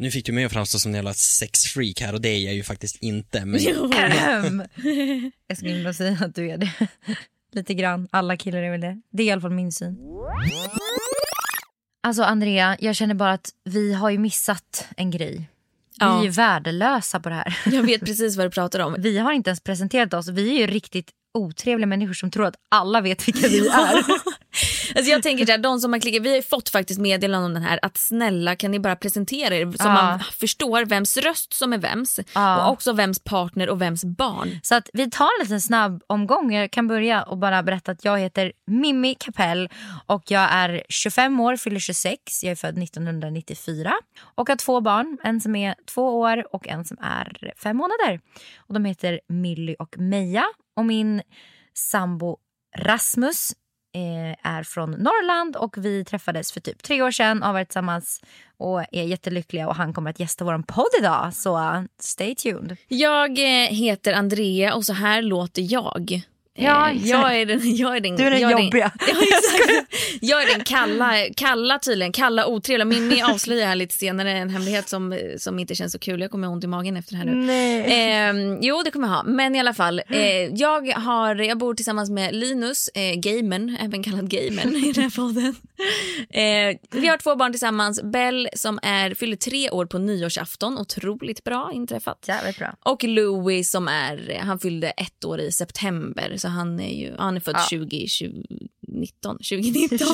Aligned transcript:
Nu 0.00 0.10
fick 0.10 0.26
du 0.26 0.32
mig 0.32 0.44
att 0.44 0.52
framstå 0.52 0.78
som 0.78 0.90
en 0.90 0.94
jävla 0.94 1.14
sexfreak 1.14 2.00
här 2.00 2.12
och 2.14 2.20
det 2.20 2.28
är 2.28 2.38
jag 2.44 2.54
ju 2.54 2.62
faktiskt 2.62 2.96
inte. 2.96 3.44
Men. 3.44 3.60
Jag 5.46 5.56
skulle 5.56 5.82
nog 5.82 5.94
säga 5.94 6.18
att 6.20 6.34
du 6.34 6.50
är 6.50 6.58
det. 6.58 6.70
Lite 7.52 7.74
grann. 7.74 8.08
Alla 8.12 8.36
killar 8.36 8.58
är 8.62 8.70
väl 8.70 8.80
det. 8.80 9.00
Det 9.12 9.22
är 9.22 9.26
i 9.26 9.30
alla 9.30 9.40
fall 9.40 9.50
min 9.50 9.72
syn. 9.72 9.96
Alltså 12.02 12.22
Andrea, 12.22 12.76
jag 12.80 12.96
känner 12.96 13.14
bara 13.14 13.32
att 13.32 13.50
vi 13.64 13.92
har 13.94 14.10
ju 14.10 14.18
missat 14.18 14.86
en 14.96 15.10
grej. 15.10 15.36
Vi 15.36 15.46
Ja. 15.98 16.18
är 16.20 16.24
ju 16.24 16.30
värdelösa 16.30 17.20
på 17.20 17.28
det 17.28 17.34
här. 17.34 17.58
Jag 17.72 17.82
vet 17.82 18.00
precis 18.00 18.36
vad 18.36 18.46
du 18.46 18.50
pratar 18.50 18.80
om. 18.80 18.96
Vi 18.98 19.18
har 19.18 19.32
inte 19.32 19.50
ens 19.50 19.60
presenterat 19.60 20.14
oss. 20.14 20.28
Vi 20.28 20.50
är 20.54 20.58
ju 20.58 20.66
riktigt 20.66 21.10
otrevliga 21.34 21.86
människor 21.86 22.14
som 22.14 22.30
tror 22.30 22.46
att 22.46 22.56
alla 22.68 23.00
vet 23.00 23.28
vilka 23.28 23.48
vi 23.48 23.68
är. 23.68 24.04
Alltså 24.94 25.10
jag 25.10 25.22
tänker 25.22 25.46
så 25.46 25.52
här, 25.52 25.58
de 25.58 25.80
som 25.80 25.92
har 25.92 26.00
klickat, 26.00 26.22
vi 26.22 26.34
har 26.34 26.42
fått 26.42 26.68
faktiskt 26.68 27.00
meddelanden 27.00 27.46
om 27.46 27.54
den 27.54 27.62
här 27.62 27.78
att 27.82 27.96
snälla 27.96 28.56
kan 28.56 28.70
ni 28.70 28.80
bara 28.80 28.96
presentera 28.96 29.54
er 29.54 29.66
så 29.66 29.76
Ja. 29.78 29.92
man 29.92 30.20
förstår 30.20 30.84
vems 30.84 31.16
röst 31.16 31.52
som 31.52 31.72
är 31.72 31.78
vems 31.78 32.20
Ja. 32.34 32.64
och 32.66 32.72
också 32.72 32.92
vems 32.92 33.18
partner 33.24 33.68
och 33.70 33.82
vems 33.82 34.04
barn. 34.04 34.60
Så 34.62 34.74
att 34.74 34.90
vi 34.92 35.10
tar 35.10 35.24
en 35.40 35.44
liten 35.44 35.60
snabb 35.60 36.02
omgång. 36.06 36.52
Jag 36.54 36.70
kan 36.70 36.88
börja 36.88 37.22
och 37.22 37.38
bara 37.38 37.62
berätta 37.62 37.92
att 37.92 38.04
jag 38.04 38.18
heter 38.18 38.52
Mimmi 38.66 39.14
Kapell 39.14 39.68
och 40.06 40.22
jag 40.28 40.48
är 40.52 40.82
25 40.88 41.40
år, 41.40 41.56
fyller 41.56 41.80
26. 41.80 42.42
Jag 42.44 42.50
är 42.52 42.56
född 42.56 42.78
1994 42.82 43.92
och 44.34 44.48
har 44.48 44.56
två 44.56 44.80
barn. 44.80 45.18
En 45.24 45.40
som 45.40 45.56
är 45.56 45.74
två 45.94 46.20
år 46.20 46.54
och 46.54 46.68
en 46.68 46.84
som 46.84 46.96
är 47.00 47.52
fem 47.62 47.76
månader. 47.76 48.20
Och 48.58 48.74
de 48.74 48.84
heter 48.84 49.20
Milly 49.28 49.76
och 49.78 49.98
Meja. 49.98 50.44
Och 50.76 50.84
min 50.84 51.22
sambo 51.74 52.36
Rasmus 52.78 53.52
Eh, 53.92 54.50
är 54.50 54.62
från 54.62 54.90
Norrland 54.90 55.56
och 55.56 55.84
vi 55.84 56.04
träffades 56.04 56.52
för 56.52 56.60
typ 56.60 56.82
tre 56.82 57.02
år 57.02 57.10
sedan 57.10 57.42
och 57.42 57.46
har 57.46 57.52
varit 57.52 57.68
tillsammans 57.68 58.22
och 58.56 58.80
är 58.80 59.02
jättelyckliga 59.02 59.68
och 59.68 59.76
han 59.76 59.92
kommer 59.92 60.10
att 60.10 60.20
gästa 60.20 60.44
vår 60.44 60.58
podd 60.58 60.90
idag. 60.98 61.34
Så 61.34 61.84
stay 61.98 62.34
tuned. 62.34 62.76
Jag 62.88 63.38
eh, 63.38 63.68
heter 63.68 64.12
Andrea 64.12 64.74
och 64.74 64.84
så 64.84 64.92
här 64.92 65.22
låter 65.22 65.72
jag. 65.72 66.22
Ja, 66.60 66.88
Eh, 66.90 66.96
exakt. 66.96 67.08
jag 67.10 67.36
är 67.40 67.46
den, 67.46 67.76
jag 67.76 67.96
är 67.96 68.00
den, 68.00 68.16
Du 68.16 68.22
är 68.24 68.30
den 68.30 68.40
jag 68.40 68.50
jobbiga. 68.62 68.92
Ja, 69.00 69.14
exakt. 69.22 69.92
jag 70.20 70.42
är 70.42 70.46
den 70.56 70.64
kalla, 70.64 71.14
kalla 71.36 71.78
tydligen, 71.78 72.12
kalla 72.12 72.46
otrevliga. 72.46 72.84
Mimmi 72.84 73.22
avslöjar 73.22 73.66
här 73.66 73.74
lite 73.74 73.94
senare 73.98 74.32
en 74.32 74.50
hemlighet 74.50 74.88
som, 74.88 75.18
som 75.38 75.58
inte 75.58 75.74
känns 75.74 75.92
så 75.92 75.98
kul. 75.98 76.20
Jag 76.20 76.30
kommer 76.30 76.46
ha 76.46 76.54
ont 76.54 76.64
i 76.64 76.66
magen 76.66 76.96
efter 76.96 77.12
det 77.12 77.18
här 77.18 77.24
nu. 77.24 77.34
Nej. 77.34 77.80
Eh, 78.30 78.58
jo, 78.60 78.82
det 78.84 78.90
kommer 78.90 79.08
jag 79.08 79.14
ha. 79.14 79.22
Men 79.22 79.54
i 79.56 79.60
alla 79.60 79.74
fall, 79.74 80.02
eh, 80.08 80.20
jag, 80.54 80.88
har, 80.92 81.34
jag 81.36 81.58
bor 81.58 81.74
tillsammans 81.74 82.10
med 82.10 82.34
Linus, 82.34 82.88
eh, 82.88 83.14
gamen, 83.14 83.76
även 83.80 84.02
kallad 84.02 84.28
gamen 84.30 84.76
i 84.76 84.92
den 84.92 85.02
här 85.04 85.10
podden. 85.16 85.54
Eh, 86.30 87.00
vi 87.00 87.08
har 87.08 87.16
två 87.16 87.36
barn 87.36 87.52
tillsammans. 87.52 88.02
Bell 88.02 88.48
som 88.54 88.78
är, 88.82 89.14
fyller 89.14 89.36
tre 89.36 89.70
år 89.70 89.86
på 89.86 89.98
nyårsafton, 89.98 90.78
otroligt 90.78 91.44
bra 91.44 91.70
inträffat. 91.74 92.24
Jävligt 92.28 92.58
bra. 92.58 92.74
Och 92.84 93.04
Louis 93.04 93.70
som 93.70 93.88
är, 93.88 94.38
han 94.42 94.58
fyllde 94.58 94.90
ett 94.90 95.24
år 95.24 95.40
i 95.40 95.52
september 95.52 96.34
så 96.36 96.48
han 96.50 96.80
är 96.80 96.94
ju, 96.94 97.14
han 97.18 97.36
är 97.36 97.40
född 97.40 97.56
Ja. 97.56 97.66
20, 97.70 98.06
2019. 98.08 99.36
2019. 99.36 100.08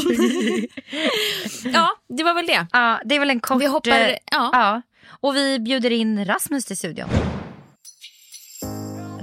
ja, 1.72 1.90
det 2.08 2.22
var 2.24 2.34
väl 2.34 2.46
det. 2.46 2.66
Ja, 2.72 3.00
det 3.04 3.14
är 3.14 3.20
väl 3.20 3.30
en 3.30 3.40
kort... 3.40 3.62
Vi 3.62 3.66
hoppar, 3.66 3.90
eh, 3.90 4.16
ja. 4.30 4.50
ja. 4.52 4.82
Och 5.20 5.36
vi 5.36 5.58
bjuder 5.58 5.90
in 5.90 6.24
Rasmus 6.24 6.64
till 6.64 6.76
studion. 6.76 7.08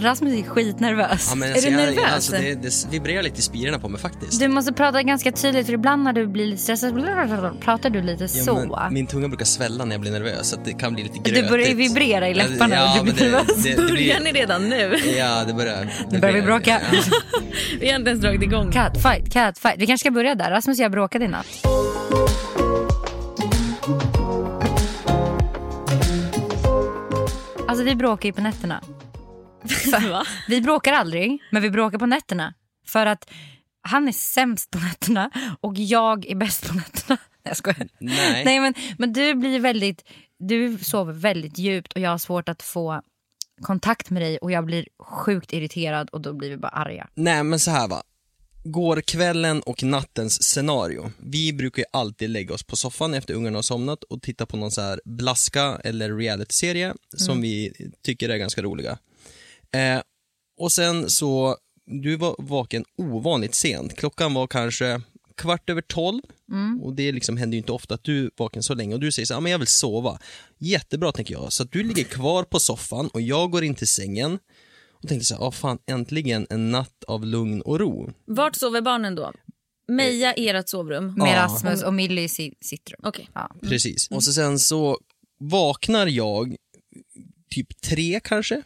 Rasmus 0.03 0.33
är 0.33 0.43
skitnervös. 0.49 1.27
Ja, 1.29 1.35
men 1.35 1.49
Är 1.49 1.53
alltså, 1.53 1.69
du 1.69 1.75
jag- 1.75 1.85
nervös? 1.85 2.13
Alltså, 2.13 2.31
det, 2.31 2.53
det 2.61 2.87
vibrerar 2.91 3.23
lite 3.23 3.39
i 3.39 3.41
spirorna 3.41 3.79
på 3.79 3.89
mig 3.89 4.01
faktiskt. 4.01 4.39
Du 4.39 4.47
måste 4.47 4.73
prata 4.73 5.03
ganska 5.03 5.31
tydligt 5.31 5.65
för 5.65 5.73
ibland 5.73 6.03
när 6.03 6.13
du 6.13 6.27
blir 6.27 6.45
lite 6.45 6.61
stressad 6.61 6.93
pratar 7.61 7.89
du 7.89 8.01
lite 8.01 8.23
Ja, 8.23 8.43
så. 8.43 8.55
men 8.83 8.93
min 8.93 9.07
tunga 9.07 9.27
brukar 9.27 9.45
svälla 9.45 9.85
när 9.85 9.91
jag 9.91 10.01
blir 10.01 10.11
nervös 10.11 10.49
så 10.49 10.57
det 10.65 10.73
kan 10.73 10.93
bli 10.93 11.03
lite 11.03 11.19
Du 11.23 11.31
grötigt. 11.31 11.49
börjar 11.49 11.67
ju 11.67 11.75
vibrera 11.75 12.29
i 12.29 12.33
läpparna 12.33 12.75
Ja, 12.75 12.99
och 12.99 13.05
du 13.05 13.13
blir 13.13 13.23
nervös. 13.31 13.63
det, 13.63 13.69
det 13.69 13.75
Börjar 13.75 14.19
ni 14.19 14.31
redan 14.31 14.69
nu? 14.69 14.95
Ja, 15.17 15.43
det 15.47 15.53
börjar. 15.53 15.93
Nu 16.11 16.19
börjar 16.19 16.35
vi 16.35 16.41
bråka. 16.41 16.81
Ja. 16.91 16.99
Vi 17.79 17.89
har 17.89 17.99
inte 17.99 18.09
ens 18.09 18.21
dragit 18.23 18.41
igång. 18.43 18.71
Catfight, 18.71 19.33
catfight. 19.33 19.75
Vi 19.77 19.87
kanske 19.87 20.03
ska 20.03 20.11
börja 20.11 20.35
där. 20.35 20.51
Rasmus 20.51 20.79
och 20.79 20.83
jag 20.83 20.91
bråkade 20.91 21.25
i 21.25 21.27
natt. 21.27 21.45
Alltså 27.67 27.83
vi 27.83 27.95
bråkar 27.95 28.29
ju 28.29 28.33
på 28.33 28.41
nätterna. 28.41 28.81
Vi 30.47 30.61
bråkar 30.61 30.93
aldrig, 30.93 31.41
men 31.51 31.61
vi 31.61 31.69
bråkar 31.69 31.97
på 31.97 32.05
nätterna. 32.05 32.53
För 32.87 33.05
att 33.05 33.29
han 33.81 34.07
är 34.07 34.11
sämst 34.11 34.71
på 34.71 34.79
nätterna 34.79 35.31
och 35.61 35.73
jag 35.77 36.25
är 36.25 36.35
bäst 36.35 36.67
på 36.67 36.73
nätterna. 36.73 37.17
Nej, 37.43 37.51
jag 37.51 37.57
skojar. 37.57 37.87
Nej. 37.99 38.45
Nej 38.45 38.59
men, 38.59 38.73
men 38.97 39.13
du 39.13 39.33
blir 39.33 39.59
väldigt, 39.59 40.03
du 40.39 40.77
sover 40.77 41.13
väldigt 41.13 41.57
djupt 41.57 41.93
och 41.93 42.01
jag 42.01 42.09
har 42.09 42.17
svårt 42.17 42.49
att 42.49 42.61
få 42.61 43.01
kontakt 43.61 44.09
med 44.09 44.21
dig 44.21 44.37
och 44.37 44.51
jag 44.51 44.65
blir 44.65 44.87
sjukt 44.99 45.53
irriterad 45.53 46.09
och 46.09 46.21
då 46.21 46.33
blir 46.33 46.49
vi 46.49 46.57
bara 46.57 46.71
arga. 46.71 47.07
Nej, 47.13 47.43
men 47.43 47.59
så 47.59 47.71
här 47.71 47.87
va. 47.87 48.03
Går 48.65 49.01
kvällen 49.01 49.61
och 49.61 49.83
nattens 49.83 50.43
scenario. 50.43 51.11
Vi 51.17 51.53
brukar 51.53 51.81
ju 51.81 51.85
alltid 51.93 52.29
lägga 52.29 52.53
oss 52.53 52.63
på 52.63 52.75
soffan 52.75 53.13
efter 53.13 53.33
ungarna 53.33 53.57
har 53.57 53.63
somnat 53.63 54.03
och 54.03 54.21
titta 54.21 54.45
på 54.45 54.57
någon 54.57 54.71
så 54.71 54.81
här 54.81 55.01
blaska 55.05 55.79
eller 55.83 56.17
realityserie 56.17 56.93
som 57.17 57.41
vi 57.41 57.73
tycker 58.01 58.29
är 58.29 58.37
ganska 58.37 58.61
roliga. 58.61 58.97
Eh, 59.73 60.01
och 60.59 60.71
sen 60.71 61.09
så, 61.09 61.57
du 61.85 62.15
var 62.15 62.35
vaken 62.39 62.85
ovanligt 62.97 63.55
sent. 63.55 63.95
Klockan 63.97 64.33
var 64.33 64.47
kanske 64.47 65.01
kvart 65.35 65.69
över 65.69 65.81
tolv 65.81 66.21
och 66.81 66.93
det 66.93 67.11
liksom 67.11 67.37
händer 67.37 67.55
ju 67.55 67.57
inte 67.57 67.71
ofta 67.71 67.93
att 67.93 68.03
du 68.03 68.25
är 68.25 68.31
vaken 68.37 68.63
så 68.63 68.73
länge 68.73 68.93
och 68.93 68.99
du 68.99 69.11
säger 69.11 69.25
så 69.25 69.33
här, 69.33 69.37
"Ja, 69.37 69.41
men 69.41 69.51
jag 69.51 69.59
vill 69.59 69.67
sova. 69.67 70.19
Jättebra 70.57 71.11
tänker 71.11 71.33
jag. 71.33 71.53
Så 71.53 71.63
att 71.63 71.71
du 71.71 71.83
ligger 71.83 72.03
kvar 72.03 72.43
på 72.43 72.59
soffan 72.59 73.07
och 73.07 73.21
jag 73.21 73.51
går 73.51 73.63
in 73.63 73.75
till 73.75 73.87
sängen 73.87 74.39
och 74.91 75.07
tänker 75.09 75.25
så 75.25 75.35
här, 75.35 75.47
"Ah, 75.47 75.51
fan 75.51 75.77
äntligen 75.85 76.47
en 76.49 76.71
natt 76.71 77.03
av 77.07 77.25
lugn 77.25 77.61
och 77.61 77.79
ro. 77.79 78.13
Vart 78.25 78.55
sover 78.55 78.81
barnen 78.81 79.15
då? 79.15 79.31
Meja 79.87 80.35
i 80.35 80.49
ert 80.49 80.69
sovrum? 80.69 81.13
Med 81.17 81.27
Ja. 81.27 81.35
Rasmus 81.43 81.83
och 81.83 81.93
Milly 81.93 82.21
i 82.23 82.29
si- 82.29 82.53
sitt 82.61 82.91
rum. 82.91 82.99
Okej. 83.03 83.29
Ja. 83.33 83.55
Precis. 83.61 84.07
Och 84.11 84.23
så 84.23 84.33
sen 84.33 84.59
så 84.59 84.97
vaknar 85.39 86.07
jag 86.07 86.55
typ 87.49 87.81
tre 87.81 88.19
kanske 88.23 88.61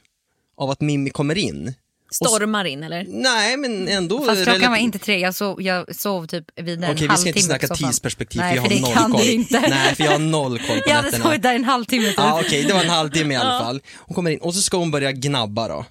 av 0.57 0.69
att 0.69 0.81
Mimmi 0.81 1.09
kommer 1.09 1.37
in. 1.37 1.73
Stormar 2.11 2.65
in 2.65 2.83
eller? 2.83 3.05
Nej 3.09 3.57
men 3.57 3.87
ändå. 3.87 4.25
Fast 4.25 4.43
klockan 4.43 4.71
var 4.71 4.77
inte 4.77 4.99
tre, 4.99 5.19
jag 5.19 5.35
sov, 5.35 5.61
jag 5.61 5.95
sov 5.95 6.25
typ 6.27 6.45
Okej 6.55 6.73
en 6.73 6.79
vi 6.91 6.97
ska 6.97 7.01
inte 7.01 7.07
halvtimme 7.13 7.41
snacka 7.41 7.67
tidsperspektiv 7.67 8.41
Nej, 8.41 8.61
för 8.61 8.71
jag 8.73 8.87
har 8.87 9.01
noll 9.09 9.11
koll. 9.19 9.27
inte. 9.29 9.59
Nej 9.59 9.95
för 9.95 10.03
jag 10.03 10.11
har 10.11 10.19
noll 10.19 10.59
koll 10.59 10.77
på 10.77 10.83
Jag 10.89 10.95
hade 10.95 11.05
nätterna. 11.07 11.23
sovit 11.23 11.41
där 11.41 11.55
en 11.55 11.63
halvtimme 11.63 12.07
typ. 12.07 12.15
Ja 12.17 12.41
okej, 12.45 12.63
det 12.63 12.73
var 12.73 12.83
en 12.83 12.89
halvtimme 12.89 13.33
i 13.33 13.37
alla 13.37 13.59
fall. 13.63 13.81
Hon 13.97 14.15
kommer 14.15 14.31
in 14.31 14.39
och 14.39 14.53
så 14.55 14.61
ska 14.61 14.77
hon 14.77 14.91
börja 14.91 15.11
gnabba 15.11 15.67
då. 15.67 15.85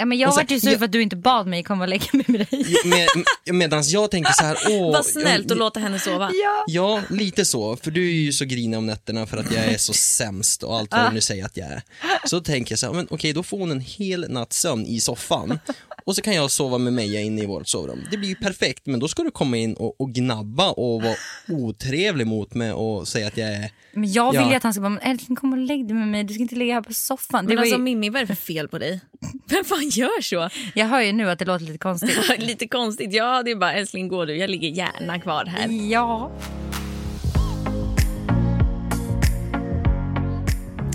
Ja, 0.00 0.04
men 0.06 0.18
jag 0.18 0.28
Och 0.28 0.34
så- 0.34 0.40
vart 0.40 0.50
ju 0.50 0.60
sur 0.60 0.78
för 0.78 0.84
att 0.84 0.92
du 0.92 1.02
inte 1.02 1.16
bad 1.16 1.46
mig 1.46 1.62
komma 1.62 1.84
och 1.84 1.88
lägga 1.88 2.04
mig 2.12 2.24
med 2.28 2.46
dig. 2.50 2.76
Med, 2.84 3.08
medan 3.54 3.82
jag 3.86 4.10
tänker 4.10 4.32
så 4.32 4.42
här, 4.44 4.56
åh. 4.70 4.92
Vad 4.92 5.06
snällt 5.06 5.50
att 5.50 5.58
låta 5.58 5.80
henne 5.80 5.98
sova. 5.98 6.30
Ja. 6.44 6.64
Ja, 6.66 7.02
lite 7.10 7.44
så. 7.44 7.76
För 7.76 7.90
du 7.90 8.08
är 8.08 8.12
ju 8.12 8.32
så 8.32 8.44
grinig 8.44 8.78
om 8.78 8.86
nätterna 8.86 9.26
för 9.26 9.36
att 9.36 9.52
jag 9.52 9.64
är 9.64 9.78
så 9.78 9.92
sämst 9.92 10.62
och 10.62 10.76
allt 10.78 10.92
vad 10.92 11.10
du 11.10 11.14
nu 11.14 11.20
säger 11.20 11.44
att 11.44 11.56
jag 11.56 11.66
är. 11.68 11.82
Så 12.24 12.40
tänker 12.40 12.72
jag 12.72 12.78
så 12.78 12.86
här, 12.86 12.92
men 12.92 13.06
okej 13.10 13.32
då 13.32 13.42
får 13.42 13.58
hon 13.58 13.70
en 13.70 13.80
hel 13.80 14.26
natts 14.30 14.60
sömn 14.60 14.86
i 14.86 15.00
soffan. 15.00 15.58
Och 16.04 16.16
så 16.16 16.22
kan 16.22 16.34
jag 16.34 16.50
sova 16.50 16.78
med 16.78 16.92
Meja 16.92 17.20
inne 17.20 17.42
i 17.42 17.46
vårt 17.46 17.68
sovrum. 17.68 18.04
Det 18.10 18.16
blir 18.16 18.28
ju 18.28 18.34
perfekt, 18.34 18.86
men 18.86 19.00
då 19.00 19.08
ska 19.08 19.22
du 19.22 19.30
komma 19.30 19.56
in 19.56 19.74
och, 19.74 20.00
och 20.00 20.10
gnabba 20.14 20.70
och 20.70 21.02
vara 21.02 21.14
otrevlig 21.48 22.26
mot 22.26 22.54
mig 22.54 22.72
och 22.72 23.08
säga 23.08 23.26
att 23.26 23.36
jag 23.36 23.48
är... 23.48 23.70
Men 23.92 24.12
jag 24.12 24.32
vill 24.32 24.40
Ja. 24.40 24.50
ju 24.50 24.54
att 24.56 24.62
han 24.62 24.72
ska 24.74 24.80
bara, 24.80 24.88
men 24.88 24.98
älskling 25.02 25.36
kom 25.36 25.52
och 25.52 25.58
lägg 25.58 25.86
dig 25.86 25.94
med 25.96 26.08
mig, 26.08 26.24
du 26.24 26.34
ska 26.34 26.42
inte 26.42 26.54
ligga 26.54 26.74
här 26.74 26.82
på 26.82 26.94
soffan. 26.94 27.44
Det 27.44 27.48
Men 27.48 27.56
var 27.56 27.62
alltså 27.62 27.76
ju, 27.76 27.82
Mimmi, 27.82 28.10
vad 28.10 28.22
är 28.22 28.26
det 28.26 28.34
för 28.36 28.42
fel 28.52 28.68
på 28.68 28.78
dig? 28.78 29.00
Vem 29.46 29.64
fan 29.64 29.88
gör 29.88 30.20
så? 30.22 30.48
jag 30.74 30.86
hör 30.86 31.00
ju 31.00 31.12
nu 31.12 31.30
att 31.30 31.38
det 31.38 31.44
låter 31.44 31.64
lite 31.64 31.78
konstigt. 31.78 32.18
Lite 32.38 32.68
konstigt. 32.68 33.12
Ja, 33.12 33.42
det 33.42 33.50
är 33.50 33.56
bara 33.56 33.72
älskling 33.72 34.08
gå 34.08 34.24
du, 34.24 34.36
jag 34.36 34.50
ligger 34.50 34.68
gärna 34.68 35.20
kvar 35.20 35.44
här. 35.44 35.90
ja. 35.90 36.30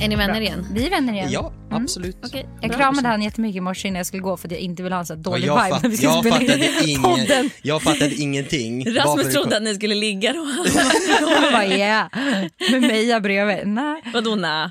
Är 0.01 0.07
ni 0.09 0.15
vänner 0.15 0.41
igen? 0.41 0.67
Vi 0.73 0.85
är 0.85 0.89
vänner 0.89 1.13
igen. 1.13 1.29
Ja, 1.31 1.53
absolut. 1.71 2.17
Okej, 2.23 2.45
Jag 2.61 2.69
bra. 2.69 2.77
kramade 2.79 3.07
han 3.07 3.21
jättemycket 3.21 3.57
i 3.57 3.61
morse 3.61 3.87
innan 3.87 3.97
jag 3.97 4.05
skulle 4.05 4.23
gå 4.23 4.37
för 4.37 4.47
att 4.47 4.51
jag 4.51 4.61
inte 4.61 4.83
vill 4.83 4.91
ha 4.93 4.99
en 4.99 5.05
så 5.05 5.15
dålig 5.15 5.47
jag, 5.47 5.63
vibe 5.65 5.79
när 5.83 5.89
vi 5.89 5.97
ska 5.97 6.05
jag, 6.05 6.19
spela 6.19 6.39
in 6.41 6.47
fattade 6.47 6.83
ingen, 6.89 7.01
podden. 7.03 7.49
jag 7.61 7.81
fattade 7.81 8.15
ingenting. 8.15 8.85
Rasmus 8.95 9.33
trodde 9.33 9.57
att 9.57 9.63
ni 9.63 9.75
skulle 9.75 9.95
ligga 9.95 10.33
då. 10.33 10.47
Jag 11.21 11.51
bara 11.53 11.65
yeah, 11.65 12.07
med 12.71 12.81
Meja 12.81 13.19
bredvid. 13.19 13.67
Nej. 13.67 14.01
Vadå 14.13 14.35
nej? 14.35 14.69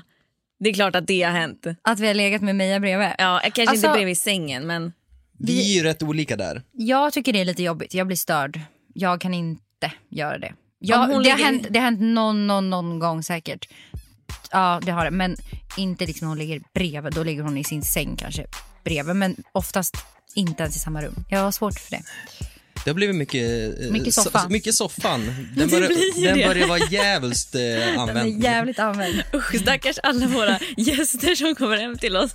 Det 0.59 0.69
är 0.69 0.73
klart 0.73 0.95
att 0.95 1.07
det 1.07 1.21
har 1.23 1.31
hänt. 1.31 1.65
Att 1.81 1.99
vi 1.99 2.07
har 2.07 2.13
legat 2.13 2.41
med 2.41 2.55
Meja 2.55 2.79
bredvid. 2.79 3.07
Ja, 3.17 3.39
kanske 3.43 3.61
Alltså- 3.61 3.87
inte 3.87 3.97
bredvid 3.97 4.17
sängen 4.17 4.67
men 4.67 4.93
Vi 5.39 5.71
är 5.71 5.75
ju 5.77 5.83
rätt 5.83 6.03
olika 6.03 6.35
där. 6.35 6.61
Jag 6.71 7.13
tycker 7.13 7.33
det 7.33 7.41
är 7.41 7.45
lite 7.45 7.63
jobbigt, 7.63 7.93
jag 7.93 8.07
blir 8.07 8.17
störd. 8.17 8.59
Jag 8.93 9.21
kan 9.21 9.33
inte 9.33 9.91
göra 10.09 10.37
det. 10.37 10.53
Jag, 10.79 11.09
det, 11.09 11.13
har 11.13 11.21
ligger- 11.21 11.37
hänt, 11.37 11.67
det 11.69 11.79
har 11.79 11.83
hänt 11.85 12.01
någon, 12.01 12.47
någon, 12.47 12.69
någon 12.69 12.99
gång 12.99 13.23
säkert. 13.23 13.67
Ja 14.51 14.81
det 14.85 14.91
har 14.91 15.05
det, 15.05 15.11
men 15.11 15.35
inte 15.77 16.05
liksom 16.05 16.27
hon 16.27 16.37
ligger 16.37 16.61
bredvid. 16.73 17.13
Då 17.13 17.23
ligger 17.23 17.43
hon 17.43 17.57
i 17.57 17.63
sin 17.63 17.81
säng 17.83 18.15
kanske 18.17 18.45
bredvid. 18.83 19.15
Men 19.15 19.35
oftast 19.51 19.95
inte 20.35 20.63
ens 20.63 20.75
i 20.75 20.79
samma 20.79 21.01
rum. 21.01 21.15
Jag 21.29 21.39
har 21.39 21.51
svårt 21.51 21.79
för 21.79 21.91
det. 21.91 22.01
Det 22.83 22.89
har 22.91 22.95
blivit 22.95 23.15
mycket... 23.15 23.79
eh, 23.79 23.91
Mycket 23.91 24.07
so- 24.13 24.21
soffa. 24.23 24.49
mycket 24.49 24.75
soffan. 24.75 25.21
Den 25.55 25.69
börjar, 25.69 26.23
den 26.25 26.47
börjar 26.49 26.67
vara 26.67 26.79
jävligt 26.79 27.55
eh, 27.55 27.61
Den 27.61 27.71
är 27.81 27.97
använd. 27.97 28.43
jävligt 28.43 28.79
använd. 28.79 29.23
Usch, 29.33 29.59
stackars 29.61 29.97
alla 30.03 30.27
våra 30.27 30.59
gäster 30.77 31.35
som 31.35 31.55
kommer 31.55 31.77
hem 31.77 31.97
till 31.97 32.17
oss 32.17 32.31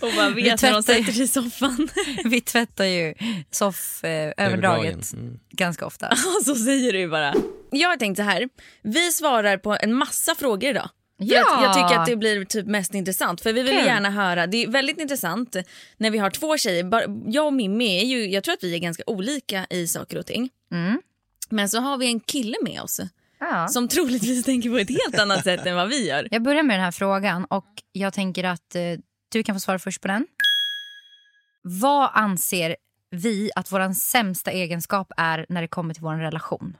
och 0.00 0.08
bara 0.16 0.28
Vi 0.30 0.42
vet 0.42 0.62
när 0.62 0.72
de 0.72 0.82
tvättar- 0.82 0.98
sätter 1.00 1.12
sig 1.12 1.22
i 1.24 1.28
soffan. 1.28 1.88
Vi 2.24 2.40
tvättar 2.40 2.84
ju 2.84 3.14
sofföverdraget 3.50 5.12
eh, 5.12 5.18
Mm. 5.20 5.38
ganska 5.50 5.86
ofta. 5.86 6.16
Så 6.44 6.54
säger 6.54 6.92
du 6.92 7.08
bara. 7.08 7.34
Jag 7.70 7.88
har 7.88 7.96
tänkt 7.96 8.16
så 8.16 8.22
här, 8.22 8.48
vi 8.82 9.12
svarar 9.12 9.56
på 9.58 9.76
en 9.80 9.94
massa 9.94 10.34
frågor 10.34 10.70
idag. 10.70 10.88
Ja! 11.24 11.56
att 11.56 11.62
jag 11.62 11.74
tycker 11.74 12.00
att 12.00 12.06
det 12.06 12.16
blir 12.16 12.44
typ 12.44 12.66
mest 12.66 12.94
intressant. 12.94 13.40
För 13.40 13.52
vi 13.52 13.62
vill 13.62 13.76
Kul. 13.76 13.86
gärna 13.86 14.10
höra, 14.10 14.46
det 14.46 14.62
är 14.64 14.68
väldigt 14.68 15.00
intressant 15.00 15.56
när 15.96 16.10
vi 16.10 16.18
har 16.18 16.30
två 16.30 16.56
tjejer. 16.56 16.90
Jag 17.26 17.46
och 17.46 17.52
Mimmi 17.52 18.00
är 18.00 18.04
ju, 18.04 18.30
jag 18.30 18.44
tror 18.44 18.52
att 18.54 18.64
vi 18.64 18.74
är 18.74 18.78
ganska 18.78 19.02
olika 19.06 19.66
i 19.70 19.86
saker 19.86 20.18
och 20.18 20.26
ting. 20.26 20.50
Mm. 20.72 21.00
Men 21.50 21.68
så 21.68 21.80
har 21.80 21.98
vi 21.98 22.06
en 22.06 22.20
kille 22.20 22.56
med 22.62 22.82
oss 22.82 23.00
Ja. 23.40 23.68
som 23.68 23.88
troligtvis 23.88 24.44
tänker 24.44 24.70
på 24.70 24.78
ett 24.78 24.88
helt 24.88 25.18
annat 25.18 25.44
sätt 25.44 25.66
än 25.66 25.76
vad 25.76 25.88
vi 25.88 26.08
gör. 26.08 26.28
Jag 26.30 26.42
börjar 26.42 26.62
med 26.62 26.76
den 26.76 26.84
här 26.84 26.92
frågan 26.92 27.44
och 27.44 27.66
jag 27.92 28.12
tänker 28.12 28.44
att 28.44 28.74
eh, 28.74 28.82
du 29.32 29.42
kan 29.42 29.54
få 29.54 29.60
svara 29.60 29.78
först 29.78 30.00
på 30.00 30.08
den. 30.08 30.26
Vad 31.62 32.10
anser 32.14 32.76
vi 33.10 33.50
att 33.56 33.72
vår 33.72 33.92
sämsta 33.94 34.50
egenskap 34.50 35.12
är 35.16 35.46
när 35.48 35.62
det 35.62 35.68
kommer 35.68 35.94
till 35.94 36.02
vår 36.02 36.14
relation? 36.14 36.76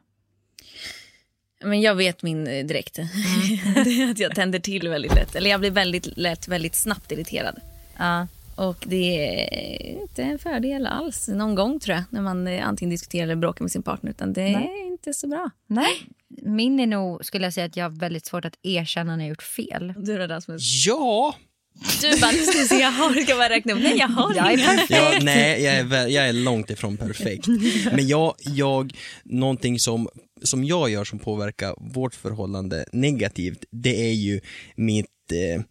Men 1.65 1.81
jag 1.81 1.95
vet 1.95 2.23
min 2.23 2.47
eh, 2.47 2.65
direkt. 2.67 2.95
det 3.85 4.03
är 4.03 4.11
att 4.11 4.19
jag 4.19 4.35
tänder 4.35 4.59
till 4.59 4.89
väldigt 4.89 5.15
lätt. 5.15 5.35
Eller 5.35 5.51
jag 5.51 5.61
blir 5.61 5.71
väldigt 5.71 6.17
lätt 6.17 6.49
väldigt 6.49 6.75
snabbt 6.75 7.13
irriterad. 7.13 7.61
Ja. 7.99 8.27
Och 8.57 8.85
det 8.87 9.35
är 9.45 10.01
inte 10.03 10.23
en 10.23 10.39
fördel 10.39 10.87
alls 10.87 11.29
någon 11.29 11.55
gång 11.55 11.81
tror 11.81 11.97
jag. 11.97 12.05
När 12.11 12.21
man 12.21 12.47
eh, 12.47 12.69
antingen 12.69 12.91
diskuterar 12.91 13.23
eller 13.23 13.37
bråkar 13.37 13.65
med 13.65 13.73
sin 13.73 13.83
partner. 13.83 14.11
Utan 14.11 14.33
det 14.33 14.43
är 14.43 14.87
inte 14.87 15.15
så 15.15 15.29
bra. 15.29 15.51
Nej. 15.67 15.93
Min 16.43 16.81
är 16.81 16.87
nog, 16.87 17.25
skulle 17.25 17.47
jag 17.47 17.53
säga, 17.55 17.67
att 17.67 17.77
jag 17.77 17.85
har 17.85 17.91
väldigt 17.91 18.27
svårt 18.27 18.45
att 18.45 18.59
erkänna 18.63 19.17
när 19.17 19.25
jag 19.25 19.29
gjort 19.29 19.43
fel. 19.43 19.95
Du 19.97 20.19
då 20.19 20.27
Rasmus? 20.27 20.87
Ja! 20.87 21.35
Du 22.01 22.21
bara, 22.21 22.31
nu 22.31 22.39
ska 22.39 22.59
vi 22.59 22.69
se, 22.69 22.75
jag 22.79 22.91
har, 22.91 23.23
ska 23.25 23.35
bara 23.35 23.49
räkna 23.57 23.73
upp. 23.73 23.83
Nej 23.83 23.97
jag 23.99 24.09
har 24.09 24.35
Jag 24.35 24.47
är 24.53 24.59
inga. 24.59 24.67
perfekt. 24.67 24.91
Ja, 24.91 25.19
nej, 25.23 25.63
jag 25.63 25.75
är, 25.75 25.85
väl, 25.85 26.13
jag 26.13 26.29
är 26.29 26.33
långt 26.33 26.71
ifrån 26.71 26.97
perfekt. 26.97 27.47
Men 27.93 28.09
jag, 28.09 28.35
jag 28.39 28.93
någonting 29.25 29.79
som, 29.79 30.09
som 30.45 30.65
jag 30.65 30.91
gör 30.91 31.05
som 31.05 31.19
påverkar 31.19 31.75
vårt 31.79 32.15
förhållande 32.15 32.85
negativt, 32.93 33.65
det 33.71 34.09
är 34.09 34.13
ju 34.13 34.41
mitt, 34.77 35.33
eh, 35.33 35.63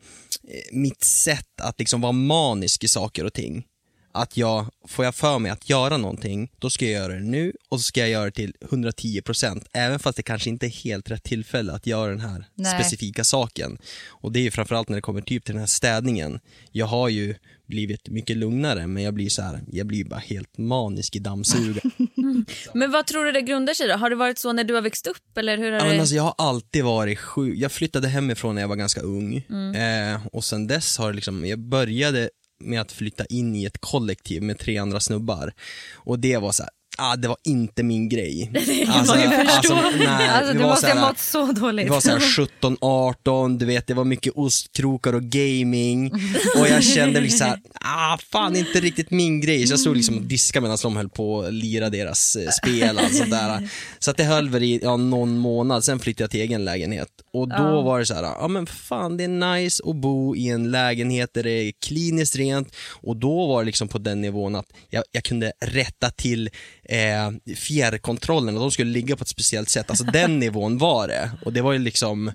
mitt 0.71 1.03
sätt 1.03 1.62
att 1.62 1.79
liksom 1.79 2.01
vara 2.01 2.12
manisk 2.12 2.83
i 2.83 2.88
saker 2.88 3.25
och 3.25 3.33
ting. 3.33 3.65
Att 4.13 4.38
jag, 4.38 4.65
får 4.88 5.06
jag 5.06 5.15
för 5.15 5.39
mig 5.39 5.51
att 5.51 5.69
göra 5.69 5.97
någonting, 5.97 6.51
då 6.59 6.69
ska 6.69 6.85
jag 6.85 6.94
göra 6.94 7.13
det 7.13 7.23
nu 7.23 7.53
och 7.69 7.79
så 7.79 7.83
ska 7.83 8.00
jag 8.00 8.09
göra 8.09 8.25
det 8.25 8.31
till 8.31 8.53
110% 8.62 9.65
även 9.73 10.00
fast 10.00 10.18
det 10.18 10.23
kanske 10.23 10.50
inte 10.50 10.65
är 10.65 10.83
helt 10.83 11.12
rätt 11.12 11.24
tillfälle 11.24 11.74
att 11.74 11.88
göra 11.88 12.09
den 12.09 12.19
här 12.19 12.45
Nej. 12.56 12.74
specifika 12.74 13.24
saken. 13.24 13.77
Och 14.07 14.31
det 14.31 14.39
är 14.39 14.41
ju 14.41 14.51
framförallt 14.51 14.89
när 14.89 14.95
det 14.95 15.01
kommer 15.01 15.21
typ 15.21 15.45
till 15.45 15.53
den 15.53 15.59
här 15.59 15.67
städningen. 15.67 16.39
Jag 16.71 16.85
har 16.85 17.09
ju 17.09 17.35
blivit 17.71 18.09
mycket 18.09 18.38
lugnare 18.38 18.88
men 18.88 19.03
jag 19.03 19.13
blir 19.13 19.29
så 19.29 19.41
här, 19.41 19.59
jag 19.71 19.88
blir 19.88 20.06
bara 20.06 20.19
helt 20.19 20.57
manisk 20.57 21.15
i 21.15 21.19
dammsugaren. 21.19 21.91
Men 22.73 22.91
vad 22.91 23.07
tror 23.07 23.25
du 23.25 23.31
det 23.31 23.41
grundar 23.41 23.73
sig 23.73 23.88
då? 23.88 23.94
Har 23.94 24.09
det 24.09 24.15
varit 24.15 24.38
så 24.39 24.53
när 24.53 24.63
du 24.63 24.73
har 24.73 24.81
växt 24.81 25.07
upp? 25.07 25.38
Eller 25.38 25.57
hur 25.57 25.71
har 25.71 25.79
Ja, 25.79 25.83
det... 25.83 25.89
men 25.89 26.00
alltså, 26.00 26.15
jag 26.15 26.23
har 26.23 26.35
alltid 26.38 26.83
varit 26.83 27.19
sjuk. 27.19 27.57
Jag 27.57 27.71
flyttade 27.71 28.07
hemifrån 28.07 28.56
när 28.56 28.62
jag 28.62 28.69
var 28.69 28.75
ganska 28.75 29.01
ung 29.01 29.35
eh, 29.75 30.27
och 30.31 30.44
sen 30.44 30.68
dess 30.68 30.97
har 30.97 31.07
det 31.07 31.15
liksom, 31.15 31.45
jag 31.45 31.59
började 31.59 32.29
med 32.63 32.81
att 32.81 32.91
flytta 32.91 33.25
in 33.25 33.56
i 33.56 33.65
ett 33.65 33.77
kollektiv 33.81 34.44
med 34.44 34.59
tre 34.59 34.77
andra 34.77 35.00
snubbar 35.00 35.53
och 35.95 36.19
det 36.19 36.38
var 36.38 36.51
så 36.51 36.63
här, 36.63 36.71
ah, 36.97 37.15
det 37.15 37.27
var 37.27 37.38
inte 37.43 37.83
min 37.83 38.09
grej. 38.09 38.51
alltså, 38.88 39.15
man 39.15 39.21
ju 39.23 39.29
förstå. 39.45 39.75
nej, 39.97 40.29
Alltså, 40.29 40.53
vi 40.53 40.57
du 40.57 40.63
var 40.63 40.69
måste 40.69 40.88
ha 40.88 41.07
mått 41.07 41.19
så 41.19 41.45
dåligt. 41.51 41.85
det 41.85 41.91
var 41.91 42.01
såhär 42.01 42.19
17, 42.19 42.77
18, 42.81 43.57
du 43.57 43.65
vet 43.65 43.88
det 43.88 43.93
var 43.93 44.03
mycket 44.03 44.33
ostkrokar 44.35 45.13
och 45.13 45.23
gaming 45.23 46.11
och 46.57 46.67
jag 46.67 46.83
kände 46.83 47.21
liksom 47.21 47.38
såhär, 47.39 47.59
ah 47.73 48.17
fan 48.31 48.55
inte 48.55 48.79
riktigt 48.79 49.11
min 49.11 49.41
grej. 49.41 49.67
Så 49.67 49.73
jag 49.73 49.79
stod 49.79 49.95
liksom 49.97 50.17
och 50.17 50.23
diskade 50.23 50.61
medan 50.61 50.77
de 50.81 50.95
höll 50.97 51.09
på 51.09 51.41
att 51.41 51.53
lira 51.53 51.89
deras 51.89 52.35
eh, 52.35 52.49
spel 52.49 52.99
sånt 53.11 53.31
där. 53.31 53.69
Så 53.99 54.11
att 54.11 54.17
det 54.17 54.23
höll 54.23 54.49
väl 54.49 54.63
i 54.63 54.79
ja, 54.83 54.97
någon 54.97 55.38
månad, 55.38 55.83
sen 55.83 55.99
flyttade 55.99 56.23
jag 56.23 56.31
till 56.31 56.41
egen 56.41 56.65
lägenhet. 56.65 57.09
Och 57.33 57.50
då 57.50 57.81
var 57.81 58.00
det 58.00 58.06
så 58.06 58.13
här, 58.13 58.24
ja 58.24 58.48
men 58.48 58.66
fan 58.66 59.18
det 59.18 59.24
är 59.24 59.56
nice 59.56 59.83
att 59.86 59.95
bo 59.95 60.36
i 60.36 60.50
en 60.50 60.72
lägenhet 60.72 61.33
där 61.33 61.44
det 61.44 61.51
är 61.51 61.72
kliniskt 61.72 62.36
rent 62.36 62.75
och 63.01 63.18
då 63.18 63.48
var 63.48 63.62
det 63.62 63.66
liksom 63.66 63.88
på 63.88 63.98
den 63.98 64.22
nivån 64.22 64.56
att 64.56 64.74
jag, 64.89 65.04
jag 65.12 65.24
kunde 65.24 65.51
rätta 65.66 66.10
till 66.10 66.50
eh, 66.83 67.56
fjärrkontrollen 67.56 68.56
och 68.56 68.62
de 68.62 68.72
skulle 68.72 68.92
ligga 68.92 69.16
på 69.16 69.22
ett 69.22 69.28
speciellt 69.28 69.69
sätt. 69.69 69.89
Alltså 69.89 70.04
den 70.04 70.39
nivån 70.39 70.78
var 70.78 71.07
det. 71.07 71.31
Och 71.45 71.54
det 71.54 71.62
var 71.62 71.74
ju 71.74 71.80
liksom, 71.80 72.31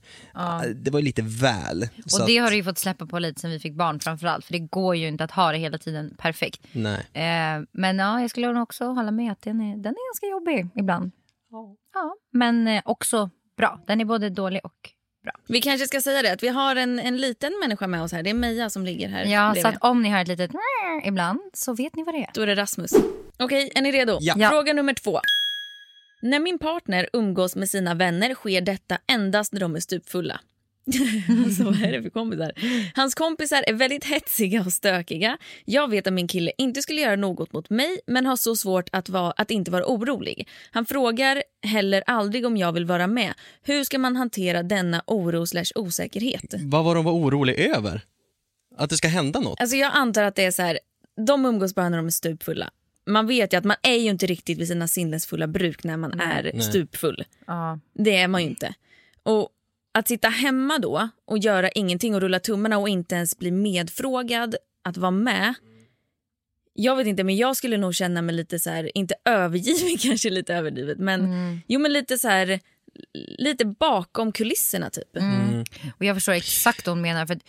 det 0.74 0.90
var 0.90 0.98
ju 0.98 1.04
lite 1.04 1.22
väl. 1.22 1.88
Så 2.06 2.22
Och 2.22 2.28
det 2.28 2.38
att, 2.38 2.44
har 2.44 2.50
du 2.50 2.56
ju 2.56 2.64
fått 2.64 2.78
släppa 2.78 3.06
på 3.06 3.18
lite 3.18 3.40
sen 3.40 3.50
vi 3.50 3.58
fick 3.58 3.74
barn 3.74 4.00
framförallt. 4.00 4.44
För 4.44 4.52
det 4.52 4.58
går 4.58 4.96
ju 4.96 5.08
inte 5.08 5.24
att 5.24 5.30
ha 5.30 5.52
det 5.52 5.58
hela 5.58 5.78
tiden 5.78 6.14
perfekt. 6.18 6.60
Nej. 6.72 7.06
Eh, 7.12 7.62
men 7.72 7.98
ja, 7.98 8.20
jag 8.20 8.30
skulle 8.30 8.52
nog 8.52 8.62
också 8.62 8.84
hålla 8.84 9.10
med 9.10 9.32
att 9.32 9.42
den 9.42 9.60
är, 9.60 9.76
den 9.76 9.92
är 9.92 10.10
ganska 10.10 10.26
jobbig 10.26 10.80
ibland. 10.80 11.12
Ja. 11.94 12.16
men 12.32 12.68
eh, 12.68 12.82
också 12.84 13.30
bra. 13.56 13.80
Den 13.86 14.00
är 14.00 14.04
både 14.04 14.30
dålig 14.30 14.60
och 14.64 14.90
bra. 15.24 15.32
Vi 15.48 15.60
kanske 15.60 15.86
ska 15.86 16.00
säga 16.00 16.22
det 16.22 16.32
att 16.32 16.42
vi 16.42 16.48
har 16.48 16.76
en, 16.76 16.98
en 16.98 17.16
liten 17.16 17.52
människa 17.62 17.86
med 17.86 18.02
oss 18.02 18.12
här. 18.12 18.22
Det 18.22 18.30
är 18.30 18.34
Meja 18.34 18.70
som 18.70 18.84
ligger 18.84 19.08
här 19.08 19.24
Ja, 19.24 19.48
så 19.48 19.52
bredvid. 19.52 19.76
att 19.76 19.84
om 19.90 20.02
ni 20.02 20.08
hör 20.10 20.20
ett 20.22 20.28
litet 20.28 20.50
ibland 21.04 21.40
så 21.52 21.74
vet 21.74 21.96
ni 21.96 22.02
vad 22.02 22.14
det 22.14 22.18
är. 22.20 22.30
Då 22.34 22.42
är 22.42 22.46
det 22.46 22.54
Rasmus. 22.54 22.92
Okej, 23.38 23.72
är 23.74 23.82
ni 23.82 23.92
redo? 23.92 24.18
Ja. 24.20 24.48
Fråga 24.50 24.72
nummer 24.72 24.94
två. 24.94 25.20
När 26.22 26.38
min 26.40 26.58
partner 26.58 27.08
umgås 27.12 27.56
med 27.56 27.70
sina 27.70 27.94
vänner 27.94 28.34
sker 28.34 28.60
detta 28.60 28.98
endast 29.06 29.52
när 29.52 29.60
de 29.60 29.76
är 29.76 29.80
stupfulla. 29.80 30.40
alltså, 31.44 31.64
vad 31.64 31.82
är 31.82 31.92
det 31.92 32.02
för 32.02 32.10
kompisar? 32.10 32.52
Hans 32.94 33.14
kompisar 33.14 33.64
är 33.66 33.72
väldigt 33.72 34.04
hetsiga 34.04 34.60
och 34.60 34.72
stökiga. 34.72 35.38
Jag 35.64 35.90
vet 35.90 36.06
att 36.06 36.12
min 36.12 36.28
kille 36.28 36.52
inte 36.58 36.82
skulle 36.82 37.00
göra 37.00 37.16
något 37.16 37.52
mot 37.52 37.70
mig 37.70 38.00
men 38.06 38.26
har 38.26 38.36
så 38.36 38.56
svårt 38.56 38.88
att, 38.92 39.08
vara, 39.08 39.30
att 39.30 39.50
inte 39.50 39.70
vara 39.70 39.86
orolig. 39.86 40.48
Han 40.70 40.86
frågar 40.86 41.42
heller 41.62 42.02
aldrig 42.06 42.46
om 42.46 42.56
jag 42.56 42.72
vill 42.72 42.84
vara 42.84 43.06
med. 43.06 43.34
Hur 43.62 43.84
ska 43.84 43.98
man 43.98 44.16
hantera 44.16 44.62
denna 44.62 45.02
oro 45.06 45.46
slash 45.46 45.72
osäkerhet? 45.74 46.54
Vad 46.58 46.84
var 46.84 46.94
de 46.94 47.04
var 47.04 47.12
oroliga 47.12 47.76
över? 47.76 48.00
Att 48.76 48.90
det 48.90 48.96
ska 48.96 49.08
hända 49.08 49.40
något? 49.40 49.60
Alltså 49.60 49.76
jag 49.76 49.90
antar 49.94 50.22
att 50.22 50.34
det 50.34 50.44
är 50.44 50.50
så 50.50 50.62
här, 50.62 50.78
de 51.26 51.46
umgås 51.46 51.74
bara 51.74 51.88
när 51.88 51.96
de 51.96 52.06
är 52.06 52.10
stupfulla. 52.10 52.70
Man 53.06 53.26
vet 53.26 53.52
ju 53.52 53.56
att 53.56 53.64
man 53.64 53.76
är 53.82 53.96
ju 53.96 54.10
inte 54.10 54.26
riktigt 54.26 54.58
vid 54.58 54.68
sina 54.68 54.88
sinnesfulla 54.88 55.46
bruk 55.46 55.84
när 55.84 55.96
man 55.96 56.20
är 56.20 56.42
Nej. 56.42 56.62
stupfull. 56.62 57.24
Ja. 57.46 57.78
Det 57.94 58.16
är 58.16 58.28
man 58.28 58.42
ju 58.42 58.48
inte. 58.48 58.74
Och 59.22 59.48
att 59.98 60.08
sitta 60.08 60.28
hemma 60.28 60.78
då 60.78 61.08
och 61.26 61.38
göra 61.38 61.68
ingenting 61.68 62.14
och 62.14 62.20
rulla 62.20 62.40
tummarna 62.40 62.78
och 62.78 62.88
inte 62.88 63.14
ens 63.14 63.38
bli 63.38 63.50
medfrågad 63.50 64.56
att 64.84 64.96
vara 64.96 65.10
med. 65.10 65.54
Jag 66.72 66.96
vet 66.96 67.06
inte 67.06 67.24
men 67.24 67.36
jag 67.36 67.56
skulle 67.56 67.76
nog 67.76 67.94
känna 67.94 68.22
mig 68.22 68.34
lite 68.34 68.58
så 68.58 68.70
här, 68.70 68.98
inte 68.98 69.14
övergiven 69.24 69.98
kanske 69.98 70.30
lite 70.30 70.54
överdrivet 70.54 70.98
men 70.98 71.20
Mm. 71.20 71.60
jo 71.68 71.80
men 71.80 71.92
lite 71.92 72.18
så 72.18 72.28
här 72.28 72.60
lite 73.38 73.64
bakom 73.64 74.32
kulisserna 74.32 74.90
typ. 74.90 75.16
Mm. 75.16 75.64
Och 75.98 76.04
jag 76.04 76.16
förstår 76.16 76.32
exakt 76.32 76.86
vad 76.86 76.96
hon 76.96 77.02
menar. 77.02 77.26
För 77.26 77.34
att 77.34 77.42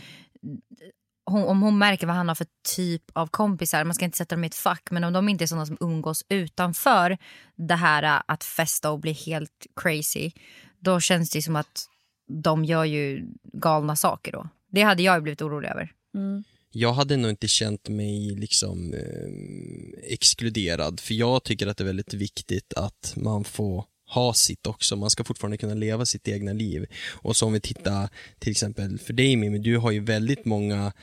hon, 1.26 1.44
om 1.44 1.62
hon 1.62 1.78
märker 1.78 2.08
vad 2.08 2.16
han 2.16 2.28
har 2.28 2.36
för 2.36 2.48
typ 2.76 3.04
av 3.14 3.28
kompisar, 3.28 3.84
man 3.84 3.96
ska 3.96 4.06
inte 4.06 4.18
sätta 4.18 4.36
dem 4.36 4.44
i 4.44 4.48
ett 4.48 4.56
fack, 4.56 4.92
men 4.92 5.04
om 5.04 5.14
de 5.14 5.30
inte 5.30 5.44
är 5.44 5.48
sådana 5.48 5.66
som 5.66 5.78
umgås 5.80 6.26
utanför 6.30 7.18
det 7.56 7.76
här 7.76 8.04
äh, 8.04 8.22
att 8.26 8.44
festa 8.44 8.92
och 8.92 9.00
bli 9.00 9.12
helt 9.12 9.68
crazy, 9.82 10.32
då 10.80 11.00
känns 11.00 11.30
det 11.30 11.42
som 11.42 11.56
att 11.56 11.88
de 12.28 12.66
gör 12.66 12.86
ju 12.86 13.26
galna 13.54 13.96
saker 13.96 14.32
då. 14.32 14.50
Det 14.72 14.82
hade 14.82 15.04
jag 15.04 15.16
ju 15.16 15.22
blivit 15.22 15.42
orolig 15.42 15.70
över. 15.70 15.92
Jag 16.72 16.94
hade 16.94 17.18
nog 17.18 17.30
inte 17.30 17.48
känt 17.48 17.90
mig 17.90 18.36
liksom 18.36 18.94
eh, 18.94 20.14
exkluderad 20.14 21.00
för 21.00 21.14
jag 21.14 21.44
tycker 21.44 21.68
att 21.68 21.78
det 21.78 21.84
är 21.84 21.86
väldigt 21.86 22.14
viktigt 22.14 22.74
att 22.74 23.14
man 23.16 23.44
får 23.44 23.86
ha 24.10 24.34
sitt 24.34 24.68
också, 24.68 24.96
man 24.96 25.10
ska 25.10 25.24
fortfarande 25.24 25.58
kunna 25.58 25.74
leva 25.74 26.06
sitt 26.06 26.28
egna 26.28 26.54
liv. 26.54 26.86
Och 27.12 27.36
så 27.36 27.46
om 27.46 27.54
vi 27.54 27.60
tittar 27.60 28.10
till 28.40 28.52
exempel 28.52 29.00
för 29.00 29.14
dig 29.14 29.36
Mimmi, 29.36 29.60
du 29.60 29.78
har 29.78 29.92
ju 29.92 30.00
väldigt 30.00 30.46
många 30.46 30.94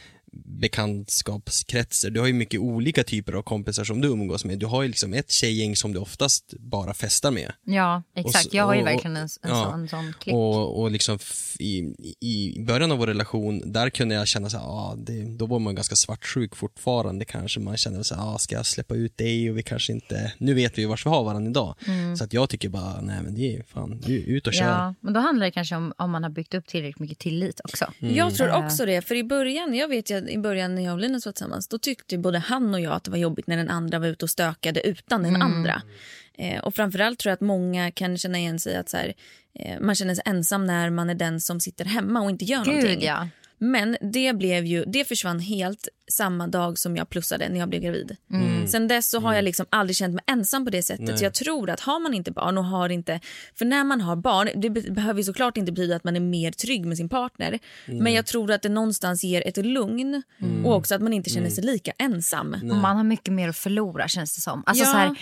bekantskapskretsar, 0.44 2.10
du 2.10 2.20
har 2.20 2.26
ju 2.26 2.32
mycket 2.32 2.60
olika 2.60 3.04
typer 3.04 3.32
av 3.32 3.42
kompisar 3.42 3.84
som 3.84 4.00
du 4.00 4.08
umgås 4.08 4.44
med. 4.44 4.58
Du 4.58 4.66
har 4.66 4.82
ju 4.82 4.88
liksom 4.88 5.14
ett 5.14 5.30
tjejgäng 5.30 5.76
som 5.76 5.92
du 5.92 5.98
oftast 5.98 6.54
bara 6.58 6.94
festar 6.94 7.30
med. 7.30 7.52
Ja, 7.64 8.02
exakt. 8.16 8.50
så- 8.50 8.56
jag 8.56 8.64
har 8.64 8.74
ju 8.74 8.80
och- 8.80 8.86
verkligen 8.86 9.16
en, 9.16 9.22
en, 9.22 9.50
ja. 9.50 9.64
sån, 9.64 9.80
en 9.80 9.88
sån 9.88 10.14
klick. 10.20 10.34
Och, 10.34 10.80
och 10.82 10.90
liksom 10.90 11.18
i, 11.58 11.94
i 12.20 12.60
början 12.66 12.92
av 12.92 12.98
vår 12.98 13.06
relation, 13.06 13.72
där 13.72 13.90
kunde 13.90 14.14
jag 14.14 14.26
känna 14.28 14.50
så 14.50 14.56
här, 14.58 14.64
ah, 14.64 14.94
det, 14.98 15.36
då 15.36 15.46
var 15.46 15.58
man 15.58 15.74
ganska 15.74 15.96
svartsjuk 15.96 16.56
fortfarande 16.56 17.24
kanske. 17.24 17.60
Man 17.60 17.76
kände 17.76 18.04
så 18.04 18.14
här, 18.14 18.34
ah, 18.34 18.38
ska 18.38 18.54
jag 18.54 18.66
släppa 18.66 18.94
ut 18.94 19.18
dig 19.18 19.50
och 19.50 19.58
vi 19.58 19.62
kanske 19.62 19.92
inte, 19.92 20.32
nu 20.38 20.54
vet 20.54 20.78
vi 20.78 20.82
ju 20.82 20.88
vars 20.88 21.06
vi 21.06 21.10
har 21.10 21.24
varandra 21.24 21.50
idag. 21.50 21.74
Så 22.18 22.24
att 22.24 22.32
jag 22.32 22.48
tycker 22.50 22.68
bara, 22.68 23.00
nej 23.00 23.18
men 23.22 23.34
det 23.34 23.56
är 23.56 23.62
fan, 23.62 24.00
du, 24.06 24.12
ut 24.18 24.46
och 24.46 24.54
kör. 24.54 24.64
Ja, 24.68 24.94
men 25.00 25.12
då 25.12 25.20
handlar 25.20 25.46
det 25.46 25.52
kanske 25.52 25.76
om 25.76 25.92
om 25.98 26.10
man 26.10 26.22
har 26.22 26.30
byggt 26.30 26.54
upp 26.54 26.66
tillräckligt 26.66 26.98
mycket 27.00 27.18
tillit 27.18 27.60
också. 27.64 27.92
Jag 27.98 28.34
tror 28.34 28.48
Eh. 28.48 28.66
också 28.66 28.86
det. 28.86 29.02
För 29.02 29.14
i 29.14 29.24
början, 29.24 29.74
jag 29.74 29.88
vet 29.88 30.10
ju 30.10 30.23
i 30.28 30.38
början 30.38 30.74
när 30.74 30.82
jag 30.82 30.92
och 30.92 30.98
Linus 30.98 31.26
var 31.26 31.32
tillsammans 31.32 31.68
då 31.68 31.78
tyckte 31.78 32.18
både 32.18 32.38
han 32.38 32.74
och 32.74 32.80
jag 32.80 32.92
att 32.92 33.04
det 33.04 33.10
var 33.10 33.18
jobbigt 33.18 33.46
när 33.46 33.56
den 33.56 33.70
andra 33.70 33.98
var 33.98 34.06
ute 34.06 34.24
och 34.24 34.30
stökade 34.30 34.86
utan 34.86 35.22
den 35.22 35.42
andra. 35.42 35.82
Eh, 36.38 36.64
och 36.64 36.74
framförallt 36.74 37.18
tror 37.18 37.30
jag 37.30 37.34
att 37.34 37.40
många 37.40 37.90
kan 37.90 38.18
känna 38.18 38.38
igen 38.38 38.60
sig 38.60 38.76
att 38.76 38.88
så 38.88 38.96
här, 38.96 39.14
eh, 39.54 39.80
man 39.80 39.94
känner 39.94 40.14
sig 40.14 40.22
ensam 40.26 40.66
när 40.66 40.90
man 40.90 41.10
är 41.10 41.14
den 41.14 41.40
som 41.40 41.60
sitter 41.60 41.84
hemma 41.84 42.20
och 42.20 42.30
inte 42.30 42.44
gör 42.44 42.64
Gud 42.64 42.74
någonting. 42.74 43.02
ja. 43.02 43.28
Men 43.70 43.96
det, 44.00 44.36
blev 44.36 44.64
ju, 44.64 44.84
det 44.84 45.08
försvann 45.08 45.38
helt 45.40 45.88
samma 46.10 46.46
dag 46.46 46.78
som 46.78 46.96
jag 46.96 47.08
plussade 47.08 47.48
när 47.48 47.58
jag 47.58 47.68
blev 47.68 47.82
gravid. 47.82 48.16
Sen 48.68 48.88
dess 48.88 49.10
så 49.10 49.20
har 49.20 49.34
jag 49.34 49.44
liksom 49.44 49.66
aldrig 49.70 49.96
känt 49.96 50.14
mig 50.14 50.24
ensam 50.26 50.64
på 50.64 50.70
det 50.70 50.82
sättet. 50.82 51.06
Nej. 51.08 51.18
Så 51.18 51.24
jag 51.24 51.34
tror 51.34 51.70
att 51.70 51.80
har 51.80 52.00
man 52.00 52.14
inte 52.14 52.30
barn 52.32 52.58
och 52.58 52.64
har 52.64 52.88
inte... 52.88 53.20
För 53.54 53.64
när 53.64 53.84
man 53.84 54.00
har 54.00 54.16
barn, 54.16 54.48
det 54.54 54.70
be- 54.70 54.90
behöver 54.90 55.20
ju 55.20 55.24
såklart 55.24 55.56
inte 55.56 55.72
betyda 55.72 55.96
att 55.96 56.04
man 56.04 56.16
är 56.16 56.20
mer 56.20 56.50
trygg 56.52 56.86
med 56.86 56.96
sin 56.96 57.08
partner. 57.08 57.58
Men 57.86 58.12
jag 58.12 58.26
tror 58.26 58.52
att 58.52 58.62
det 58.62 58.68
någonstans 58.68 59.24
ger 59.24 59.46
ett 59.48 59.56
lugn 59.56 60.22
och 60.64 60.74
också 60.74 60.94
att 60.94 61.02
man 61.02 61.12
inte 61.12 61.30
känner 61.30 61.50
sig 61.50 61.64
lika 61.64 61.92
ensam. 61.98 62.56
Och 62.70 62.76
man 62.76 62.96
har 62.96 63.04
mycket 63.04 63.32
mer 63.34 63.48
att 63.48 63.56
förlora 63.56 64.08
känns 64.08 64.34
det 64.34 64.40
som. 64.40 64.62
Alltså, 64.66 64.84
Ja. 64.84 64.90
så 64.92 64.96
här, 64.98 65.16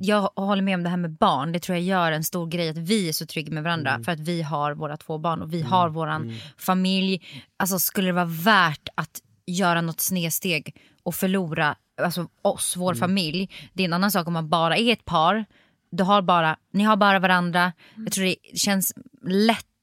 jag 0.00 0.20
håller 0.36 0.62
med 0.62 0.74
om 0.74 0.82
det 0.82 0.88
här 0.88 0.96
med 0.96 1.10
barn. 1.12 1.52
Det 1.52 1.58
tror 1.60 1.78
jag 1.78 1.84
gör 1.84 2.12
en 2.12 2.24
stor 2.24 2.46
grej 2.46 2.68
att 2.68 2.78
vi 2.78 3.08
är 3.08 3.12
så 3.12 3.26
trygga 3.26 3.52
med 3.54 3.62
varandra. 3.62 3.90
Mm. 3.90 4.04
För 4.04 4.12
att 4.12 4.20
vi 4.20 4.42
har 4.42 4.72
våra 4.74 4.96
två 4.96 5.18
barn 5.18 5.42
och 5.42 5.52
vi 5.52 5.62
har 5.62 5.88
våran 5.88 6.34
familj. 6.58 7.22
Alltså 7.58 7.78
skulle 7.86 8.08
det 8.08 8.12
vara 8.12 8.24
värt 8.24 8.88
att 8.94 9.20
göra 9.46 9.80
något 9.80 10.00
snedsteg 10.00 10.76
och 11.02 11.14
förlora 11.14 11.76
alltså, 12.02 12.28
oss, 12.42 12.76
vår 12.76 12.92
Mm. 12.92 13.00
familj. 13.00 13.50
Det 13.72 13.82
är 13.82 13.84
en 13.84 13.92
annan 13.92 14.10
sak 14.10 14.26
om 14.26 14.32
man 14.32 14.48
bara 14.48 14.76
är 14.76 14.92
ett 14.92 15.04
par. 15.04 15.44
Du 15.90 16.04
har 16.04 16.22
bara, 16.22 16.56
ni 16.72 16.84
har 16.84 16.96
bara 16.96 17.18
varandra. 17.18 17.72
Jag 17.96 18.12
tror 18.12 18.24
det 18.24 18.58
känns 18.58 18.92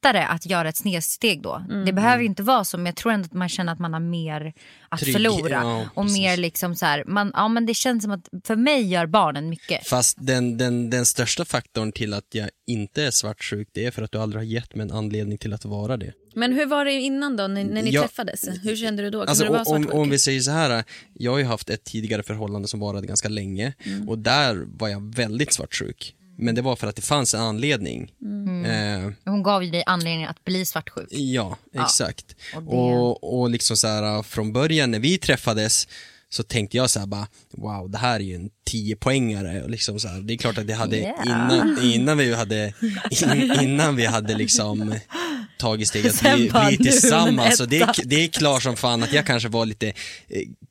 lättare 0.03 0.24
att 0.24 0.45
göra 0.45 0.69
ett 0.69 0.77
snedsteg 0.77 1.41
då. 1.41 1.55
Mm. 1.69 1.86
Det 1.86 1.93
behöver 1.93 2.19
ju 2.19 2.25
inte 2.25 2.43
vara 2.43 2.63
så 2.63 2.77
men 2.77 2.86
jag 2.86 2.95
tror 2.95 3.12
ändå 3.12 3.25
att 3.25 3.33
man 3.33 3.50
känner 3.50 3.74
att 3.74 3.79
man 3.79 3.93
har 3.93 4.00
mer 4.00 4.53
att 4.89 5.00
Trygg- 5.00 5.13
förlora. 5.13 5.50
ja, 5.63 5.86
och 5.93 6.05
mer 6.05 6.38
liksom 6.38 6.75
så 6.75 6.86
här, 6.86 7.03
man, 7.07 7.31
ja 7.33 7.48
men 7.48 7.65
det 7.65 7.74
känns 7.74 8.03
som 8.03 8.12
att 8.12 8.29
för 8.43 8.55
mig 8.55 8.81
gör 8.88 9.05
barnen 9.05 9.50
mycket. 9.50 9.88
Fast 9.88 10.17
den, 10.19 10.57
den, 10.57 10.89
den 10.89 11.05
största 11.05 11.45
faktorn 11.45 11.91
till 11.91 12.13
att 12.13 12.27
jag 12.31 12.50
inte 12.67 13.03
är 13.03 13.12
svartsjuk 13.12 13.69
det 13.74 13.86
är 13.86 13.91
för 13.91 14.01
att 14.01 14.12
du 14.12 14.17
aldrig 14.17 14.39
har 14.39 14.45
gett 14.45 14.75
mig 14.75 14.83
en 14.83 14.91
anledning 14.91 15.38
till 15.38 15.53
att 15.53 15.65
vara 15.65 15.98
det. 15.98 16.13
Men 16.36 16.53
hur 16.53 16.65
var 16.65 16.86
det 16.86 16.91
innan 16.93 17.38
då 17.38 17.48
när, 17.48 17.63
när 17.63 17.81
ni 17.83 17.91
Ja. 17.91 18.01
träffades? 18.01 18.50
Hur 18.63 18.75
kände 18.75 19.03
du 19.03 19.10
då? 19.10 19.17
Kunde 19.19 19.29
Alltså, 19.29 19.43
du 19.45 19.50
vara 19.50 19.63
om, 19.63 19.89
om 19.91 20.10
vi 20.10 20.19
säger 20.19 20.39
så 20.41 20.51
här, 20.51 20.83
jag 21.13 21.31
har 21.31 21.38
ju 21.39 21.45
haft 21.45 21.69
ett 21.69 21.83
tidigare 21.83 22.24
förhållande 22.24 22.67
som 22.67 22.79
varade 22.79 23.07
ganska 23.07 23.29
länge 23.29 23.74
Mm. 23.86 24.10
och 24.10 24.17
där 24.17 24.63
var 24.77 24.88
jag 24.89 25.15
väldigt 25.15 25.53
svartsjuk. 25.53 26.15
Men 26.38 26.56
det 26.56 26.62
var 26.62 26.75
för 26.75 26.88
att 26.88 26.96
det 26.96 27.02
fanns 27.02 27.34
en 27.34 27.42
anledning. 27.42 28.12
Mm. 28.22 28.66
Eh, 29.06 29.12
Hon 29.25 29.44
gav 29.44 29.63
ju 29.63 29.72
dig 29.72 29.84
anledning 29.86 30.25
att 30.25 30.44
bli 30.46 30.66
svartsjuk. 30.66 31.08
Ja, 31.12 31.58
exakt. 31.74 32.36
och 32.56 32.62
det- 32.63 32.70
Och, 32.70 33.40
och 33.42 33.50
liksom 33.50 33.78
så 33.78 33.88
här, 33.88 34.24
från 34.24 34.54
början 34.54 34.92
när 34.92 35.00
vi 35.00 35.18
träffades 35.18 35.88
så 36.30 36.44
tänkte 36.44 36.78
jag 36.78 36.90
så 36.90 37.00
här 37.00 37.08
bara, 37.08 37.28
wow, 37.52 37.90
det 37.90 37.98
här 37.98 38.16
är 38.16 38.20
ju 38.24 38.36
en 38.36 38.50
10-poängare. 38.72 39.63
Och 39.63 39.70
liksom 39.70 40.00
så 40.00 40.08
här, 40.08 40.22
det 40.22 40.34
är 40.34 40.38
klart 40.38 40.58
att 40.58 40.68
det 40.68 40.74
hade, 40.74 40.98
Yeah. 40.98 41.25
innan, 41.25 41.82
innan 41.84 42.18
vi 42.18 42.34
hade, 42.34 42.74
in, 43.12 43.52
innan 43.62 43.96
vi 43.96 44.06
hade 44.06 44.36
liksom 44.38 44.96
tagit 45.63 45.88
steget 45.88 46.13
att 46.13 46.22
bli, 46.38 46.51
bli 46.67 46.77
tillsammans. 46.91 47.60
Och 47.62 47.67
det, 47.70 47.79
är- 47.82 48.05
det 48.05 48.24
är 48.24 48.27
klart 48.27 48.63
som 48.63 48.75
fan 48.75 49.03
att 49.03 49.13
jag 49.13 49.25
kanske 49.25 49.50
var 49.50 49.65
lite 49.65 49.88
eh, 49.88 49.93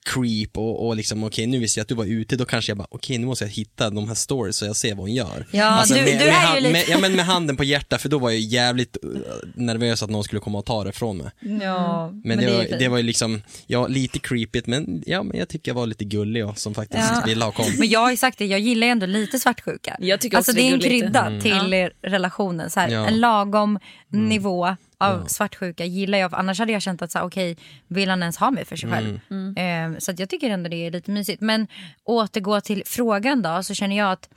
creep 0.06 0.50
och, 0.58 0.86
och 0.86 0.96
liksom 0.96 1.24
okej 1.24 1.46
nu 1.46 1.58
visste 1.58 1.80
jag 1.80 1.82
att 1.82 1.88
du 1.88 1.94
var 1.94 2.04
ute, 2.04 2.36
då 2.36 2.44
kanske 2.44 2.70
jag 2.70 2.78
bara 2.78 2.86
okej 2.90 3.18
nu 3.18 3.26
måste 3.26 3.44
jag 3.44 3.50
hitta 3.50 3.90
de 3.90 4.08
här 4.08 4.14
stories 4.14 4.56
så 4.56 4.64
jag 4.64 4.76
ser 4.76 4.94
vad 4.94 4.98
hon 4.98 5.12
gör. 5.14 5.46
Alltså, 5.52 5.96
Ja, 5.96 6.04
du- 6.04 6.04
med, 6.04 6.06
du 6.06 6.12
med, 6.12 6.20
är 6.22 6.24
ju 6.26 6.30
hand- 6.32 6.56
lite- 6.62 6.72
med, 6.72 6.84
ja, 6.88 6.98
men 6.98 7.12
med 7.16 7.24
handen 7.24 7.56
på 7.56 7.64
hjärtat 7.64 8.02
för 8.02 8.08
då 8.08 8.18
var 8.18 8.30
jag 8.30 8.40
jävligt 8.40 8.96
eh, 9.04 9.08
nervös 9.54 10.02
att 10.02 10.10
någon 10.10 10.24
skulle 10.24 10.40
komma 10.40 10.58
och 10.58 10.64
ta 10.66 10.84
det 10.84 10.92
från 10.92 11.16
mig. 11.16 11.30
Ja, 11.62 12.10
Men, 12.24 12.38
det, 12.38 12.44
är 12.44 12.56
var, 12.56 12.78
det 12.78 12.88
var 12.88 12.96
ju 12.96 13.02
liksom, 13.02 13.42
ja 13.66 13.86
lite 13.86 14.18
creepigt 14.18 14.66
men, 14.66 15.02
ja, 15.06 15.22
men 15.22 15.38
jag 15.38 15.48
tycker 15.48 15.70
jag 15.70 15.74
var 15.76 15.86
lite 15.86 16.04
gullig 16.04 16.46
och 16.46 16.58
som 16.58 16.74
faktiskt 16.74 17.02
Ja. 17.14 17.22
ville 17.26 17.44
ha 17.44 17.52
kom. 17.52 17.66
Men 17.78 17.88
jag 17.88 18.00
har 18.00 18.10
ju 18.10 18.16
sagt 18.16 18.38
det, 18.38 18.46
jag 18.46 18.60
gillar 18.60 18.86
ju 18.86 18.90
ändå 18.90 19.06
lite 19.06 19.38
svartsjuka. 19.38 19.96
Jag 20.00 20.20
tycker 20.20 20.36
alltså 20.36 20.52
också 20.52 20.60
det 20.62 20.68
är 20.68 20.70
det 20.78 20.84
en 20.86 20.90
krydda 20.90 21.26
Mm. 21.26 21.40
till 21.40 21.72
eh, 21.72 21.86
relationen. 22.02 22.70
Så 22.70 22.80
här, 22.80 22.88
Ja. 22.88 23.06
En 23.06 23.20
lagom 23.20 23.78
nivå 24.08 24.76
av 25.02 25.26
svartsjuka 25.26 25.84
gillar 25.84 26.18
jag. 26.18 26.30
För 26.30 26.38
annars 26.38 26.58
hade 26.58 26.72
jag 26.72 26.82
känt 26.82 27.02
att 27.02 27.10
så 27.12 27.18
här, 27.18 27.26
okej, 27.26 27.56
vill 27.88 28.10
han 28.10 28.20
ens 28.22 28.36
ha 28.36 28.50
mig 28.50 28.64
för 28.64 28.76
sig 28.76 28.90
själv? 28.90 29.20
Eh, 29.58 29.98
så 29.98 30.10
att 30.10 30.18
jag 30.18 30.28
tycker 30.28 30.50
ändå 30.50 30.68
det 30.68 30.86
är 30.86 30.90
lite 30.90 31.10
mysigt. 31.10 31.40
Men 31.40 31.66
återgå 32.04 32.60
till 32.60 32.82
frågan 32.86 33.42
då, 33.42 33.62
så 33.62 33.74
känner 33.74 33.98
jag 33.98 34.12
att 34.12 34.28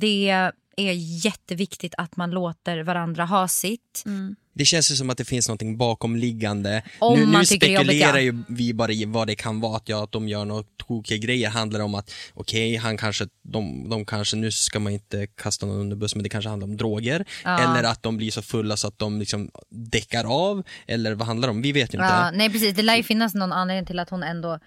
det 0.00 0.52
är 0.76 0.92
jätteviktigt 1.24 1.94
att 1.98 2.16
man 2.16 2.30
låter 2.30 2.82
varandra 2.82 3.24
ha 3.24 3.48
sitt. 3.48 4.04
Det 4.52 4.64
känns 4.64 4.90
ju 4.90 4.94
som 4.94 5.10
att 5.10 5.18
det 5.18 5.24
finns 5.24 5.48
någonting 5.48 5.76
bakomliggande. 5.76 6.82
Om 6.98 7.18
nu 7.18 7.26
man 7.26 7.40
nu 7.40 7.46
spekulerar 7.46 8.16
ja. 8.16 8.20
ju 8.20 8.42
vi 8.48 8.74
bara 8.74 8.92
i 8.92 9.04
vad 9.04 9.26
det 9.26 9.34
kan 9.34 9.60
vara, 9.60 9.76
att, 9.76 9.88
ja, 9.88 10.04
att 10.04 10.12
de 10.12 10.28
gör 10.28 10.44
några 10.44 10.64
tokiga 10.76 11.18
grejer. 11.18 11.50
Handlar 11.50 11.78
det 11.78 11.84
om 11.84 11.94
att, 11.94 12.12
okej, 12.34 12.76
han 12.76 12.96
kanske, 12.96 13.28
de, 13.42 13.88
de 13.90 14.04
kanske, 14.04 14.36
nu 14.36 14.50
ska 14.50 14.78
man 14.78 14.92
inte 14.92 15.26
kasta 15.26 15.66
någon 15.66 15.80
under 15.80 15.96
bussen, 15.96 16.18
men 16.18 16.22
det 16.22 16.28
kanske 16.28 16.48
handlar 16.48 16.68
om 16.68 16.76
droger. 16.76 17.24
Eller 17.44 17.82
att 17.82 18.02
de 18.02 18.16
blir 18.16 18.30
så 18.30 18.42
fulla 18.42 18.76
så 18.76 18.88
att 18.88 18.98
de 18.98 19.18
liksom 19.18 19.50
däckar 19.70 20.24
av. 20.24 20.62
Eller 20.86 21.14
vad 21.14 21.26
handlar 21.26 21.48
det 21.48 21.50
om? 21.50 21.62
Vi 21.62 21.72
vet 21.72 21.94
ju 21.94 21.98
inte. 21.98 22.12
Ja, 22.12 22.30
nej 22.34 22.50
precis, 22.50 22.74
det 22.74 22.82
lär 22.82 22.96
ju 22.96 23.02
finnas 23.02 23.34
någon 23.34 23.52
anledning 23.52 23.86
till 23.86 23.98
att 23.98 24.10
hon 24.10 24.22
ändå 24.22 24.58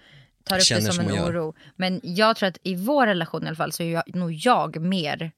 tar 0.44 0.56
upp 0.56 0.62
Känner 0.62 0.80
det 0.80 0.92
som 0.92 1.04
som 1.04 1.14
en 1.14 1.24
oro. 1.24 1.54
Men 1.76 2.00
jag 2.02 2.36
tror 2.36 2.48
att 2.48 2.58
i 2.62 2.74
vår 2.74 3.06
relation 3.06 3.44
i 3.44 3.46
alla 3.46 3.56
fall 3.56 3.72
så 3.72 3.82
är 3.82 3.92
jag, 3.92 4.14
nog 4.14 4.32
jag 4.32 4.80
mer 4.80 5.32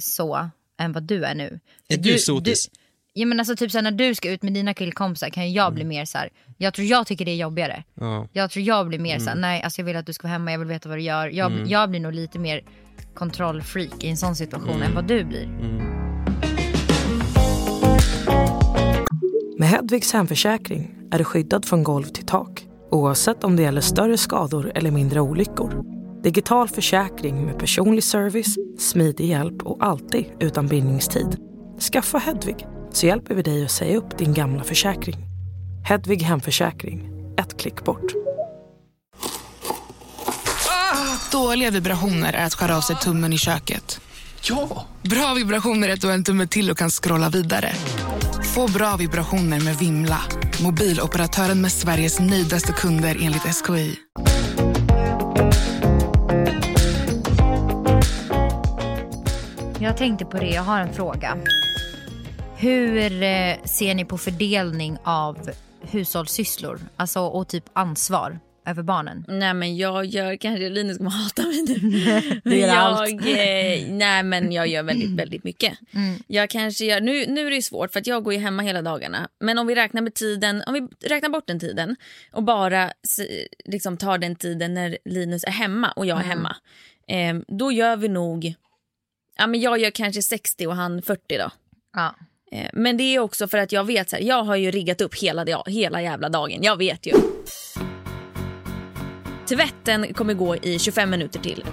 så 0.00 0.48
än 0.80 0.92
vad 0.92 1.02
du 1.02 1.24
är 1.24 1.34
nu. 1.34 1.60
Är 1.88 1.94
För 1.96 2.02
du 2.02 2.18
sotis? 2.18 2.70
ja 3.12 3.26
men 3.26 3.38
alltså 3.40 3.56
typ 3.56 3.70
så 3.70 3.78
här, 3.78 3.82
när 3.82 3.90
du 3.90 4.14
ska 4.14 4.30
ut 4.30 4.42
med 4.42 4.52
dina 4.52 4.74
killkompisar 4.74 5.28
kan 5.30 5.52
jag 5.52 5.74
bli 5.74 5.84
mer 5.84 6.04
så 6.04 6.18
här. 6.18 6.28
jag 6.56 6.74
tror 6.74 6.86
jag 6.86 7.06
tycker 7.06 7.24
det 7.24 7.30
är 7.30 7.36
jobbigare. 7.36 7.84
Ja. 7.94 8.28
Jag 8.32 8.50
tror 8.50 8.64
jag 8.64 8.88
blir 8.88 8.98
mer 8.98 9.14
Mm. 9.14 9.24
så 9.24 9.30
här, 9.30 9.36
nej 9.36 9.62
alltså 9.62 9.80
jag 9.80 9.86
vill 9.86 9.96
att 9.96 10.06
du 10.06 10.12
ska 10.12 10.22
vara 10.28 10.32
hemma, 10.32 10.52
jag 10.52 10.58
vill 10.58 10.68
veta 10.68 10.88
vad 10.88 10.98
du 10.98 11.02
gör. 11.02 11.28
Jag, 11.28 11.52
jag 11.66 11.90
blir 11.90 12.00
nog 12.00 12.12
lite 12.12 12.38
mer 12.38 12.60
kontrollfreak 13.14 14.04
i 14.04 14.08
en 14.08 14.16
sån 14.16 14.36
situation 14.36 14.70
Mm. 14.70 14.82
än 14.82 14.94
vad 14.94 15.04
du 15.04 15.24
blir. 15.24 15.48
Med 19.58 19.68
Hedvigs 19.68 20.12
hemförsäkring 20.12 20.94
är 21.10 21.18
du 21.18 21.24
skyddad 21.24 21.64
från 21.64 21.82
golv 21.82 22.04
till 22.04 22.26
tak 22.26 22.64
oavsett 22.90 23.44
om 23.44 23.56
det 23.56 23.62
gäller 23.62 23.80
större 23.80 24.18
skador 24.18 24.72
eller 24.74 24.90
mindre 24.90 25.20
olyckor. 25.20 25.97
Digital 26.22 26.68
försäkring 26.68 27.44
med 27.46 27.58
personlig 27.58 28.04
service, 28.04 28.56
smidig 28.78 29.26
hjälp 29.26 29.62
och 29.62 29.86
alltid 29.86 30.24
utan 30.40 30.66
bindningstid. 30.66 31.36
Skaffa 31.92 32.18
Hedvig 32.18 32.66
så 32.92 33.06
hjälper 33.06 33.34
vi 33.34 33.42
dig 33.42 33.64
att 33.64 33.70
säga 33.70 33.96
upp 33.96 34.18
din 34.18 34.34
gamla 34.34 34.64
försäkring. 34.64 35.16
Hedvig 35.84 36.22
hemförsäkring, 36.22 37.10
ett 37.38 37.60
klick 37.60 37.84
bort. 37.84 38.12
Dåliga 41.32 41.70
vibrationer 41.70 42.32
är 42.32 42.46
att 42.46 42.54
skära 42.54 42.76
av 42.76 42.80
sig 42.80 42.96
tummen 42.96 43.32
i 43.32 43.38
köket. 43.38 44.00
Ja! 44.42 44.86
Bra 45.02 45.34
vibrationer 45.34 45.88
är 45.88 45.92
att 45.92 46.00
du 46.00 46.06
har 46.06 46.14
en 46.14 46.24
tumme 46.24 46.46
till 46.46 46.70
och 46.70 46.78
kan 46.78 46.90
scrolla 46.90 47.28
vidare. 47.28 47.72
Få 48.54 48.68
bra 48.68 48.96
vibrationer 48.96 49.60
med 49.60 49.76
Vimla. 49.76 50.20
Mobiloperatören 50.62 51.60
med 51.60 51.72
Sveriges 51.72 52.20
nöjdaste 52.20 52.72
kunder 52.72 53.18
enligt 53.22 53.42
SKI. 53.42 53.98
Jag 59.80 59.96
tänkte 59.96 60.24
på 60.24 60.38
det, 60.38 60.46
jag 60.50 60.62
har 60.62 60.80
en 60.80 60.92
fråga. 60.92 61.38
Hur 62.56 63.22
eh, 63.22 63.56
ser 63.64 63.94
ni 63.94 64.04
på 64.04 64.18
fördelning 64.18 64.96
av 65.04 65.50
hushållssysslor? 65.80 66.80
Alltså 66.96 67.20
och 67.20 67.48
typ 67.48 67.64
ansvar 67.72 68.38
över 68.66 68.82
barnen? 68.82 69.24
Nej 69.28 69.54
men 69.54 69.76
jag 69.76 70.04
gör, 70.04 70.36
kanske 70.36 70.68
Linus 70.68 70.98
kommer 70.98 71.10
hata 71.10 71.42
mig 71.42 71.62
nu. 71.68 71.74
Du 72.50 72.56
gör 72.56 72.68
jag, 72.68 72.76
allt. 72.76 73.10
eh, 73.10 73.88
nej 73.88 74.22
men 74.22 74.52
jag 74.52 74.66
gör 74.68 74.82
väldigt, 74.82 75.10
väldigt 75.10 75.44
mycket. 75.44 75.78
Mm. 75.94 76.18
Jag 76.26 76.50
kanske 76.50 76.84
gör, 76.84 77.00
nu, 77.00 77.26
nu 77.26 77.46
är 77.46 77.50
det 77.50 77.62
svårt 77.62 77.92
för 77.92 78.00
att 78.00 78.06
jag 78.06 78.24
går 78.24 78.32
ju 78.32 78.38
hemma 78.38 78.62
hela 78.62 78.82
dagarna. 78.82 79.28
Men 79.40 79.58
om 79.58 79.66
vi 79.66 79.74
räknar 79.74 80.02
med 80.02 80.14
tiden, 80.14 80.62
om 80.66 80.74
vi 80.74 81.08
räknar 81.08 81.28
bort 81.28 81.46
den 81.46 81.60
tiden 81.60 81.96
och 82.32 82.42
bara 82.42 82.90
liksom 83.64 83.96
tar 83.96 84.18
den 84.18 84.36
tiden 84.36 84.74
när 84.74 84.98
Linus 85.04 85.44
är 85.44 85.50
hemma 85.50 85.92
och 85.92 86.06
jag 86.06 86.18
är 86.20 86.24
Mm. 86.24 86.30
hemma. 86.38 86.56
Eh, 87.08 87.42
då 87.58 87.72
gör 87.72 87.96
vi 87.96 88.08
nog, 88.08 88.54
ja 89.38 89.46
men 89.46 89.60
jag 89.60 89.78
gör 89.78 89.90
kanske 89.90 90.22
60 90.22 90.66
och 90.66 90.76
han 90.76 91.02
40 91.02 91.38
då. 91.38 91.50
Ja. 91.96 92.14
Eh, 92.52 92.70
Men 92.72 92.96
det 92.96 93.02
är 93.02 93.18
också 93.18 93.48
för 93.48 93.58
att 93.58 93.72
jag 93.72 93.84
vet 93.84 94.10
så 94.10 94.16
här, 94.16 94.22
jag 94.22 94.42
har 94.42 94.56
ju 94.56 94.70
riggat 94.70 95.00
upp 95.00 95.14
hela, 95.14 95.62
hela 95.66 96.02
jävla 96.02 96.28
dagen. 96.28 96.62
Jag 96.62 96.76
vet 96.76 97.06
ju. 97.06 97.12
Tvätten 99.48 100.14
kommer 100.14 100.34
gå 100.34 100.56
i 100.56 100.78
25 100.78 101.10
minuter 101.10 101.40
till. 101.40 101.64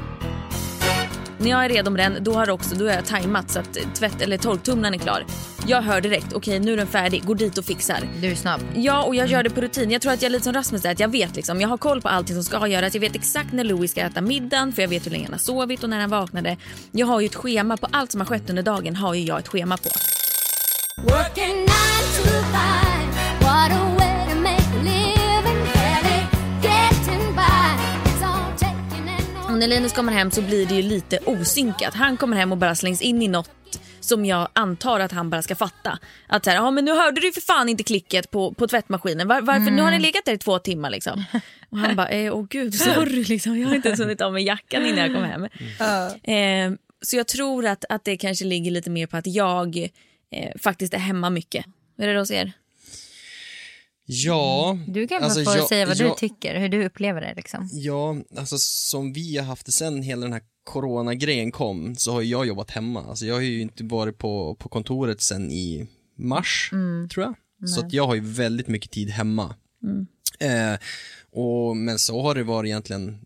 När 1.37 1.49
jag 1.49 1.65
är 1.65 1.69
redo 1.69 1.91
med 1.91 2.11
den, 2.11 2.23
då 2.23 2.33
har, 2.33 2.49
också, 2.49 2.75
då 2.75 2.85
har 2.85 2.93
jag 2.93 3.05
tajmat 3.05 3.51
så 3.51 3.59
att 3.59 3.77
tvätt, 3.93 4.21
eller 4.21 4.37
torktumlaren 4.37 4.93
är 4.93 4.97
klar. 4.97 5.25
Jag 5.67 5.81
hör 5.81 6.01
direkt, 6.01 6.33
okej 6.33 6.59
nu 6.59 6.73
är 6.73 6.77
den 6.77 6.87
färdig, 6.87 7.25
går 7.25 7.35
dit 7.35 7.57
och 7.57 7.65
fixar. 7.65 7.99
Du 8.21 8.31
är 8.31 8.35
snabb. 8.35 8.61
Ja, 8.75 9.03
och 9.03 9.15
jag 9.15 9.27
gör 9.27 9.43
det 9.43 9.49
på 9.49 9.61
rutin. 9.61 9.91
Jag 9.91 10.01
tror 10.01 10.13
att 10.13 10.21
jag 10.21 10.29
är 10.29 10.31
lite 10.31 10.43
som 10.43 10.53
Rasmus 10.53 10.81
där, 10.81 10.91
att 10.91 10.99
jag 10.99 11.07
vet 11.07 11.35
liksom. 11.35 11.61
Jag 11.61 11.69
har 11.69 11.77
koll 11.77 12.01
på 12.01 12.07
allting 12.07 12.35
som 12.35 12.43
ska 12.43 12.67
göras. 12.67 12.93
Jag 12.93 13.01
vet 13.01 13.15
exakt 13.15 13.53
när 13.53 13.63
Louis 13.63 13.91
ska 13.91 14.01
äta 14.01 14.21
middagen, 14.21 14.73
för 14.73 14.81
jag 14.81 14.89
vet 14.89 15.05
hur 15.05 15.11
länge 15.11 15.23
han 15.23 15.33
har 15.33 15.39
sovit 15.39 15.83
och 15.83 15.89
när 15.89 15.99
han 15.99 16.09
vaknade. 16.09 16.57
Jag 16.91 17.07
har 17.07 17.19
ju 17.19 17.25
ett 17.25 17.35
schema 17.35 17.77
på 17.77 17.87
allt 17.91 18.11
som 18.11 18.21
har 18.21 18.25
skett 18.25 18.49
under 18.49 18.63
dagen 18.63 18.95
har 18.95 19.13
ju 19.13 19.23
jag 19.23 19.39
ett 19.39 19.47
schema 19.47 19.77
på. 19.77 19.89
Working 21.01 21.74
när 29.67 29.75
Linus 29.75 29.93
kommer 29.93 30.13
hem 30.13 30.31
så 30.31 30.41
blir 30.41 30.65
det 30.65 30.75
ju 30.75 30.81
lite 30.81 31.19
osynkat. 31.25 31.93
Han 31.93 32.17
kommer 32.17 32.37
hem 32.37 32.51
och 32.51 32.57
bara 32.57 32.75
slängs 32.75 33.01
in 33.01 33.21
i 33.21 33.27
något 33.27 33.49
som 33.99 34.25
jag 34.25 34.47
antar 34.53 34.99
att 34.99 35.11
han 35.11 35.29
bara 35.29 35.41
ska 35.41 35.55
fatta. 35.55 35.99
Att 36.27 36.43
så 36.43 36.49
här, 36.49 36.57
ja 36.57 36.71
men 36.71 36.85
nu 36.85 36.91
hörde 36.91 37.21
du 37.21 37.31
för 37.31 37.41
fan 37.41 37.69
inte 37.69 37.83
klicket 37.83 38.31
på, 38.31 38.53
på 38.53 38.67
tvättmaskinen. 38.67 39.27
Var, 39.27 39.41
varför? 39.41 39.71
Nu 39.71 39.81
har 39.81 39.91
ni 39.91 39.99
legat 39.99 40.25
där 40.25 40.33
i 40.33 40.37
två 40.37 40.59
timmar 40.59 40.89
liksom. 40.89 41.23
Och 41.69 41.77
han 41.77 41.95
bara, 41.95 42.09
eh, 42.09 42.35
åh 42.35 42.45
gud 42.49 42.75
sorry 42.79 43.23
liksom. 43.23 43.59
Jag 43.59 43.67
har 43.67 43.75
inte 43.75 43.87
ens 43.87 44.01
hunnit 44.01 44.21
av 44.21 44.33
mig 44.33 44.43
jackan 44.43 44.85
innan 44.85 44.99
jag 44.99 45.13
kom 45.13 45.23
hem. 45.23 45.47
Eh, 46.23 46.77
så 47.01 47.15
jag 47.15 47.27
tror 47.27 47.65
att, 47.65 47.85
att 47.89 48.03
det 48.03 48.17
kanske 48.17 48.45
ligger 48.45 48.71
lite 48.71 48.89
mer 48.89 49.07
på 49.07 49.17
att 49.17 49.27
jag 49.27 49.77
eh, 50.31 50.51
faktiskt 50.59 50.93
är 50.93 50.97
hemma 50.97 51.29
mycket. 51.29 51.65
Hur 51.97 52.07
är 52.07 52.13
det 52.13 52.19
hos 52.19 52.31
er? 52.31 52.51
Ja, 54.05 54.77
Du 54.87 55.07
kan 55.07 55.23
alltså, 55.23 55.43
få 55.43 55.57
jag- 55.57 55.67
säga 55.67 55.85
vad 55.85 55.97
du 55.97 56.03
jag- 56.03 56.17
tycker, 56.17 56.59
hur 56.59 56.69
du 56.69 56.85
upplever 56.85 57.21
det. 57.21 57.33
Liksom. 57.35 57.69
Ja, 57.71 58.15
alltså 58.37 58.57
som 58.57 59.13
vi 59.13 59.37
har 59.37 59.45
haft 59.45 59.65
det 59.65 59.71
sen 59.71 60.01
hela 60.01 60.21
den 60.21 60.33
här 60.33 60.41
coronagrejen 60.63 61.51
kom 61.51 61.95
så 61.95 62.11
har 62.11 62.21
jag 62.21 62.45
jobbat 62.47 62.71
hemma. 62.71 63.03
Alltså 63.03 63.25
jag 63.25 63.35
har 63.35 63.41
ju 63.41 63.61
inte 63.61 63.83
varit 63.83 64.17
på, 64.17 64.55
på 64.55 64.69
kontoret 64.69 65.21
sen 65.21 65.51
i 65.51 65.87
mars, 66.17 66.69
tror 67.13 67.25
jag. 67.25 67.35
Så 67.69 67.79
att 67.85 67.93
jag 67.93 68.07
har 68.07 68.15
ju 68.15 68.21
väldigt 68.21 68.67
mycket 68.67 68.91
tid 68.91 69.09
hemma. 69.09 69.55
Eh, 70.39 70.79
och, 71.31 71.77
men 71.77 71.99
så 71.99 72.21
har 72.21 72.35
det 72.35 72.43
varit 72.43 72.67
egentligen 72.67 73.19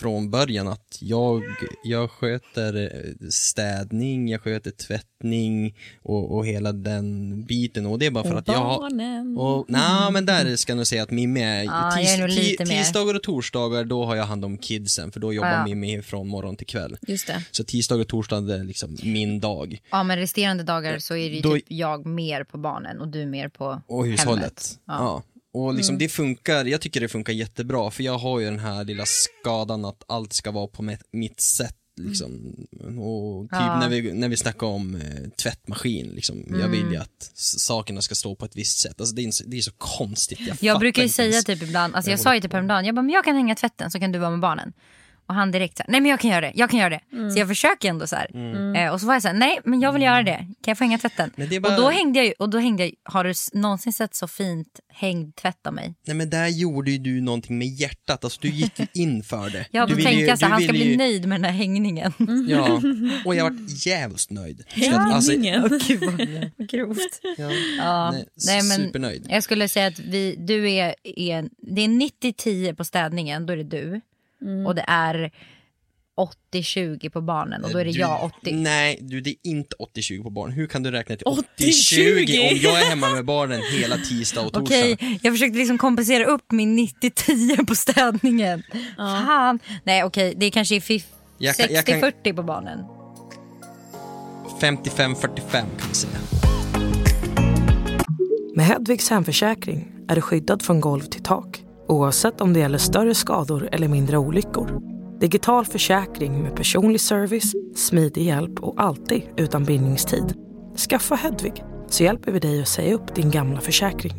från 0.00 0.30
början 0.30 0.68
att 0.68 0.98
jag, 1.00 1.42
jag 1.84 2.10
sköter 2.10 2.82
eh, 2.82 3.28
städning, 3.30 4.28
jag 4.28 4.40
sköter 4.40 4.70
tvättning 4.70 5.74
och, 6.02 6.36
och 6.36 6.46
hela 6.46 6.72
den 6.72 7.42
biten 7.44 7.86
och 7.86 7.98
det 7.98 8.06
är 8.06 8.10
bara 8.10 8.24
för 8.24 8.34
att 8.34 8.48
jag 8.48 8.54
har 8.58 8.78
Barnen. 8.80 9.36
och, 9.38 9.64
nej, 9.68 10.12
men 10.12 10.26
där 10.26 10.56
ska 10.56 10.70
jag 10.72 10.76
nog 10.76 10.86
säga 10.86 11.02
att 11.02 11.10
Mimmi 11.10 11.42
är, 11.42 11.62
Ja, 11.64 12.00
jag 12.00 12.14
är 12.14 12.28
mer. 12.28 12.66
tisdagar 12.66 13.14
och 13.14 13.22
torsdagar 13.22 13.84
då 13.84 14.04
har 14.04 14.16
jag 14.16 14.24
hand 14.24 14.44
om 14.44 14.58
kidsen 14.58 15.12
för 15.12 15.20
då 15.20 15.32
jobbar 15.32 15.50
Ja. 15.50 15.64
Mimmi 15.64 16.02
från 16.02 16.28
morgon 16.28 16.56
till 16.56 16.66
kväll. 16.66 16.96
Just 17.06 17.26
det. 17.26 17.42
Så 17.50 17.64
tisdag 17.64 17.94
och 17.94 18.08
torsdag 18.08 18.36
är 18.54 18.64
liksom 18.64 18.96
min 19.02 19.40
dag. 19.40 19.80
Ja, 19.90 20.02
men 20.02 20.18
resterande 20.18 20.62
dagar 20.62 20.98
så 20.98 21.14
är 21.16 21.30
det 21.30 21.36
ju 21.36 21.40
Då- 21.40 21.54
typ 21.54 21.64
jag 21.68 22.06
mer 22.06 22.44
på 22.44 22.58
barnen 22.58 23.00
och 23.00 23.08
du 23.08 23.26
mer 23.26 23.48
på 23.48 23.82
Och 23.86 24.06
hushållet. 24.06 24.36
hemmet. 24.40 24.78
Ja. 24.86 25.22
Och 25.52 25.74
liksom 25.74 25.98
det 25.98 26.08
funkar, 26.08 26.64
jag 26.64 26.80
tycker 26.80 27.00
det 27.00 27.08
funkar 27.08 27.32
jättebra 27.32 27.90
för 27.90 28.02
jag 28.02 28.18
har 28.18 28.38
ju 28.40 28.44
den 28.44 28.58
här 28.58 28.84
lilla 28.84 29.04
skadan 29.06 29.84
att 29.84 30.02
allt 30.08 30.32
ska 30.32 30.50
vara 30.50 30.66
på 30.66 30.82
mitt- 31.12 31.40
sätt 31.40 31.76
liksom. 32.00 32.54
Och 33.00 33.42
typ 33.42 33.48
Ja. 33.52 33.78
när, 33.80 33.88
vi, 33.88 34.12
när 34.12 34.28
vi 34.28 34.36
snackar 34.36 34.66
om 34.66 34.94
eh, 34.94 35.28
tvättmaskin 35.42 36.10
liksom. 36.14 36.56
Jag 36.60 36.68
vill 36.68 36.90
ju 36.92 36.96
att 36.96 37.22
s- 37.34 37.60
sakerna 37.60 38.02
ska 38.02 38.14
stå 38.14 38.34
på 38.34 38.44
ett 38.44 38.56
visst 38.56 38.78
sätt. 38.78 39.00
Alltså 39.00 39.14
det 39.14 39.22
är, 39.22 39.50
det 39.50 39.56
är 39.56 39.60
så 39.60 39.72
konstigt. 39.78 40.40
Jag, 40.40 40.56
Jag 40.60 40.78
brukar 40.80 41.02
ju 41.02 41.08
säga 41.08 41.30
ens. 41.30 41.44
typ 41.44 41.62
ibland, 41.62 41.94
alltså 41.94 42.10
jag 42.10 42.18
jag 42.18 42.22
sa 42.22 42.34
ju 42.34 42.40
typ 42.40 42.52
häromdagen, 42.52 42.84
jag 42.84 42.94
bara 42.94 43.02
men 43.02 43.10
jag 43.14 43.24
kan 43.24 43.36
hänga 43.36 43.54
tvätten 43.54 43.90
så 43.90 43.98
kan 44.00 44.12
du 44.12 44.18
vara 44.18 44.30
med 44.30 44.40
barnen. 44.40 44.72
Och 45.30 45.36
han 45.36 45.50
direkt 45.50 45.76
så 45.76 45.82
här, 45.82 45.90
nej 45.90 46.00
men 46.00 46.10
jag 46.10 46.20
kan 46.20 46.30
göra 46.30 46.40
det, 46.40 46.52
jag 46.54 46.70
kan 46.70 46.78
göra 46.80 46.90
det. 46.90 47.00
Mm. 47.12 47.30
Så 47.30 47.38
jag 47.38 47.48
försöker 47.48 47.88
ändå 47.88 48.06
så 48.06 48.16
här. 48.16 48.36
Eh, 48.76 48.92
och 48.92 49.00
så 49.00 49.06
var 49.06 49.14
jag 49.14 49.22
så 49.22 49.28
här, 49.28 49.34
nej 49.34 49.58
men 49.64 49.80
jag 49.80 49.92
vill 49.92 50.02
göra 50.02 50.22
det, 50.22 50.36
kan 50.38 50.46
jag 50.64 50.78
få 50.78 50.84
hänga 50.84 50.98
tvätten? 50.98 51.30
Men 51.36 51.48
det 51.48 51.56
är 51.56 51.60
bara- 51.60 51.74
Och 51.76 51.82
då 51.82 51.88
hängde 51.90 52.18
jag 52.18 52.26
ju, 52.26 52.32
och 52.38 52.50
då 52.50 52.58
hängde 52.58 52.84
jag, 52.84 52.92
har 53.04 53.24
du 53.24 53.32
någonsin 53.52 53.92
sett 53.92 54.14
så 54.14 54.28
fint 54.28 54.80
hängd 54.92 55.36
tvätt 55.36 55.66
av 55.66 55.74
mig? 55.74 55.94
Nej 56.06 56.16
men 56.16 56.30
där 56.30 56.46
gjorde 56.48 56.90
ju 56.90 56.98
du 56.98 57.20
någonting 57.20 57.58
med 57.58 57.68
hjärtat, 57.68 58.24
alltså 58.24 58.38
du 58.42 58.48
gick 58.48 58.80
ju 58.80 58.86
in 58.94 59.22
för 59.22 59.50
det. 59.50 59.66
Ja 59.70 59.86
du 59.86 59.94
då 59.94 60.02
tänkte 60.02 60.20
ju- 60.20 60.26
jag 60.26 60.38
så 60.38 60.44
här, 60.44 60.50
du 60.50 60.52
han 60.54 60.62
ska 60.62 60.72
ville 60.72 60.84
bli 60.84 60.90
ju- 60.92 60.96
nöjd 60.98 61.28
med 61.28 61.40
den 61.40 61.44
här 61.44 61.58
hängningen. 61.58 62.12
Ja, 62.48 62.80
och 63.24 63.34
jag 63.34 63.44
varit 63.44 63.86
jävligt 63.86 64.30
nöjd. 64.30 64.64
Så 64.84 64.90
att, 64.96 65.12
alltså, 65.14 65.32
Gud 65.32 66.00
vad 66.56 66.68
grovt. 66.68 67.20
ja, 67.38 67.50
Ja, 67.78 68.10
nej, 68.10 68.24
nej, 68.46 68.62
men 68.62 68.86
supernöjd. 68.86 69.26
jag 69.30 69.42
skulle 69.42 69.68
säga 69.68 69.86
att 69.86 69.98
vi, 69.98 70.36
du 70.38 70.70
är, 70.70 70.94
är 71.04 71.48
det 71.74 71.80
är 71.82 71.88
90-10 71.88 72.74
på 72.74 72.84
städningen, 72.84 73.46
då 73.46 73.52
är 73.52 73.56
det 73.56 73.64
du. 73.64 74.00
Mm. 74.42 74.66
Och 74.66 74.74
det 74.74 74.84
är 74.88 75.30
80-20 76.52 77.10
på 77.10 77.20
barnen 77.20 77.64
och 77.64 77.70
då 77.72 77.78
är 77.78 77.84
det 77.84 77.90
Du- 77.92 77.98
jag 78.00 78.24
80. 78.40 78.52
Nej, 78.52 78.98
du 79.00 79.20
det 79.20 79.30
är 79.30 79.36
inte 79.44 79.76
80-20 79.96 80.22
på 80.22 80.30
barn. 80.30 80.50
Hur 80.52 80.66
kan 80.66 80.82
du 80.82 80.90
räkna 80.90 81.16
till 81.16 81.26
80-20? 81.26 81.36
80-20 81.58 82.50
om 82.52 82.58
jag 82.62 82.80
är 82.80 82.84
hemma 82.90 83.08
med 83.14 83.24
barnen 83.24 83.60
hela 83.72 83.96
tisdag 83.96 84.40
och 84.40 84.52
torsdag? 84.52 84.62
Okej, 84.92 85.18
jag 85.22 85.34
försökte 85.34 85.58
liksom 85.58 85.78
kompensera 85.78 86.24
upp 86.24 86.52
min 86.52 86.78
90-10 86.78 87.66
på 87.66 87.74
städningen. 87.74 88.62
Fan. 88.96 89.58
Nej 89.84 90.04
okej, 90.04 90.34
det 90.36 90.50
kanske 90.50 90.76
är 90.76 90.80
fif- 90.80 91.04
Jag 91.38 91.56
kan- 91.56 91.74
jag 91.74 91.86
kan- 91.86 92.00
60-40 92.00 92.32
på 92.32 92.42
barnen. 92.42 92.78
55-45 94.60 95.50
kan 95.52 95.88
vi 95.88 95.94
säga. 95.94 96.12
Med 98.54 98.66
Hedvigs 98.66 99.10
hemförsäkring 99.10 99.92
är 100.08 100.14
du 100.14 100.20
skyddad 100.20 100.62
från 100.62 100.80
golv 100.80 101.00
till 101.02 101.22
tak 101.22 101.62
oavsett 101.90 102.40
om 102.40 102.52
det 102.52 102.60
gäller 102.60 102.78
större 102.78 103.14
skador 103.14 103.68
eller 103.72 103.88
mindre 103.88 104.18
olyckor. 104.18 104.80
Digital 105.20 105.66
försäkring 105.66 106.42
med 106.42 106.56
personlig 106.56 107.00
service, 107.00 107.52
smidig 107.76 108.26
hjälp 108.26 108.60
och 108.60 108.82
alltid 108.82 109.22
utan 109.36 109.64
bindningstid. 109.64 110.34
Skaffa 110.88 111.14
Hedvig 111.14 111.64
så 111.88 112.02
hjälper 112.02 112.32
vi 112.32 112.38
dig 112.38 112.62
att 112.62 112.68
säga 112.68 112.94
upp 112.94 113.14
din 113.14 113.30
gamla 113.30 113.60
försäkring. 113.60 114.12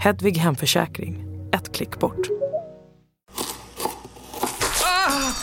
Hedvig 0.00 0.36
hemförsäkring, 0.36 1.24
ett 1.52 1.72
klick 1.72 1.98
bort. 1.98 2.28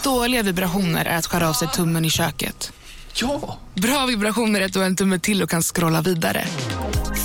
Dåliga 0.04 0.43
vibrationer 0.43 1.06
är 1.06 1.17
att 1.17 1.25
skära 1.25 1.49
av 1.49 1.54
sig 1.54 1.67
tummen 1.67 2.06
i 2.06 2.10
köket. 2.10 2.73
Ja! 3.21 3.58
Bra 3.73 4.06
vibrationer 4.06 4.62
är 4.62 4.65
att 4.65 4.73
du 4.73 4.80
har 4.80 4.86
en 4.86 4.95
tumme 4.95 5.19
till 5.19 5.43
och 5.43 5.49
kan 5.49 5.62
scrolla 5.62 6.01
vidare. 6.01 6.45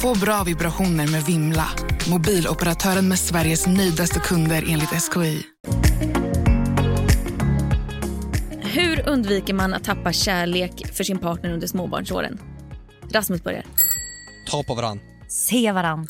Få 0.00 0.18
bra 0.18 0.44
vibrationer 0.44 1.06
med 1.10 1.22
Vimla. 1.22 1.68
Mobiloperatören 2.10 3.08
med 3.08 3.18
Sveriges 3.18 3.66
nöjdaste 3.66 4.20
kunder 4.20 4.64
enligt 4.68 5.02
SKI. 5.02 5.42
Hur 8.62 9.08
undviker 9.08 9.54
man 9.54 9.74
att 9.74 9.84
tappa 9.84 10.12
kärlek 10.12 10.86
för 10.94 11.04
sin 11.04 11.18
partner 11.18 11.52
under 11.52 11.66
småbarnsåren? 11.66 12.38
Rasmus 13.12 13.42
börjar. 13.42 13.64
Ta 14.50 14.62
på 14.62 14.74
varann. 14.74 15.00
Se 15.28 15.72
varann. 15.72 16.06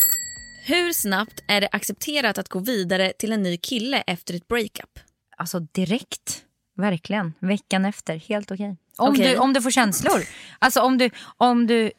Hur 0.66 0.92
snabbt 0.92 1.44
är 1.48 1.60
det 1.60 1.68
accepterat 1.72 2.38
att 2.38 2.48
gå 2.48 2.58
vidare 2.58 3.12
till 3.18 3.32
en 3.32 3.42
ny 3.42 3.56
kille 3.56 4.02
efter 4.06 4.34
ett 4.34 4.48
breakup? 4.48 4.98
Alltså 5.36 5.60
direkt. 5.60 6.42
Verkligen. 6.76 7.34
Veckan 7.40 7.84
efter. 7.84 8.16
Helt 8.16 8.50
okej. 8.50 8.76
Om, 8.98 9.10
Okej. 9.10 9.28
du, 9.32 9.36
om 9.36 9.52
du 9.52 9.62
får 9.62 9.70
känslor. 9.70 10.20
Alltså 10.58 10.80
om 10.80 10.98
du, 10.98 11.10
om 11.36 11.66
du, 11.66 11.90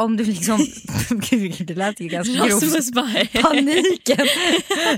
om 0.00 0.16
du 0.16 0.24
liksom... 0.24 0.58
Gud, 1.30 1.66
det 1.66 1.74
lät 1.74 2.00
ju 2.00 2.08
ganska 2.08 2.32
grovt. 2.32 2.60
Paniken. 3.42 4.26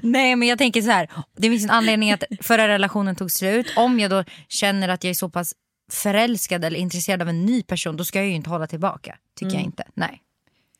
Nej 0.02 0.36
men 0.36 0.48
jag 0.48 0.58
tänker 0.58 0.82
så 0.82 0.90
här. 0.90 1.10
Det 1.36 1.48
finns 1.48 1.64
en 1.64 1.70
anledning 1.70 2.12
att 2.12 2.24
förra 2.40 2.68
relationen 2.68 3.16
tog 3.16 3.30
slut. 3.30 3.66
Om 3.76 4.00
jag 4.00 4.10
då 4.10 4.24
känner 4.48 4.88
att 4.88 5.04
jag 5.04 5.10
är 5.10 5.14
så 5.14 5.28
pass 5.28 5.54
förälskad 5.92 6.64
eller 6.64 6.78
intresserad 6.78 7.22
av 7.22 7.28
en 7.28 7.46
ny 7.46 7.62
person 7.62 7.96
då 7.96 8.04
ska 8.04 8.18
jag 8.18 8.28
ju 8.28 8.34
inte 8.34 8.50
hålla 8.50 8.66
tillbaka. 8.66 9.18
Tycker 9.38 9.54
jag 9.54 9.62
inte. 9.62 9.84
Nej. 9.94 10.22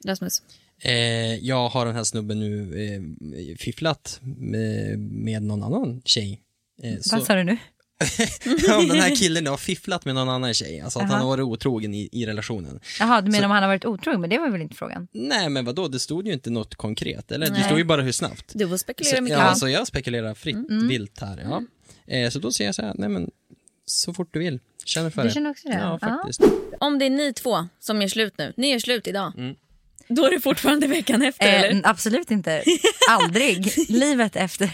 Rasmus. 0.04 0.42
Eh, 0.84 0.94
jag 1.34 1.68
har 1.68 1.86
den 1.86 1.94
här 1.94 2.04
snubben 2.04 2.40
nu 2.40 2.84
eh, 2.84 3.56
fifflat 3.56 4.18
med, 4.22 4.98
med 4.98 5.42
någon 5.42 5.62
annan 5.62 6.02
tjej. 6.04 6.40
Eh, 6.82 7.00
så, 7.00 7.16
Vad 7.16 7.26
sa 7.26 7.34
du 7.34 7.44
nu? 7.44 7.56
om 8.78 8.88
den 8.88 8.96
här 9.00 9.16
killen 9.16 9.46
har 9.46 9.56
fifflat 9.56 10.04
med 10.04 10.14
någon 10.14 10.28
annan 10.28 10.54
tjej, 10.54 10.80
alltså 10.80 10.98
att 10.98 11.02
Jaha. 11.04 11.12
han 11.12 11.20
har 11.20 11.28
varit 11.28 11.42
otrogen 11.44 11.94
i, 11.94 12.08
i 12.12 12.26
relationen. 12.26 12.80
Jaha, 13.00 13.20
du 13.20 13.30
menar 13.30 13.38
Så- 13.40 13.44
om 13.44 13.50
han 13.50 13.62
har 13.62 13.68
varit 13.70 13.84
otrogen? 13.84 14.20
Men 14.20 14.30
det 14.30 14.38
var 14.38 14.50
väl 14.50 14.62
inte 14.62 14.76
frågan? 14.76 15.08
Nej 15.12 15.48
men 15.48 15.64
vadå, 15.64 15.88
det 15.88 15.98
stod 15.98 16.26
ju 16.26 16.32
inte 16.32 16.50
något 16.50 16.74
konkret, 16.74 17.32
eller? 17.32 17.46
Det 17.46 17.52
Nej. 17.52 17.64
stod 17.64 17.78
ju 17.78 17.84
bara 17.84 18.02
hur 18.02 18.12
snabbt. 18.12 18.52
Du 18.54 18.68
får 18.68 18.76
spekulera 18.76 19.16
Så, 19.16 19.22
mycket. 19.22 19.38
ja, 19.38 19.54
så 19.54 19.68
jag 19.68 19.86
spekulerar 19.86 20.34
fritt, 20.34 20.70
Mm. 20.70 20.88
vilt 20.88 21.20
här. 21.20 21.40
Ja. 21.44 21.62
Eh, 22.14 22.30
så 22.30 22.38
då 22.38 22.52
säger 22.52 22.68
jag 22.68 22.74
så 22.74 22.82
här, 22.82 22.94
nej 22.98 23.08
men 23.08 23.30
så 23.86 24.14
fort 24.14 24.28
du 24.32 24.38
vill, 24.38 24.58
känner 24.84 25.10
för 25.10 25.22
Du 25.22 25.28
det. 25.28 25.34
känner 25.34 25.50
också 25.50 25.68
det? 25.68 25.74
Ja, 25.74 25.98
Ja. 26.02 26.08
faktiskt. 26.08 26.40
Om 26.80 26.98
det 26.98 27.04
är 27.06 27.10
ni 27.10 27.32
två 27.32 27.68
som 27.80 28.00
gör 28.00 28.08
slut 28.08 28.34
nu, 28.38 28.52
ni 28.56 28.70
gör 28.72 28.78
slut 28.78 29.06
idag. 29.06 29.32
Då 30.08 30.26
är 30.26 30.30
det 30.30 30.40
fortfarande 30.40 30.86
veckan 30.86 31.22
efter 31.22 31.46
Eh, 31.46 31.62
eller? 31.62 31.80
absolut 31.84 32.30
inte. 32.30 32.62
Aldrig. 33.10 33.72
Livet 33.88 34.36
efter. 34.36 34.70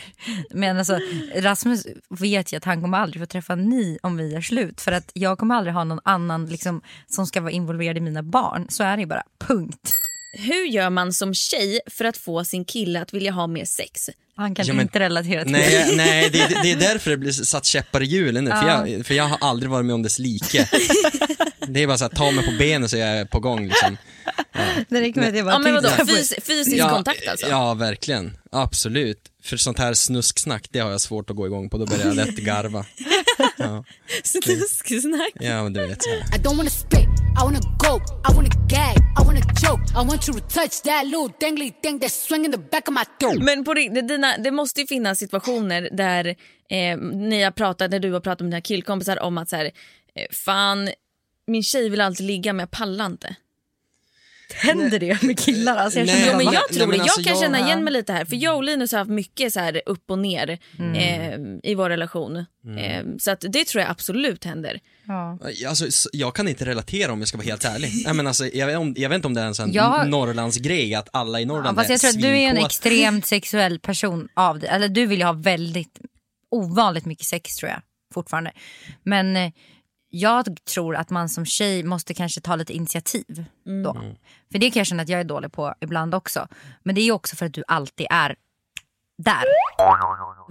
Men 0.50 0.78
alltså, 0.78 0.98
Rasmus 1.36 1.86
vet 2.08 2.52
ju 2.52 2.56
att 2.56 2.64
han 2.64 2.80
kommer 2.82 2.98
aldrig 2.98 3.22
få 3.22 3.26
träffa 3.26 3.54
ni 3.54 3.98
om 4.02 4.16
vi 4.16 4.32
gör 4.32 4.40
slut. 4.40 4.80
För 4.80 4.92
att 4.92 5.10
jag 5.14 5.38
kommer 5.38 5.54
aldrig 5.54 5.74
ha 5.74 5.84
någon 5.84 6.00
annan 6.04 6.46
liksom, 6.46 6.82
som 7.06 7.26
ska 7.26 7.40
vara 7.40 7.50
involverad 7.52 7.96
i 7.96 8.00
mina 8.00 8.22
barn. 8.22 8.66
Så 8.68 8.82
är 8.82 8.96
det 8.96 9.00
ju 9.00 9.06
bara. 9.06 9.22
Punkt. 9.48 9.94
Hur 10.38 10.64
gör 10.66 10.90
man 10.90 11.12
som 11.12 11.34
tjej 11.34 11.80
för 11.86 12.04
att 12.04 12.16
få 12.16 12.44
sin 12.44 12.64
kille 12.64 13.02
att 13.02 13.14
vilja 13.14 13.32
ha 13.32 13.46
mer 13.46 13.64
sex? 13.64 14.10
Han 14.36 14.54
kan 14.54 14.66
Ja, 14.66 14.72
men- 14.74 14.82
inte 14.82 14.98
relatera 15.00 15.42
till 15.42 15.52
Nej, 15.52 15.84
det. 15.90 15.96
nej 15.96 16.30
det, 16.30 16.48
det 16.62 16.72
är 16.72 16.76
därför 16.76 17.10
det 17.10 17.16
blir 17.16 17.30
satt 17.32 17.64
käppar 17.64 18.02
i 18.02 18.06
hjulen 18.06 18.44
nu, 18.44 18.50
för, 18.50 18.68
jag, 18.68 19.06
för 19.06 19.14
jag 19.14 19.24
har 19.24 19.38
aldrig 19.40 19.70
varit 19.70 19.86
med 19.86 19.94
om 19.94 20.02
dess 20.02 20.18
like. 20.18 20.68
Det 21.68 21.82
är 21.82 21.86
bara 21.86 21.98
så 21.98 22.04
att 22.04 22.16
ta 22.16 22.30
mig 22.30 22.44
på 22.44 22.52
benen 22.58 22.88
så 22.88 22.96
jag 22.96 23.08
är 23.08 23.24
på 23.24 23.40
gång 23.40 23.68
liksom. 23.68 23.96
Det 24.88 25.00
räcker 25.00 25.20
med 25.20 25.28
att 25.28 25.36
jag 25.36 25.44
bara 25.46 25.54
Ja, 25.54 25.58
men 25.58 25.74
vadå, 25.74 25.88
fys 25.88 26.34
fysisk 26.42 26.88
kontakt 26.88 27.28
alltså? 27.28 27.46
Ja, 27.48 27.74
verkliligen. 27.74 28.36
Absolut. 28.52 29.18
För 29.42 29.56
sånt 29.56 29.78
här 29.78 29.94
snusksnack, 29.94 30.66
det 30.70 30.78
har 30.80 30.90
jag 30.90 31.00
svårt 31.00 31.30
att 31.30 31.36
gå 31.36 31.46
igång 31.46 31.70
på, 31.70 31.78
då 31.78 31.86
börjar 31.86 32.06
jag 32.06 32.14
lätt 32.16 32.36
garva. 32.36 32.84
Ja, 33.56 33.84
Snusksnack. 34.24 35.32
ja 35.34 35.62
men 35.62 35.72
du 35.72 35.86
vet. 35.86 36.02
Så 36.02 36.10
här. 36.10 36.18
I 36.18 36.42
don't 36.42 36.56
wanna 36.56 36.70
spit, 36.70 37.08
I 37.40 37.42
wanna 37.42 37.58
go, 37.78 38.00
I 38.30 38.34
wanna 38.34 38.48
gag, 38.68 38.96
I 39.20 39.24
wanna 39.26 39.40
choke. 39.40 39.82
I 39.92 40.08
want 40.08 40.28
you 40.28 40.40
to 40.40 40.46
touch 40.48 40.82
that 40.82 41.04
little 41.04 41.28
dangly 41.40 41.70
thing 41.82 42.00
that's 42.00 42.26
swinging 42.28 42.52
the 42.52 42.58
back 42.58 42.88
of 42.88 42.94
my 42.94 43.04
throat. 43.20 43.42
Men 43.42 43.64
på 43.64 43.74
det, 43.74 43.88
dina, 44.02 44.36
det 44.38 44.50
måste 44.50 44.80
ju 44.80 44.86
finnas 44.86 45.18
situationer 45.18 45.88
där 45.92 46.26
eh, 46.70 46.98
ni 46.98 47.42
har 47.42 47.50
pratat, 47.50 47.90
när 47.90 47.98
du 47.98 48.12
har 48.12 48.20
pratat 48.20 48.40
med 48.40 48.50
dina 48.50 48.60
killkompisar 48.60 49.22
om 49.22 49.38
att 49.38 49.48
så 49.48 49.56
här, 49.56 49.64
eh, 49.64 49.70
fan 50.32 50.88
min 51.48 51.62
tjej 51.62 51.88
vill 51.88 52.00
alltid 52.00 52.26
ligga 52.26 52.52
men 52.52 52.60
jag 52.60 52.70
pallar 52.70 53.06
inte. 53.06 53.36
Händer 54.54 54.98
det 54.98 55.22
med 55.22 55.38
killar? 55.38 55.76
Alltså, 55.76 55.98
jag 55.98 56.06
Nej, 56.06 56.22
Jo, 56.26 56.36
men 56.36 56.36
nej, 56.36 56.54
jag 56.54 56.62
nej, 56.70 56.78
tror 56.78 56.86
men 56.86 56.96
det. 56.98 57.02
alltså, 57.02 57.20
jag 57.20 57.24
kan 57.26 57.34
jag- 57.34 57.42
känna 57.42 57.66
igen 57.66 57.84
mig 57.84 57.92
lite 57.92 58.12
här. 58.12 58.24
För 58.24 58.36
jag 58.36 58.56
och 58.56 58.62
Linus 58.64 58.92
har 58.92 58.98
haft 58.98 59.10
mycket 59.10 59.52
så 59.52 59.60
här 59.60 59.82
upp 59.86 60.10
och 60.10 60.18
ner 60.18 60.58
Mm. 60.78 60.94
eh, 60.94 61.70
i 61.70 61.74
vår 61.74 61.90
relation. 61.90 62.36
Eh, 62.36 63.04
så 63.18 63.30
att 63.30 63.44
det 63.48 63.64
tror 63.66 63.82
jag 63.82 63.90
absolut 63.90 64.44
händer. 64.44 64.80
ja. 65.06 65.38
Alltså, 65.68 66.08
jag 66.12 66.34
kan 66.34 66.48
inte 66.48 66.64
relatera 66.64 67.12
om 67.12 67.18
jag 67.18 67.28
ska 67.28 67.38
vara 67.38 67.46
helt 67.46 67.64
ärlig. 67.64 67.90
Nej, 68.04 68.14
men 68.14 68.26
alltså, 68.26 68.46
jag, 68.46 68.66
vet 68.66 68.76
om, 68.78 68.94
jag 68.98 69.08
vet 69.08 69.16
inte 69.16 69.26
om 69.28 69.34
det 69.34 69.40
är 69.40 69.46
en 69.46 69.54
sån 69.54 69.72
Jag- 69.72 70.08
Norrlandsgrej 70.08 70.94
att 70.94 71.08
alla 71.12 71.40
i 71.40 71.42
Ja, 71.42 71.48
Norrland 71.48 71.76
fast 71.76 71.90
jag 71.90 72.00
tror 72.00 72.10
att 72.10 72.20
du 72.22 72.28
är 72.28 72.48
en 72.48 72.56
extremt 72.58 73.26
sexuell 73.34 73.78
person 73.78 74.28
av 74.34 74.58
dig. 74.58 74.68
Eller 74.70 74.88
du 74.88 75.06
vill 75.06 75.18
ju 75.18 75.24
ha 75.24 75.32
väldigt 75.32 75.98
ovanligt 76.50 77.04
mycket 77.04 77.26
sex 77.26 77.56
tror 77.56 77.70
jag 77.70 77.80
fortfarande. 78.14 78.52
Men 79.02 79.36
eh, 79.36 79.52
jag 80.10 80.64
tror 80.64 80.96
att 80.96 81.10
man 81.10 81.28
som 81.28 81.44
tjej 81.46 81.82
måste 81.84 82.14
kanske 82.14 82.40
ta 82.40 82.56
lite 82.56 82.72
initiativ 82.72 83.44
då. 83.84 83.92
För 84.52 84.58
det 84.58 84.70
kan 84.70 84.80
jag 84.80 84.86
känna 84.86 85.02
att 85.02 85.08
jag 85.08 85.20
är 85.20 85.24
dålig 85.24 85.52
på 85.52 85.74
ibland 85.80 86.14
också. 86.14 86.48
Men 86.82 86.94
det 86.94 87.00
är 87.00 87.04
ju 87.04 87.12
också 87.12 87.36
för 87.36 87.46
att 87.46 87.54
du 87.54 87.64
alltid 87.68 88.06
är 88.10 88.36
där. 89.22 89.42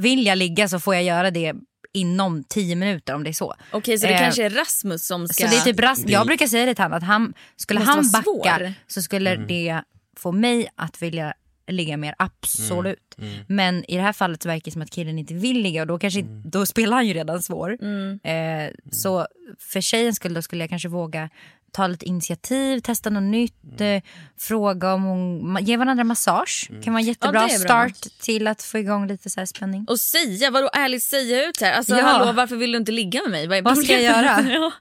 Vill 0.02 0.26
jag 0.26 0.38
ligga 0.38 0.67
så 0.67 0.80
får 0.80 0.96
jag 0.96 1.04
göra 1.04 1.32
det 1.32 1.54
inom 1.93 2.43
tio 2.43 2.76
minuter 2.76 3.13
om 3.15 3.24
det 3.24 3.30
är 3.30 3.34
så. 3.34 3.54
Okej, 3.72 3.98
så 3.98 4.08
det 4.08 4.13
Eh, 4.13 4.20
kanske 4.20 4.46
är 4.46 4.50
Rasmus 4.50 5.08
som 5.08 5.28
ska... 5.28 5.43
Så 5.48 5.50
det 5.50 5.58
är 5.58 5.62
typ 5.62 5.80
ras- 5.80 6.04
jag 6.08 6.28
brukar 6.28 6.48
säga 6.48 6.65
det 6.65 6.76
till 6.76 6.84
honom 6.84 6.98
att 6.98 7.04
han, 7.04 7.34
skulle 7.56 7.80
han 7.80 8.12
backa 8.12 8.24
svår. 8.24 8.74
så 8.88 9.02
skulle 9.02 9.32
Mm. 9.36 9.48
det 9.48 9.82
få 10.17 10.32
mig 10.32 10.67
att 10.76 11.02
vilja 11.02 11.34
ligga 11.67 11.97
mer, 11.97 12.15
absolut. 12.17 13.15
Mm. 13.17 13.34
Men 13.47 13.86
i 13.91 13.95
det 13.95 14.01
här 14.01 14.13
fallet 14.13 14.43
så 14.43 14.49
verkar 14.49 14.65
det 14.65 14.71
som 14.71 14.82
att 14.82 14.89
killen 14.91 15.19
inte 15.19 15.34
vill 15.34 15.62
ligga 15.62 15.82
och 15.82 15.88
då, 15.88 15.99
kanske, 15.99 16.19
Mm. 16.19 16.41
då 16.45 16.65
spelar 16.65 16.97
han 16.97 17.08
ju 17.08 17.13
redan 17.13 17.43
svår. 17.43 17.77
Eh, 18.23 18.71
så 18.91 19.27
för 19.60 19.82
tjejens 19.82 20.15
skull 20.15 20.34
då 20.34 20.41
skulle 20.41 20.63
jag 20.63 20.69
kanske 20.69 20.88
våga 20.89 21.30
ta 21.71 21.88
lite 21.88 22.06
initiativ, 22.06 22.80
testa 22.80 23.10
något 23.10 23.23
nytt, 23.23 23.80
Mm. 23.80 23.95
eh, 23.97 24.03
fråga 24.39 24.93
om 24.93 25.03
hon, 25.03 25.58
ge 25.62 25.77
varandra 25.77 26.03
massage. 26.03 26.69
kan 26.84 26.93
vara 26.93 27.01
en 27.01 27.08
jättebra 27.08 27.41
Ja, 27.51 27.58
start 27.60 28.01
till 28.21 28.47
att 28.47 28.63
få 28.63 28.77
igång 28.77 29.08
lite 29.08 29.30
så 29.30 29.39
här 29.39 29.45
spänning. 29.45 29.86
Och 29.89 29.99
säga, 29.99 30.51
vadå 30.51 30.69
ärligt 30.73 31.03
säga 31.03 31.47
ut 31.49 31.62
här? 31.62 31.73
Alltså 31.73 31.95
Ja. 31.95 32.01
hallå 32.06 32.32
varför 32.32 32.56
vill 32.56 32.71
du 32.71 32.77
inte 32.77 32.91
ligga 32.91 33.21
med 33.21 33.32
mig? 33.32 33.47
Vad, 33.47 33.63
Vad 33.75 33.84
ska 33.84 33.93
jag 33.93 34.01
göra? 34.01 34.41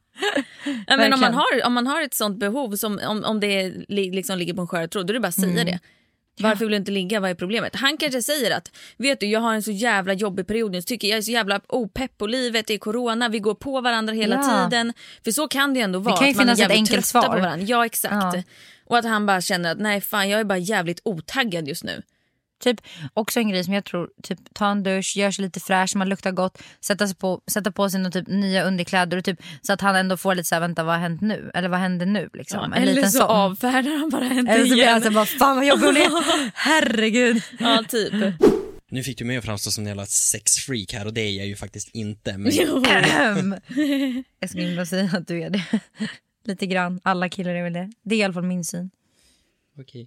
ja. 0.86 0.96
men 0.96 1.12
om, 1.12 1.20
man 1.20 1.34
har, 1.34 1.66
om 1.66 1.72
man 1.72 1.86
har 1.86 2.02
ett 2.02 2.14
sånt 2.14 2.38
behov, 2.38 2.76
som, 2.76 3.00
om, 3.08 3.24
om 3.24 3.40
det 3.40 3.72
li, 3.88 4.10
liksom 4.10 4.38
ligger 4.38 4.54
på 4.54 4.60
en 4.60 4.68
skör 4.68 4.86
tråd, 4.86 5.06
då 5.06 5.10
är 5.10 5.14
det 5.14 5.20
bara 5.20 5.28
att 5.28 5.34
säga 5.34 5.46
Mm. 5.52 5.66
det. 5.66 5.78
Varför 6.40 6.58
vill 6.64 6.70
du 6.70 6.76
inte 6.76 6.90
ligga? 6.90 7.20
Vad 7.20 7.30
är 7.30 7.34
problemet? 7.34 7.76
Han 7.76 7.96
kanske 7.96 8.22
säger 8.22 8.56
att 8.56 8.70
vet 8.96 9.20
du 9.20 9.26
jag 9.26 9.40
har 9.40 9.54
en 9.54 9.62
så 9.62 9.70
jävla 9.70 10.12
jobbig 10.12 10.46
period 10.46 10.72
nu, 10.72 10.82
tycker 10.82 11.08
jag 11.08 11.18
är 11.18 11.22
så 11.22 11.30
jävla 11.30 11.60
opepp 11.68 12.18
på 12.18 12.26
livet, 12.26 12.66
det 12.66 12.74
är 12.74 12.78
corona, 12.78 13.28
vi 13.28 13.38
går 13.38 13.54
på 13.54 13.80
varandra 13.80 14.14
hela 14.14 14.36
Ja. 14.36 14.68
tiden. 14.70 14.92
För 15.24 15.30
så 15.30 15.48
kan 15.48 15.74
det 15.74 15.80
ändå 15.80 15.98
vara. 15.98 16.16
kan 16.16 16.26
ju 16.26 16.30
att 16.30 16.36
man 16.36 16.48
är 16.48 16.54
finnas 16.54 16.70
ett 16.70 16.76
enkelt 16.76 17.06
svar. 17.06 17.22
På 17.22 17.28
varandra. 17.28 17.66
Ja 17.68 17.86
exakt. 17.86 18.14
Ja. 18.14 18.42
Och 18.84 18.98
att 18.98 19.04
han 19.04 19.26
bara 19.26 19.40
känner 19.40 19.72
att 19.72 19.78
nej 19.78 20.00
fan 20.00 20.28
jag 20.28 20.40
är 20.40 20.44
bara 20.44 20.58
jävligt 20.58 21.00
otaggad 21.04 21.68
just 21.68 21.84
nu. 21.84 22.02
Typ 22.64 22.80
också 23.14 23.40
en 23.40 23.48
grej 23.48 23.64
som 23.64 23.74
jag 23.74 23.84
tror, 23.84 24.08
typ 24.22 24.38
ta 24.54 24.70
en 24.70 24.82
dusch, 24.82 25.16
gör 25.16 25.30
sig 25.30 25.44
lite 25.44 25.60
fräsch, 25.60 25.96
man 25.96 26.08
luktar 26.08 26.30
gott, 26.32 26.62
sätta, 26.80 27.06
sig 27.06 27.16
på, 27.16 27.40
sätta 27.50 27.72
på 27.72 27.90
sig 27.90 28.00
några 28.00 28.10
typ 28.10 28.26
nya 28.28 28.64
underkläder 28.64 29.16
och 29.16 29.24
typ, 29.24 29.40
så 29.62 29.72
att 29.72 29.80
han 29.80 29.96
ändå 29.96 30.16
får 30.16 30.34
lite 30.34 30.48
såhär, 30.48 30.60
vänta 30.60 30.84
vad 30.84 30.94
har 30.94 31.00
hänt 31.00 31.20
nu? 31.20 31.50
Eller 31.54 31.68
vad 31.68 31.80
händer 31.80 32.06
nu? 32.06 32.28
Liksom. 32.32 32.72
en 32.72 32.82
Eller 32.82 32.94
liten 32.94 33.10
så 33.12 33.18
sån. 33.18 33.26
avfärdar 33.30 33.98
han 33.98 34.10
bara 34.10 34.24
henne 34.24 34.52
Eller 34.52 34.66
så 34.66 34.74
blir 34.74 34.86
han 34.86 35.02
så 35.02 35.10
bara, 35.10 35.26
fan 35.26 35.56
vad 35.56 35.66
jobbig 35.66 35.86
hon 35.86 35.96
är. 35.96 36.50
Herregud. 36.54 37.42
Ja 37.58 37.84
typ. 37.88 38.12
Nu 38.90 39.02
fick 39.02 39.18
du 39.18 39.24
mig 39.24 39.36
att 39.36 39.44
framstå 39.44 39.70
som 39.70 39.84
en 39.84 39.88
jävla 39.88 40.06
sexfreak 40.06 40.92
här 40.92 41.06
och 41.06 41.14
det 41.14 41.20
är 41.20 41.30
jag 41.38 41.46
ju 41.46 41.56
faktiskt 41.56 41.88
inte. 41.94 42.38
Men 42.38 42.52
jag 44.40 44.50
skulle 44.50 44.70
inte 44.70 44.86
säga 44.86 45.10
att 45.12 45.28
du 45.28 45.42
är 45.42 45.50
det. 45.50 45.64
lite 46.44 46.66
grann, 46.66 47.00
alla 47.02 47.28
killar 47.28 47.54
är 47.54 47.62
väl 47.62 47.72
det. 47.72 47.92
Det 48.02 48.14
är 48.14 48.18
i 48.18 48.22
alla 48.22 48.34
fall 48.34 48.42
min 48.42 48.64
syn. 48.64 48.90
okej. 49.80 50.06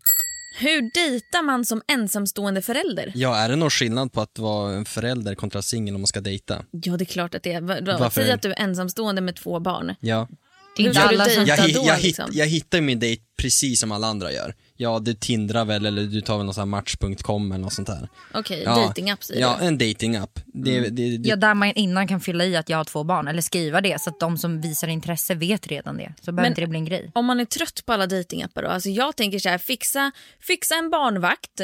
Hur 0.52 0.92
dejtar 0.94 1.44
man 1.44 1.66
som 1.66 1.82
ensamstående 1.88 2.62
förälder? 2.62 3.12
Ja, 3.16 3.36
är 3.36 3.50
det 3.50 3.56
någon 3.56 3.70
skillnad 3.70 4.14
på 4.14 4.22
att 4.22 4.40
vara 4.40 4.74
en 4.74 4.86
förälder 4.86 5.36
kontra 5.36 5.62
singel 5.62 5.96
om 5.96 6.02
man 6.02 6.08
ska 6.08 6.22
dejta? 6.22 6.66
Ja 6.72 6.98
det 6.98 7.04
är 7.04 7.06
klart 7.06 7.36
att 7.36 7.44
det 7.44 7.54
är. 7.54 7.62
Varför? 7.62 8.22
Säg 8.22 8.32
att 8.32 8.42
du 8.42 8.52
är 8.52 8.60
ensamstående 8.60 9.22
med 9.22 9.36
två 9.36 9.60
barn. 9.60 9.96
Ja. 10.00 10.28
Det 10.76 10.84
är 10.84 10.84
Hur 10.84 10.90
inte 10.90 11.02
ska 11.02 11.10
du 11.10 11.16
alla 11.16 11.26
som... 11.26 11.46
dejta? 11.46 11.68
Jag, 11.68 11.74
då, 11.74 11.88
jag, 11.88 12.02
liksom? 12.02 12.30
jag 12.34 12.46
hittar 12.46 12.82
min 12.82 13.00
dejt 13.00 13.24
precis 13.38 13.80
som 13.80 13.92
alla 13.92 14.08
andra 14.08 14.32
gör. 14.32 14.56
Ja, 14.82 15.00
du 15.00 15.14
tindrar 15.14 15.66
väl 15.66 15.86
eller 15.86 16.04
du 16.04 16.22
tar 16.22 16.38
väl 16.38 16.46
någon 16.46 16.54
sån 16.54 16.62
här 16.62 16.66
match.com 16.66 17.52
eller 17.52 17.62
något 17.64 17.74
sånt 17.74 17.88
där. 17.88 18.10
Okej, 18.34 18.62
Ja. 18.66 18.76
datingapp 18.76 19.24
säger 19.24 19.42
Ja, 19.42 19.58
du. 19.60 19.66
en 19.66 19.78
datingapp. 19.78 20.40
Det, 20.46 20.80
det, 20.80 21.18
det, 21.18 21.30
Ja, 21.30 21.36
där 21.36 21.54
man 21.54 21.72
innan 21.72 22.08
kan 22.08 22.20
fylla 22.22 22.46
i 22.46 22.56
att 22.56 22.70
jag 22.70 22.78
har 22.78 22.84
två 22.84 23.04
barn 23.04 23.28
eller 23.28 23.42
skriva 23.42 23.82
det 23.82 24.02
så 24.02 24.10
att 24.10 24.20
de 24.20 24.38
som 24.38 24.62
visar 24.62 24.88
intresse 24.88 25.36
vet 25.36 25.68
redan 25.68 25.98
det. 25.98 26.14
Så 26.22 26.32
behöver 26.32 26.42
Men- 26.42 26.52
inte 26.52 26.62
det 26.62 26.68
bli 26.68 26.80
en 26.80 26.86
grej. 26.86 27.12
Om 27.16 27.26
man 27.26 27.40
är 27.40 27.46
trött 27.46 27.84
på 27.86 27.94
alla 27.94 28.08
datingappar 28.08 28.62
då? 28.64 28.68
Alltså 28.70 28.90
jag 28.90 29.16
tänker 29.16 29.40
så 29.40 29.50
här, 29.50 29.58
fixa, 29.58 30.12
fixa 30.40 30.76
en 30.76 30.90
barnvakt. 30.90 31.62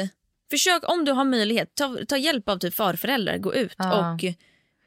Försök 0.50 0.88
om 0.88 1.04
du 1.04 1.12
har 1.12 1.24
möjlighet, 1.24 1.74
ta, 1.74 1.96
ta 2.08 2.16
hjälp 2.16 2.48
av 2.48 2.58
typ 2.58 2.74
farföräldrar, 2.74 3.38
gå 3.38 3.54
ut 3.54 3.74
Ja. 3.78 4.12
och... 4.14 4.20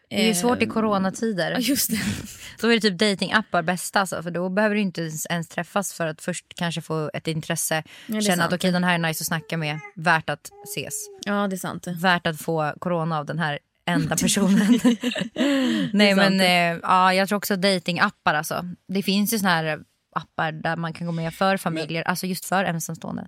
Det 0.10 0.24
är 0.24 0.28
ju 0.28 0.34
svårt 0.34 0.62
i 0.62 0.66
coronatider. 0.66 1.52
Ja 1.52 1.60
just 1.60 1.90
det. 1.92 2.00
Då 2.62 2.68
är 2.68 2.76
det 2.76 2.82
typ 2.82 2.98
datingappar 2.98 3.62
bästa 3.62 4.00
alltså, 4.00 4.24
för 4.24 4.32
då 4.32 4.50
behöver 4.50 4.76
du 4.76 4.82
inte 4.82 5.02
ens, 5.02 5.26
ens 5.26 5.48
träffas 5.48 5.94
för 5.94 6.08
att 6.08 6.22
först 6.22 6.46
kanske 6.56 6.82
få 6.82 7.12
ett 7.14 7.28
intresse. 7.28 7.84
är 8.08 8.22
Känna 8.22 8.46
att 8.46 8.54
okej 8.54 8.72
den 8.72 8.84
här 8.84 8.94
är 8.94 8.98
nice 8.98 9.22
att 9.22 9.28
snacka 9.28 9.58
med, 9.58 9.80
värt 9.96 10.30
att 10.30 10.50
ses. 10.64 10.94
Ja 11.26 11.48
det 11.48 11.56
är 11.56 11.58
sant. 11.58 11.88
Värt 11.88 12.28
att 12.28 12.42
få 12.42 12.74
corona 12.80 13.18
av 13.20 13.26
den 13.26 13.40
här 13.40 13.60
enda 13.86 14.18
personen. 14.18 14.80
Nej 15.94 16.16
men 16.16 16.42
eh, 16.42 16.80
ja, 16.84 17.14
jag 17.14 17.28
tror 17.28 17.38
också 17.38 17.56
datingappar 17.56 18.34
alltså. 18.34 18.66
Det 18.88 19.04
finns 19.04 19.34
ju 19.34 19.40
såna 19.40 19.50
här 19.50 19.80
appar 20.16 20.52
där 20.52 20.76
man 20.76 20.94
kan 20.94 21.08
gå 21.08 21.14
med 21.14 21.34
för 21.34 21.58
familjer, 21.58 22.04
alltså 22.04 22.26
just 22.26 22.46
för 22.46 22.64
ensamstående. 22.64 23.28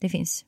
Det 0.00 0.08
finns. 0.08 0.44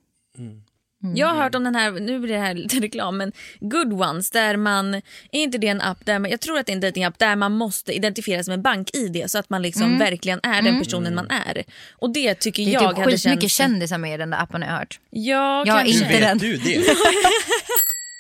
Jag 1.15 1.27
har 1.27 1.43
hört 1.43 1.55
om 1.55 1.65
den 1.65 1.75
här, 1.75 1.91
nu 1.91 2.19
blir 2.19 2.35
det 2.35 2.41
här 2.41 2.55
lite 2.65 2.81
reklam, 2.81 3.17
men 3.17 3.33
Good 3.61 3.93
Ones 3.93 4.31
där 4.31 4.57
man, 4.57 4.95
är 4.95 5.03
inte 5.33 5.59
det 5.59 5.69
en 5.69 5.81
app 5.81 6.07
där 6.07 6.19
man, 6.19 6.31
jag 6.31 6.41
tror 6.41 6.59
att 6.59 6.67
det 6.67 6.73
är 6.73 6.75
en 6.75 6.81
datingapp 6.81 7.19
där 7.19 7.37
man 7.37 7.53
måste 7.53 7.93
identifiera 7.93 8.45
sig 8.45 8.53
med 8.53 8.63
bank-id 8.63 9.25
så 9.27 9.39
att 9.39 9.51
man 9.51 9.63
liksom 9.63 9.99
verkligen 9.99 10.41
är 10.43 10.63
den 10.63 10.79
personen 10.79 11.15
man 11.15 11.31
är. 11.31 11.65
Och 11.93 12.13
det 12.13 12.35
tycker 12.35 12.65
Det 12.65 12.71
är 12.71 12.73
jag 12.73 12.91
typ 12.91 12.99
hade 12.99 13.17
skitmycket 13.17 13.41
känts... 13.51 13.55
kändisar 13.55 13.99
med 13.99 14.15
i 14.15 14.17
den 14.17 14.31
där 14.31 14.43
appen 14.43 14.63
har 14.63 14.69
jag 14.69 14.79
hört. 14.79 15.01
Ja, 15.11 15.65
Jag 15.67 15.79
kanske. 15.79 16.05
inte 16.05 16.21
den. 16.21 16.39
du 16.39 16.57
det? 16.57 16.85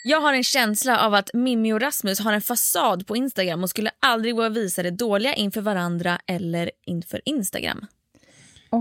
Jag 0.06 0.20
har 0.20 0.32
en 0.32 0.44
känsla 0.44 1.00
av 1.00 1.14
att 1.14 1.30
Mimmi 1.34 1.72
och 1.72 1.80
Rasmus 1.80 2.20
har 2.20 2.32
en 2.32 2.40
fasad 2.40 3.06
på 3.06 3.16
Instagram 3.16 3.62
och 3.62 3.70
skulle 3.70 3.90
aldrig 4.00 4.36
våga 4.36 4.48
visa 4.48 4.82
det 4.82 4.90
dåliga 4.90 5.34
inför 5.34 5.60
varandra 5.60 6.18
eller 6.26 6.70
inför 6.86 7.20
Instagram. 7.24 7.86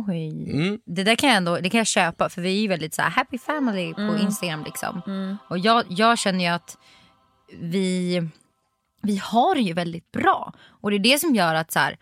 Oj. 0.07 0.51
Mm. 0.51 0.79
Det 0.85 1.03
där 1.03 1.15
kan 1.15 1.29
jag 1.29 1.37
ändå 1.37 1.57
det 1.59 1.69
kan 1.69 1.77
jag 1.77 1.87
köpa 1.87 2.29
för 2.29 2.41
vi 2.41 2.57
är 2.57 2.61
ju 2.61 2.67
väldigt 2.67 2.93
så 2.93 3.01
här 3.01 3.09
happy 3.09 3.37
family 3.37 3.93
på 3.93 4.17
Instagram 4.21 4.63
liksom. 4.63 5.01
Och 5.49 5.59
jag, 5.59 5.85
jag 5.89 6.19
känner 6.19 6.43
ju 6.43 6.49
att 6.49 6.77
vi, 7.59 8.21
vi 9.01 9.17
har 9.17 9.55
det 9.55 9.61
ju 9.61 9.73
väldigt 9.73 10.11
bra. 10.11 10.53
Och 10.81 10.91
det 10.91 10.97
är 10.97 10.99
det 10.99 11.19
som 11.19 11.35
gör 11.35 11.55
att 11.55 11.71
så 11.71 11.79
här, 11.79 11.97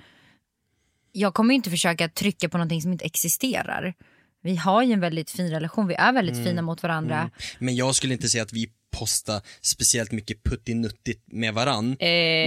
jag 1.11 1.33
kommer 1.33 1.53
ju 1.53 1.55
inte 1.55 1.69
försöka 1.69 2.09
trycka 2.09 2.49
på 2.49 2.57
någonting 2.57 2.81
som 2.81 2.91
inte 2.91 3.05
existerar. 3.05 3.93
Vi 4.43 4.55
har 4.55 4.83
ju 4.83 4.93
en 4.93 4.99
väldigt 4.99 5.31
fin 5.31 5.49
relation, 5.49 5.87
vi 5.87 5.93
är 5.95 6.13
väldigt 6.13 6.45
fina 6.45 6.61
mot 6.61 6.83
varandra. 6.83 7.29
Men 7.59 7.75
jag 7.75 7.95
skulle 7.95 8.13
inte 8.13 8.29
säga 8.29 8.43
att 8.43 8.53
vi 8.53 8.69
postar 8.99 9.41
speciellt 9.61 10.11
mycket 10.11 10.43
puttinuttigt 10.43 11.23
med 11.27 11.53
varann. 11.53 11.89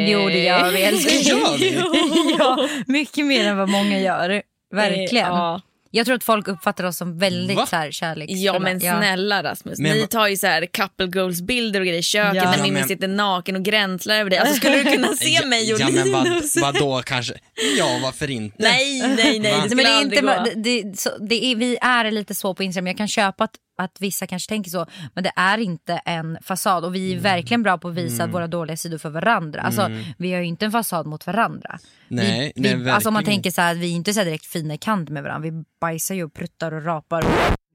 Jo 0.09 0.29
det 0.29 0.45
gör 0.45 0.71
vi 0.71 0.83
älskling. 0.83 1.21
Gör 1.23 1.59
vi? 1.59 2.35
ja, 2.39 2.69
mycket 2.87 3.27
mer 3.27 3.47
än 3.47 3.57
vad 3.57 3.69
många 3.69 4.01
gör. 4.01 4.43
Verkligen. 4.75 5.25
Eh, 5.27 5.31
ja. 5.33 5.61
Jag 5.91 6.07
tror 6.07 6.17
att 6.17 6.25
folk 6.25 6.49
uppfattar 6.49 6.85
oss 6.85 6.97
som 6.97 7.19
väldigt 7.19 7.57
Va? 7.57 7.67
så 7.67 7.77
här, 7.77 7.91
kärleksfulla. 7.91 8.43
Ja 8.43 8.59
men 8.59 8.81
snälla 8.81 9.43
Rasmus, 9.43 9.79
Men 9.79 9.93
ni 9.97 10.07
tar 10.07 10.29
ju 10.29 10.37
så 10.37 10.47
här 10.47 10.67
couple 10.67 11.07
goals 11.07 11.41
bilder 11.43 11.81
och 11.81 11.87
grejer 11.87 11.99
i 12.01 12.03
köket 12.03 12.35
Ja. 12.43 12.51
när 12.51 12.57
Ja, 12.59 12.63
Mimmi 12.63 12.79
men- 12.79 12.89
sitter 12.89 13.09
naken 13.09 13.57
och 13.57 13.63
gränslar 13.63 14.15
över 14.21 14.31
det. 14.31 14.39
Alltså 14.39 14.55
skulle 14.57 14.77
du 14.83 14.85
kunna 14.85 15.09
se 15.09 15.29
Ja, 15.43 15.47
mig 15.47 15.75
och 15.75 15.81
Ja 15.81 15.89
men 15.91 16.13
vad, 16.13 16.25
Linus? 16.29 16.57
vadå 16.63 17.03
kanske? 17.07 17.35
Ja 17.79 18.01
varför 18.03 18.31
inte? 18.31 18.57
Nej 18.59 19.01
nej 19.01 19.39
nej, 19.39 19.55
det 19.63 19.71
skulle 19.71 19.83
Men 19.83 19.85
det 20.11 20.17
är 20.17 20.45
inte, 20.45 20.51
det, 20.55 20.83
det, 20.83 20.99
så, 20.99 21.11
det 21.19 21.45
är, 21.45 21.57
vi 21.57 21.79
är 21.81 22.11
lite 22.11 22.35
så 22.35 22.55
på 22.55 22.63
Instagram. 22.63 22.87
Jag 22.87 22.97
kan 22.97 23.09
köpa 23.09 23.45
att, 23.45 23.55
att 23.77 23.97
vissa 24.01 24.27
kanske 24.27 24.49
tänker 24.49 24.71
så. 24.71 24.87
Men 25.15 25.25
det 25.25 25.33
är 25.37 25.59
inte 25.59 25.95
en 26.05 26.39
fasad. 26.43 26.85
Och 26.85 26.95
vi 26.95 27.13
är 27.13 27.21
verkligen 27.21 27.63
bra 27.63 27.79
på 27.79 27.89
att 27.89 27.95
visa 27.95 28.27
våra 28.27 28.47
dåliga 28.47 28.77
sidor 28.77 28.99
för 28.99 29.11
varandra. 29.11 29.61
Alltså, 29.61 29.91
Vi 30.19 30.33
har 30.33 30.41
ju 30.41 30.47
inte 30.47 30.65
en 30.65 30.73
fasad 30.73 31.07
mot 31.07 31.27
varandra. 31.27 31.79
Nej, 32.09 32.53
vi, 32.57 32.63
nej, 32.63 32.77
vi, 32.77 32.91
alltså 32.91 33.09
om 33.09 33.15
man 33.15 33.25
tänker 33.25 33.51
så 33.51 33.61
här, 33.61 33.75
vi 33.75 33.91
är 33.93 33.97
inte 33.97 34.15
så 34.15 34.25
direkt 34.25 34.47
fina 34.47 34.75
i 34.75 34.79
kant 34.79 35.11
med 35.11 35.23
varandra. 35.23 35.51
Vi 35.51 35.65
bajsar 35.85 36.15
ju 36.15 36.25
och 36.25 36.35
pruttar 36.35 36.73
och 36.73 36.85
rapar. 36.85 37.25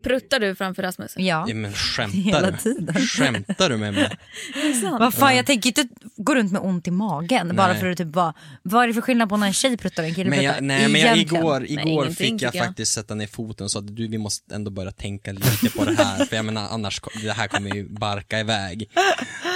Pruttar 0.03 0.39
du 0.39 0.55
framför 0.55 0.83
Rasmus? 0.83 1.13
Ja. 1.17 1.45
Ja, 1.47 1.55
men 1.55 1.73
skämtar 1.73 2.17
Hela 2.17 2.51
du? 2.51 2.57
tiden. 2.57 2.95
Skämtar 2.95 3.69
du 3.69 3.77
med 3.77 3.93
mig? 3.93 4.17
Vad 4.99 5.13
fan, 5.13 5.35
jag 5.35 5.45
tänker 5.45 5.67
inte 5.67 5.87
gå 6.17 6.35
runt 6.35 6.51
med 6.51 6.61
ont 6.61 6.87
i 6.87 6.91
magen 6.91 7.55
bara 7.55 7.67
Nej. 7.67 7.79
för 7.81 7.89
att 7.91 7.97
typ 7.97 8.15
vara, 8.15 8.33
vad 8.63 8.83
är 8.83 8.87
det 8.87 8.93
för 8.93 9.01
skillnad 9.01 9.29
på 9.29 9.37
när 9.37 9.47
en 9.47 9.53
tjej 9.53 9.77
pruttar 9.77 10.03
och 10.03 10.09
en 10.09 10.15
kille 10.15 10.29
Men 10.29 10.39
pruttar? 10.39 10.53
jag, 10.55 10.63
nej 10.63 10.89
men 10.89 11.01
jag, 11.01 11.17
igår, 11.17 11.59
Nej, 11.59 11.71
igår 11.71 11.85
ingenting, 12.05 12.15
fick 12.15 12.41
jag 12.41 12.55
jag. 12.55 12.65
faktiskt 12.65 12.93
sätta 12.93 13.15
ner 13.15 13.27
foten 13.27 13.63
och 13.63 13.71
sa 13.71 13.79
att 13.79 13.95
du 13.95 14.07
vi 14.07 14.17
måste 14.17 14.55
ändå 14.55 14.71
börja 14.71 14.91
tänka 14.91 15.31
lite 15.31 15.69
på 15.77 15.85
det 15.85 15.95
här 16.03 16.25
för 16.25 16.35
jag 16.35 16.45
menar 16.45 16.67
annars, 16.71 17.01
det 17.23 17.31
här 17.31 17.47
kommer 17.47 17.75
ju 17.75 17.89
barka 17.89 18.39
iväg. 18.39 18.89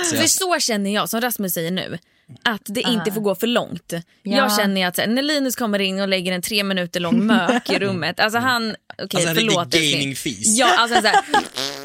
Så 0.10 0.16
För 0.16 0.22
jag, 0.22 0.30
så 0.30 0.60
känner 0.60 0.94
jag, 0.94 1.10
som 1.10 1.22
Rasmus 1.22 1.54
säger 1.54 1.72
nu, 1.72 1.98
att 2.43 2.62
det 2.65 2.81
inte 2.81 3.12
får 3.12 3.21
gå 3.21 3.36
för 3.36 3.47
långt. 3.47 3.93
Ja. 4.23 4.38
Jag 4.38 4.55
känner 4.55 4.88
att 4.88 4.97
här, 4.97 5.07
när 5.07 5.21
Linus 5.21 5.55
kommer 5.55 5.79
in 5.79 5.99
och 6.01 6.07
lägger 6.07 6.31
en 6.31 6.41
tre 6.41 6.63
minuter 6.63 6.99
lång 6.99 7.25
mök 7.25 7.69
i 7.69 7.79
rummet, 7.79 8.19
alltså 8.19 8.39
han, 8.39 8.75
okej 9.03 9.07
Alltså, 9.13 9.29
en 9.29 9.36
förlåt 9.36 9.63
riktig 9.65 9.79
älskling. 9.79 9.99
gamingfis. 10.01 10.57
Ja, 10.59 10.77
alltså 10.77 11.01
så 11.01 11.07
här, 11.07 11.15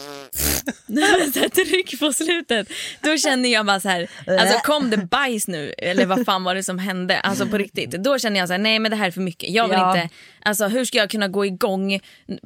så 1.33 1.41
här, 1.41 1.49
tryck 1.49 2.01
på 2.01 2.13
slutet. 2.13 2.69
Då 3.01 3.17
känner 3.17 3.49
jag 3.49 3.67
bara 3.67 3.81
så 3.81 3.89
här, 3.89 4.09
alltså 4.41 4.59
kom 4.59 4.91
det 4.91 4.97
bajs 4.97 5.49
nu 5.49 5.73
eller 5.79 6.07
vad 6.07 6.25
fan 6.25 6.45
var 6.45 6.55
det 6.55 6.63
som 6.63 6.79
hände? 6.79 7.21
Alltså 7.21 7.47
på 7.47 7.59
riktigt. 7.59 7.91
Då 7.91 8.19
känner 8.19 8.41
jag 8.41 8.49
så 8.49 8.53
här, 8.53 8.59
nej 8.59 8.79
men 8.79 8.91
det 8.91 8.97
här 8.97 9.07
är 9.07 9.11
för 9.11 9.21
mycket. 9.21 9.51
Jag 9.51 9.69
vill 9.69 9.79
Ja. 9.79 10.01
inte, 10.03 10.15
alltså 10.43 10.67
hur 10.69 10.85
ska 10.85 10.99
jag 10.99 11.11
kunna 11.11 11.29
gå 11.29 11.47
igång 11.47 12.01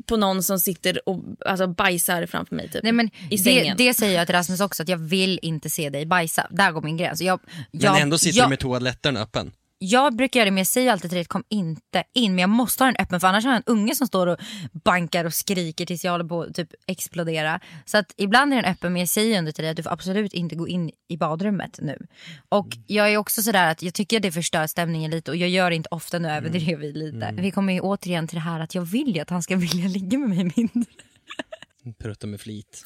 på 0.07 0.17
någon 0.17 0.43
som 0.43 0.59
sitter 0.61 1.09
och 1.09 1.21
alltså, 1.47 1.67
bajsar 1.67 2.27
framför 2.27 2.55
mig 2.57 2.69
typ 2.69 2.83
Nej, 2.83 2.93
men 2.93 3.07
i 3.07 3.37
det, 3.37 3.39
sängen. 3.39 3.77
det 3.77 3.95
säger 3.95 4.19
jag 4.19 4.27
till 4.27 4.35
Rasmus 4.37 4.61
också, 4.61 4.83
att 4.83 4.89
jag 4.89 4.99
vill 4.99 5.39
inte 5.43 5.71
se 5.71 5.91
dig 5.91 6.07
bajsa. 6.07 6.47
Där 6.51 6.73
går 6.73 6.83
min 6.83 6.97
gräns. 6.97 7.21
Jag, 7.23 7.41
jag, 7.71 7.93
men 7.93 8.03
ändå 8.03 8.19
sitter 8.19 8.39
jag, 8.39 8.47
du 8.47 8.51
med 8.51 8.59
toaletten 8.59 9.17
öppen. 9.17 9.53
Jag 9.85 10.16
brukar 10.16 10.40
göra 10.40 10.45
det 10.45 10.51
men 10.51 10.59
jag 10.59 10.66
säger 10.66 10.92
alltid 10.92 11.11
till 11.11 11.16
dig 11.16 11.25
kom 11.25 11.45
inte 11.49 12.05
in 12.14 12.33
men 12.35 12.38
jag 12.38 12.51
måste 12.51 12.85
ha 12.85 12.87
den 12.87 12.97
öppen 12.99 13.21
för 13.21 13.29
annars 13.29 13.45
har 13.45 13.51
jag 13.53 13.57
en 13.57 13.62
unge 13.66 13.95
som 13.95 14.07
står 14.07 14.27
och 14.27 14.38
bankar 14.73 15.25
och 15.25 15.35
skriker 15.35 15.87
tills 15.87 16.05
jag 16.05 16.12
håller 16.12 16.25
på 16.25 16.42
att 16.42 16.55
typ 16.55 16.68
explodera. 16.87 17.61
Så 17.85 17.99
att 17.99 18.14
ibland 18.16 18.53
är 18.53 18.57
den 18.57 18.64
öppen 18.64 18.92
men 18.92 19.01
jag 19.01 19.09
säger 19.09 19.38
ändå 19.38 19.53
till 19.53 19.62
dig 19.62 19.71
att 19.71 19.77
du 19.77 19.83
får 19.83 19.90
absolut 19.90 20.33
inte 20.33 20.57
gå 20.57 20.68
in 20.68 20.90
i 21.09 21.16
badrummet 21.16 21.79
nu. 21.83 22.07
Och 22.49 22.68
jag 22.87 23.12
är 23.12 23.16
också 23.16 23.42
sådär 23.42 23.71
att 23.71 23.83
jag 23.83 23.95
tycker 23.95 24.16
att 24.16 24.23
det 24.23 24.33
förstör 24.33 24.66
stämningen 24.66 25.11
lite 25.11 25.31
och 25.31 25.37
jag 25.37 25.49
gör 25.49 25.71
det 25.71 25.77
inte 25.77 25.88
ofta 25.90 26.18
nu 26.18 26.31
överdriver 26.31 26.77
vi 26.77 26.92
lite. 26.92 27.35
Vi 27.38 27.51
kommer 27.51 27.73
ju 27.73 27.81
återigen 27.81 28.29
till 28.29 28.37
det 28.37 28.42
här 28.42 28.61
att 28.61 28.75
jag 28.75 28.83
vill 28.83 29.14
ju 29.14 29.21
att 29.21 29.31
han 29.31 29.42
ska 29.42 29.57
vilja 29.73 29.88
ligga 29.88 30.18
med 30.18 30.29
mig 30.29 30.53
mindre. 30.57 30.92
Prutta 31.99 32.27
med 32.27 32.40
flit. 32.40 32.83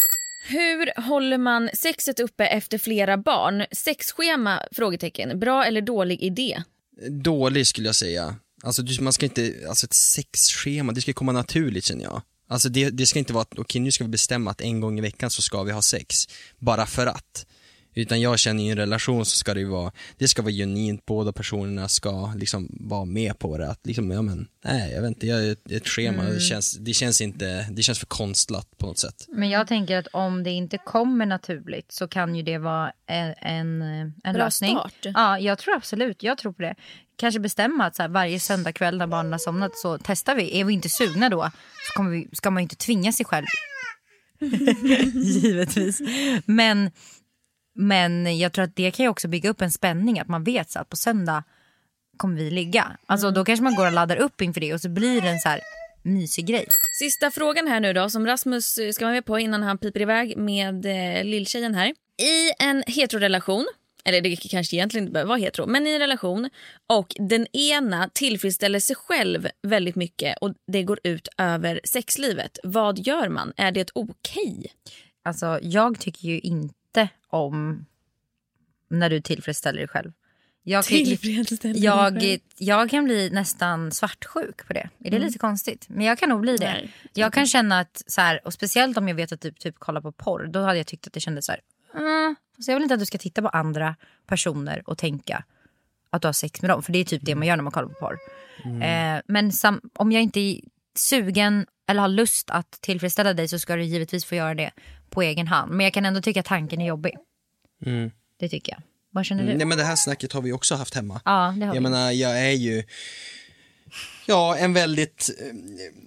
Hur 0.49 1.03
håller 1.03 1.39
man 1.39 1.71
sexet 1.75 2.21
uppe 2.21 2.47
efter 2.47 2.79
flera 2.79 3.17
barn? 3.17 3.65
Sexschema? 3.73 4.61
Frågetecken. 4.73 5.41
Bra 5.41 5.65
eller 5.65 5.81
dålig 5.81 6.23
idé? 6.23 6.63
Dålig 7.11 7.67
skulle 7.67 7.89
jag 7.89 7.97
säga. 7.97 8.37
Alltså 8.63 8.83
man 9.01 9.13
ska 9.13 9.27
inte, 9.27 9.55
alltså 9.69 9.87
ett 9.87 9.93
sexschema, 9.93 10.93
det 10.93 11.01
ska 11.01 11.13
komma 11.13 11.33
naturligt 11.33 11.85
känner 11.85 12.05
jag. 12.05 12.23
Alltså 12.49 12.69
det, 12.69 12.91
det 12.91 13.07
ska 13.07 13.19
inte 13.19 13.33
vara 13.33 13.43
att, 13.43 13.59
okej 13.59 13.81
nu 13.81 13.93
ska 13.93 14.05
vi 14.05 14.11
bestämma 14.11 14.51
att 14.51 14.61
en 14.61 14.81
gång 14.81 14.99
i 14.99 15.01
veckan 15.01 15.31
så 15.31 15.43
ska 15.43 15.63
vi 15.63 15.73
ha 15.73 15.83
sex. 15.83 16.27
Bara 16.59 16.87
för 16.87 17.07
att. 17.07 17.47
Utan 17.97 18.21
jag 18.21 18.39
känner 18.39 18.65
i 18.65 18.69
en 18.69 18.77
relation 18.77 19.25
så 19.25 19.37
ska 19.37 19.55
det 19.55 19.61
ju 19.61 19.67
vara, 19.67 19.93
det 20.17 20.29
ska 20.29 20.43
vara 20.43 20.53
genuint, 20.53 21.07
båda 21.07 21.33
personerna 21.33 21.89
ska 21.89 22.33
liksom 22.37 22.69
vara 22.81 23.05
med 23.05 23.39
på 23.39 23.59
det. 23.59 23.71
Att 23.71 23.87
liksom, 23.87 24.11
ja 24.11 24.23
men, 24.23 24.49
nej 24.65 24.93
jag 24.93 25.03
vet 25.03 25.09
inte, 25.09 25.27
jag, 25.27 25.51
ett, 25.51 25.71
ett 25.71 25.89
schema, 25.89 26.23
det, 26.23 26.41
känns, 26.41 26.77
det 26.79 26.93
känns 26.93 27.21
inte, 27.21 27.67
det 27.71 27.83
känns 27.83 27.99
för 27.99 28.07
konstlat 28.07 28.79
på 28.79 28.87
något 28.87 28.99
sätt. 28.99 29.27
Men 29.29 29.51
jag 29.51 29.67
tänker 29.67 29.99
att 29.99 30.07
om 30.07 30.43
det 30.43 30.51
inte 30.51 30.79
kommer 30.79 31.27
naturligt 31.27 31.93
så 31.93 32.09
kan 32.09 32.35
ju 32.35 32.43
det 32.43 32.59
vara 32.59 32.93
en, 33.07 33.35
en, 33.39 33.83
en 34.25 34.35
Bra 34.35 34.45
lösning. 34.45 34.77
start. 34.79 34.95
Ja, 35.03 35.39
jag 35.39 35.59
tror 35.59 35.75
absolut, 35.75 36.23
jag 36.23 36.39
tror 36.39 36.53
på 36.53 36.63
det. 36.63 36.75
Kanske 37.19 37.41
bestämma 37.41 37.87
att 37.87 37.97
så 37.97 38.03
här, 38.03 38.09
varje 38.09 38.41
söndagkväll 38.41 38.99
när 38.99 39.07
barnen 39.07 39.33
har 39.33 39.39
somnat 39.39 39.79
så 39.79 39.99
testar 39.99 40.35
vi. 40.35 40.61
Är 40.61 40.65
vi 40.65 40.73
inte 40.73 40.89
sugna 40.89 41.29
då 41.29 41.51
så 41.83 41.97
kommer 41.97 42.11
vi, 42.11 42.29
ska 42.33 42.51
man 42.51 42.61
ju 42.61 42.63
inte 42.63 42.77
tvinga 42.77 43.13
sig 43.13 43.27
själv. 43.27 43.47
Givetvis. 45.15 46.01
Men, 46.47 46.91
men 47.77 48.39
jag 48.39 48.53
tror 48.53 48.65
att 48.65 48.77
det 48.77 48.91
kan 48.91 49.05
ju 49.05 49.11
också 49.11 49.29
bygga 49.29 49.51
upp 49.51 49.61
en 49.61 49.71
spänning 49.71 50.21
att 50.21 50.29
man 50.29 50.45
vet 50.45 50.71
så 50.71 50.79
att 50.79 50.89
på 50.89 50.97
söndag 50.97 51.45
kommer 52.17 52.37
vi 52.37 52.51
ligga. 52.51 52.97
Alltså 53.07 53.31
då 53.31 53.45
kanske 53.45 53.63
man 53.63 53.75
går 53.75 53.87
och 53.87 53.93
laddar 53.93 54.17
upp 54.17 54.41
inför 54.41 54.61
det 54.61 54.75
och 54.75 54.81
så 54.81 54.89
blir 54.89 55.21
det 55.21 55.29
en 55.29 55.39
så 55.39 55.49
här 55.49 55.61
mysig 56.03 56.47
grej. 56.47 56.67
Sista 56.99 57.31
frågan 57.31 57.67
här 57.67 57.81
nu 57.81 57.93
då 57.93 58.11
som 58.11 58.27
Rasmus 58.27 58.79
eh, 58.79 58.91
ska 58.91 59.05
vara 59.05 59.15
med 59.15 59.25
på 59.25 59.39
innan 59.39 59.63
han 59.63 59.79
piper 59.79 60.01
iväg 60.01 60.37
med 60.37 60.87
eh, 60.87 61.25
lilltjejen 61.25 61.75
här. 61.75 61.95
I 62.23 62.65
en 62.65 62.85
heterorelation, 62.87 63.67
eller 64.05 64.21
det 64.21 64.37
kanske 64.37 64.77
egentligen 64.77 65.05
inte 65.05 65.13
behöver 65.13 65.29
vara 65.29 65.39
hetero, 65.39 65.67
men 65.67 65.87
i 65.87 65.91
en 65.91 65.99
relation 65.99 66.51
och 66.87 67.15
den 67.19 67.47
ena 67.57 68.11
tillfredsställer 68.13 68.81
sig 68.81 68.97
själv 68.97 69.49
väldigt 69.63 69.97
mycket 69.97 70.39
och 70.41 70.55
det 70.67 70.83
går 70.83 71.01
ut 71.05 71.29
över 71.39 71.81
sexlivet. 71.85 72.59
Vad 72.63 72.99
gör 72.99 73.29
man? 73.29 73.53
Är 73.57 73.73
det 73.73 73.91
okej? 73.95 74.67
Alltså 75.25 75.59
jag 75.63 76.01
tycker 76.01 76.29
ju 76.29 76.39
inte 76.39 76.75
om 77.29 77.87
när 78.89 79.11
du 79.11 79.21
tillfredsställer 79.21 79.79
dig 79.79 79.89
själv. 79.89 80.13
Jag, 80.63 80.85
kan- 80.85 80.97
jag, 81.83 82.13
jag 82.59 82.91
kan 82.91 83.05
bli 83.05 83.31
nästan 83.31 83.93
svartsjuk 83.93 84.67
på 84.67 84.73
det. 84.73 84.89
Är 85.05 85.11
det 85.11 85.19
lite 85.19 85.39
konstigt? 85.39 85.85
Men 85.89 86.07
jag 86.07 86.19
kan 86.19 86.29
nog 86.29 86.41
bli 86.41 86.57
det. 86.57 86.65
Nej, 86.65 86.93
jag 87.13 87.33
kan 87.33 87.47
känna 87.47 87.79
att, 87.81 88.03
så 88.07 88.21
här, 88.21 88.41
och 88.47 88.53
speciellt 88.53 88.97
om 88.97 89.09
jag 89.09 89.15
vet 89.15 89.33
att 89.33 89.41
du 89.41 89.51
typ 89.53 89.79
kollar 89.79 90.01
på 90.01 90.13
porr, 90.13 90.47
då 90.47 90.61
hade 90.63 90.77
jag 90.77 90.87
tyckt 90.87 91.07
att 91.07 91.13
det 91.13 91.21
kändes 91.21 91.47
så 91.47 91.53
här, 91.53 91.61
mm, 91.95 92.37
så 92.61 92.71
jag 92.71 92.77
vill 92.77 92.83
inte 92.83 92.95
att 92.95 93.01
du 93.01 93.07
ska 93.07 93.19
titta 93.19 93.43
på 93.43 93.49
andra 93.49 93.97
personer 94.27 94.83
och 94.87 94.99
tänka 94.99 95.45
att 96.11 96.23
du 96.23 96.29
har 96.29 96.33
sex 96.33 96.63
med 96.63 96.71
dem. 96.71 96.83
För 96.83 96.93
det 96.93 96.99
är 96.99 97.05
typ 97.05 97.23
det 97.25 97.35
man 97.35 97.47
gör 97.47 97.57
när 97.57 97.63
man 97.63 97.73
kollar 97.73 97.89
på 97.89 97.95
porr. 97.95 98.19
Eh, 98.83 99.21
men 99.27 99.53
sam, 99.53 99.81
om 99.95 100.13
jag 100.13 100.23
inte 100.23 100.41
är 100.41 100.61
sugen 100.95 101.67
eller 101.89 102.01
har 102.01 102.09
lust 102.09 102.51
att 102.51 102.71
tillfredsställa 102.71 103.33
dig 103.35 103.49
så 103.49 103.59
ska 103.59 103.77
du 103.77 103.83
givetvis 103.85 104.25
få 104.25 104.35
göra 104.35 104.55
det 104.55 104.71
på 105.11 105.23
egen 105.23 105.47
hand. 105.47 105.73
Men 105.73 105.85
jag 105.85 105.93
kan 105.93 106.05
ändå 106.07 106.21
tycka 106.23 106.41
att 106.41 106.47
tanken 106.47 106.81
är 106.81 106.87
jobbig. 106.87 107.15
Mm. 107.87 108.11
Det 108.39 108.49
tycker 108.49 108.73
jag. 108.73 108.83
Vad 109.11 109.27
känner 109.27 109.47
du? 109.47 109.55
Nej 109.55 109.67
men 109.67 109.79
det 109.79 109.85
här 109.85 109.97
snacket 109.97 110.33
har 110.33 110.43
vi 110.43 110.53
också 110.53 110.75
haft 110.75 110.95
hemma. 110.95 111.21
Ja, 111.25 111.55
det 111.59 111.67
har 111.67 111.75
Jag 111.75 111.81
vi. 111.81 111.81
menar, 111.81 112.11
jag 112.13 112.41
är 112.41 112.51
ju, 112.53 112.85
ja 114.27 114.57
en 114.57 114.73
väldigt 114.73 115.31
eh, 115.41 115.47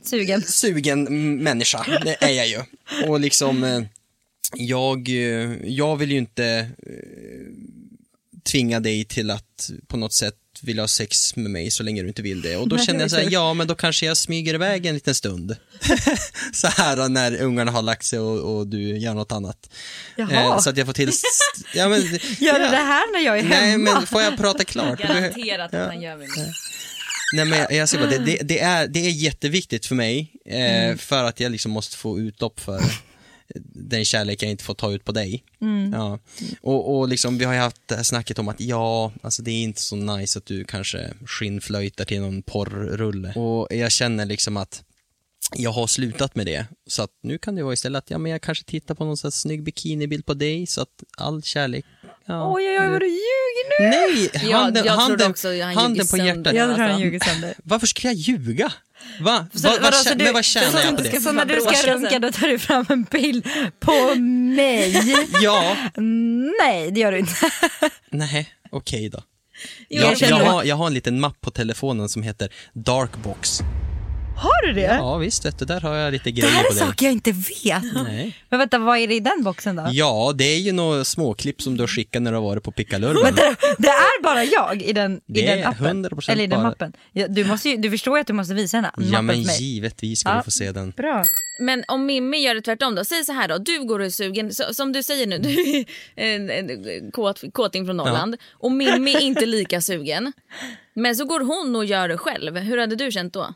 Sugen. 0.03 0.41
sugen 0.41 1.03
människa, 1.43 1.99
det 2.03 2.23
är 2.23 2.29
jag 2.31 2.47
ju. 2.47 2.59
Och 3.07 3.19
liksom, 3.19 3.63
eh, 3.63 3.81
jag, 4.55 5.09
eh, 5.09 5.15
jag 5.65 5.97
vill 5.97 6.11
ju 6.11 6.17
inte 6.17 6.69
tvinga 8.51 8.79
dig 8.79 9.05
till 9.05 9.31
att 9.31 9.71
på 9.87 9.97
något 9.97 10.13
sätt 10.13 10.38
vilja 10.63 10.83
ha 10.83 10.87
sex 10.87 11.35
med 11.35 11.51
mig 11.51 11.71
så 11.71 11.83
länge 11.83 12.01
du 12.01 12.07
inte 12.07 12.21
vill 12.21 12.41
det. 12.41 12.55
Och 12.57 12.67
då 12.67 12.77
känner 12.77 12.99
jag 13.01 13.09
så 13.11 13.15
här, 13.17 13.27
ja 13.31 13.53
men 13.53 13.67
då 13.67 13.75
kanske 13.75 14.05
jag 14.05 14.17
smyger 14.17 14.53
iväg 14.53 14.85
en 14.85 14.93
liten 14.93 15.15
stund. 15.15 15.55
så 16.53 16.67
här 16.67 17.09
när 17.09 17.41
ungarna 17.41 17.71
har 17.71 17.81
lagt 17.81 18.05
sig 18.05 18.19
och, 18.19 18.57
och 18.57 18.67
du 18.67 18.97
gör 18.97 19.13
något 19.13 19.31
annat. 19.31 19.69
Jaha. 20.15 20.61
så 20.61 20.69
att 20.69 20.77
jag 20.77 20.85
får 20.85 20.93
till, 20.93 21.11
ja 21.75 21.89
men, 21.89 22.01
Gör 22.39 22.59
du 22.59 22.65
ja. 22.65 22.71
det 22.71 22.77
här 22.77 23.13
när 23.13 23.19
jag 23.19 23.39
är 23.39 23.43
Nej 23.43 23.71
hemma? 23.71 23.93
men 23.93 24.07
får 24.07 24.21
jag 24.21 24.37
prata 24.37 24.63
klart? 24.63 24.99
Garanterat 24.99 25.73
att 25.73 25.87
han 25.87 26.01
gör 26.01 26.17
det. 26.17 26.27
Nej 27.35 27.45
men 27.45 27.59
jag, 27.59 27.71
jag 27.73 27.89
säger 27.89 28.07
bara, 28.07 28.17
det, 28.17 28.25
det, 28.25 28.37
det, 28.43 28.59
är, 28.59 28.87
det 28.87 28.99
är 29.05 29.09
jätteviktigt 29.11 29.85
för 29.85 29.95
mig, 29.95 30.31
eh, 30.45 30.59
Mm. 30.85 30.97
för 30.97 31.23
att 31.23 31.39
jag 31.39 31.51
liksom 31.51 31.71
måste 31.71 31.97
få 31.97 32.19
utlopp 32.19 32.59
för 32.59 32.81
den 33.73 34.05
kärlek 34.05 34.43
jag 34.43 34.51
inte 34.51 34.63
får 34.63 34.73
ta 34.73 34.91
ut 34.91 35.05
på 35.05 35.11
dig. 35.11 35.43
Mm. 35.61 35.93
Ja. 35.93 36.19
Och, 36.61 36.97
och 36.97 37.07
liksom, 37.07 37.37
vi 37.37 37.45
har 37.45 37.53
ju 37.53 37.59
haft 37.59 37.81
det 37.85 37.95
här 37.95 38.03
snacket 38.03 38.39
om 38.39 38.47
att 38.47 38.61
ja, 38.61 39.11
alltså 39.21 39.41
det 39.41 39.51
är 39.51 39.63
inte 39.63 39.81
så 39.81 39.95
nice 39.95 40.39
att 40.39 40.45
du 40.45 40.63
kanske 40.63 41.13
skinnflöjtar 41.25 42.05
till 42.05 42.21
någon 42.21 42.41
porrrulle. 42.41 43.33
Och 43.33 43.67
jag 43.69 43.91
känner 43.91 44.25
liksom 44.25 44.57
att 44.57 44.83
jag 45.55 45.71
har 45.71 45.87
slutat 45.87 46.35
med 46.35 46.45
det. 46.45 46.65
Så 46.87 47.03
att 47.03 47.11
nu 47.21 47.37
kan 47.37 47.55
det 47.55 47.63
vara 47.63 47.73
istället 47.73 48.03
att 48.03 48.11
ja, 48.11 48.17
men 48.17 48.31
jag 48.31 48.41
kanske 48.41 48.65
tittar 48.65 48.95
på 48.95 49.05
någon 49.05 49.17
sån 49.17 49.27
här 49.27 49.31
snygg 49.31 49.63
bikinibild 49.63 50.25
på 50.25 50.33
dig 50.33 50.67
så 50.67 50.81
att 50.81 51.03
all 51.17 51.43
kärlek 51.43 51.85
ja, 52.25 52.53
Oj, 52.53 52.69
oj, 52.69 52.79
oj, 52.79 52.89
vad 52.89 53.01
du 53.01 53.07
ljuger 53.07 53.81
nu! 53.81 53.89
Nej, 53.89 54.49
Ja, 54.51 54.57
handen, 54.57 54.85
jag 54.85 54.95
trodde 54.95 55.23
handen, 55.23 55.31
också 55.31 55.61
han 55.61 55.75
handen 55.75 56.07
på 56.07 56.17
hjärtat. 56.17 56.53
Jag 56.53 56.75
tror 56.75 56.87
han 56.87 57.01
ljuger 57.01 57.19
sönder. 57.19 57.53
Varför 57.63 57.87
skulle 57.87 58.13
jag 58.13 58.17
ljuga? 58.17 58.73
Va? 59.21 59.47
Så, 59.53 59.67
Va, 59.67 59.77
vad, 59.81 59.93
så 59.95 60.13
du- 60.13 60.23
men 60.23 60.33
vad 60.33 60.45
tjänar 60.45 60.69
så, 60.71 60.77
jag 60.77 60.97
på 60.97 61.03
så, 61.03 61.09
det? 61.11 61.21
Så 61.21 61.31
när 61.31 61.45
du 61.45 61.61
ska 61.61 61.93
runka 61.93 62.19
då 62.19 62.31
tar 62.31 62.47
du 62.47 62.59
fram 62.59 62.85
en 62.89 63.03
bild 63.03 63.47
på 63.79 64.15
mig? 64.15 65.15
Ja, 65.41 65.75
Nej, 66.61 66.91
det 66.91 66.99
gör 66.99 67.11
du 67.11 67.19
inte. 67.19 67.33
nej, 68.11 68.49
okej 68.71 69.09
då. 69.09 69.23
jag 69.89 70.11
Jag, 70.21 70.29
jag, 70.29 70.37
har, 70.45 70.63
jag 70.63 70.75
har 70.75 70.87
en 70.87 70.93
liten 70.93 71.19
mapp 71.19 71.41
på 71.41 71.51
telefonen 71.51 72.09
som 72.09 72.23
heter 72.23 72.49
Darkbox. 72.73 73.59
Har 74.39 74.67
du 74.67 74.73
det? 74.73 74.81
Ja 74.81 75.17
visst 75.17 75.45
vet 75.45 75.59
du, 75.59 75.65
där 75.65 75.81
har 75.81 75.95
jag 75.95 76.11
lite 76.11 76.23
det 76.25 76.31
grejer 76.31 76.53
här 76.53 76.63
på 76.63 76.69
är 76.69 76.73
det. 76.73 76.79
saker 76.79 77.05
jag 77.05 77.13
inte 77.13 77.31
vet. 77.31 77.83
Nej. 78.07 78.35
Men 78.49 78.59
vänta, 78.59 78.77
vad 78.79 78.97
är 78.97 79.07
det 79.07 79.15
i 79.15 79.19
den 79.19 79.43
boxen 79.43 79.75
då? 79.75 79.87
Ja, 79.91 80.31
det 80.35 80.43
är 80.43 80.57
ju 80.59 80.71
några 80.71 81.03
småklipp 81.03 81.61
som 81.61 81.77
du 81.77 81.83
har 81.83 81.87
skickat 81.87 82.21
när 82.21 82.31
du 82.31 82.37
har 82.37 82.43
varit 82.43 82.63
på 82.63 82.71
pickalurven. 82.71 83.23
Vänta, 83.23 83.41
det 83.77 83.87
är 83.87 84.23
bara 84.23 84.43
jag 84.43 84.81
i 84.81 84.93
den, 84.93 85.15
i 85.17 85.21
Det 85.27 85.41
den 85.45 85.59
är 85.59 85.67
appen? 85.67 86.05
100% 86.05 86.31
Eller 86.31 86.43
i 86.43 86.47
den 86.47 86.59
bara. 86.59 86.69
mappen? 86.69 86.93
Ja, 87.11 87.27
du, 87.27 87.45
måste 87.45 87.69
ju, 87.69 87.77
du 87.77 87.91
förstår 87.91 88.17
ju 88.17 88.21
att 88.21 88.27
du 88.27 88.33
måste 88.33 88.53
visa 88.53 88.77
Ja 88.77 88.81
mappen 88.95 89.25
men 89.25 89.35
för 89.35 89.45
mig. 89.45 89.63
givetvis 89.63 90.19
ska 90.19 90.29
Ja. 90.29 90.37
du 90.37 90.43
få 90.43 90.51
se 90.51 90.71
den. 90.71 90.91
Bra. 90.97 91.23
Men 91.61 91.83
om 91.87 92.05
Mimmi 92.05 92.37
gör 92.37 92.55
det 92.55 92.61
tvärtom 92.61 92.95
då, 92.95 93.05
säg 93.05 93.25
så 93.25 93.31
här 93.33 93.47
då, 93.47 93.57
du 93.57 93.83
går 93.85 93.99
och 93.99 94.05
är 94.05 94.09
sugen, 94.09 94.53
så, 94.53 94.63
som 94.73 94.91
du 94.91 95.03
säger 95.03 95.27
nu, 95.27 95.37
du 95.37 95.49
är 96.15 96.35
en, 96.35 96.49
en 96.49 97.11
kåt, 97.11 97.41
kåting 97.53 97.85
från 97.85 97.97
Norrland 97.97 98.37
och 98.51 98.71
Mimmi 98.71 99.13
är 99.15 99.21
inte 99.21 99.45
lika 99.45 99.81
sugen. 99.81 100.33
Men 100.93 101.15
så 101.15 101.25
går 101.25 101.39
hon 101.39 101.75
och 101.75 101.85
gör 101.85 102.07
det 102.07 102.17
själv, 102.17 102.57
hur 102.57 102.77
hade 102.77 102.95
du 102.95 103.11
känt 103.11 103.33
då? 103.33 103.53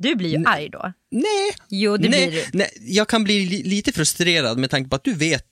Du 0.00 0.14
blir 0.14 0.38
ju 0.38 0.44
arg 0.46 0.68
då. 0.68 0.92
Nej, 1.10 1.50
Jo, 1.68 1.96
det 1.96 2.08
nej, 2.08 2.28
blir 2.28 2.40
du. 2.40 2.58
nej, 2.58 2.68
jag 2.80 3.08
kan 3.08 3.24
bli 3.24 3.46
li 3.46 3.62
lite 3.62 3.92
frustrerad 3.92 4.58
med 4.58 4.70
tanke 4.70 4.90
på 4.90 4.96
att 4.96 5.04
du 5.04 5.14
vet 5.14 5.44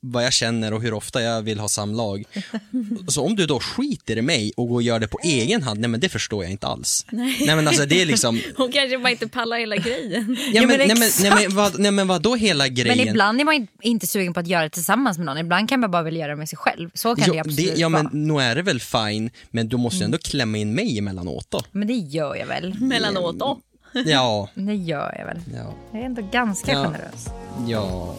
vad 0.00 0.24
jag 0.24 0.32
känner 0.32 0.72
och 0.72 0.82
hur 0.82 0.94
ofta 0.94 1.22
jag 1.22 1.42
vill 1.42 1.58
ha 1.60 1.68
samlag. 1.68 2.24
Så 3.08 3.26
om 3.26 3.36
du 3.36 3.46
då 3.46 3.60
skiter 3.60 4.16
i 4.18 4.22
mig 4.22 4.52
och 4.56 4.68
går 4.68 4.74
och 4.74 4.82
gör 4.82 4.98
det 4.98 5.08
på 5.08 5.18
egen 5.24 5.62
hand, 5.62 5.80
nej 5.80 5.90
men 5.90 6.00
det 6.00 6.08
förstår 6.08 6.44
jag 6.44 6.50
inte 6.50 6.66
alls. 6.66 7.06
Nej, 7.12 7.56
men 7.56 7.68
alltså 7.68 7.86
det 7.86 8.02
är 8.02 8.06
liksom, 8.06 8.40
Hon 8.56 8.72
kanske 8.72 8.98
bara 8.98 9.10
inte 9.10 9.28
pallar 9.28 9.58
hela 9.58 9.76
grejen. 9.76 10.36
ja, 10.52 10.60
men, 10.66 10.68
men 10.68 10.78
nej, 10.78 10.96
men, 10.98 11.10
nej, 11.20 11.32
men, 11.48 11.56
vad, 11.56 11.78
nej 11.78 11.90
men 11.90 12.08
vadå 12.08 12.36
hela 12.36 12.68
grejen? 12.68 12.98
Men 12.98 13.08
ibland 13.08 13.40
är 13.40 13.44
man 13.44 13.66
inte 13.82 14.06
sugen 14.06 14.34
på 14.34 14.40
att 14.40 14.46
göra 14.46 14.62
det 14.62 14.70
tillsammans 14.70 15.18
med 15.18 15.26
någon. 15.26 15.38
Ibland 15.38 15.68
kan 15.68 15.80
man 15.80 15.90
bara 15.90 16.02
vilja 16.02 16.20
göra 16.20 16.30
det 16.30 16.36
med 16.36 16.48
sig 16.48 16.58
själv. 16.58 16.90
Så 16.94 17.16
kan 17.16 17.24
Jo, 17.28 17.32
det 17.34 17.40
absolut 17.40 17.78
ja 17.78 17.88
men 17.88 18.08
nog 18.12 18.40
är 18.42 18.54
det 18.56 18.62
väl 18.62 18.80
fine, 18.80 19.30
men 19.50 19.68
du 19.68 19.76
måste 19.76 19.98
ju 19.98 20.04
ändå 20.04 20.18
klämma 20.18 20.58
in 20.58 20.74
mig 20.74 20.98
emellanåt 20.98 21.46
då. 21.50 21.62
Men 21.72 21.88
det 21.88 21.94
gör 21.94 22.34
jag 22.36 22.46
väl. 22.46 22.74
Mellanåt 22.80 23.38
då. 23.38 23.60
Ja, 23.92 24.48
Det 24.54 24.74
gör 24.74 25.14
jag 25.18 25.26
väl. 25.26 25.40
ja, 25.56 25.72
Jag 25.92 26.02
är 26.02 26.06
ändå 26.06 26.22
ganska 26.32 26.72
Ja. 26.72 26.84
generös. 26.84 27.28
ja. 27.66 28.14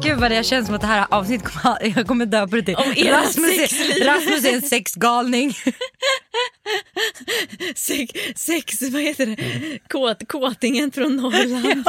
Gud 0.00 0.18
vad 0.18 0.30
det 0.30 0.44
känns 0.46 0.66
som 0.66 0.74
att 0.74 0.80
det 0.80 0.86
här 0.86 1.06
avsnittet 1.10 1.48
kommer, 1.52 1.96
jag 1.96 2.06
kommer 2.06 2.26
dö 2.26 2.48
på 2.48 2.56
det. 2.60 2.74
Om 2.74 2.92
era 2.96 3.20
Rasmus, 3.20 3.50
är. 3.72 4.04
Rasmus 4.04 4.44
är 4.44 4.54
en 4.54 4.62
sexgalning. 4.62 5.54
Sex, 7.74 8.12
sex, 8.36 8.82
vad 8.92 9.02
heter 9.02 9.26
det? 9.26 9.78
Kåt, 9.88 10.28
kåtingen 10.28 10.92
från 10.92 11.16
Norrland. 11.16 11.84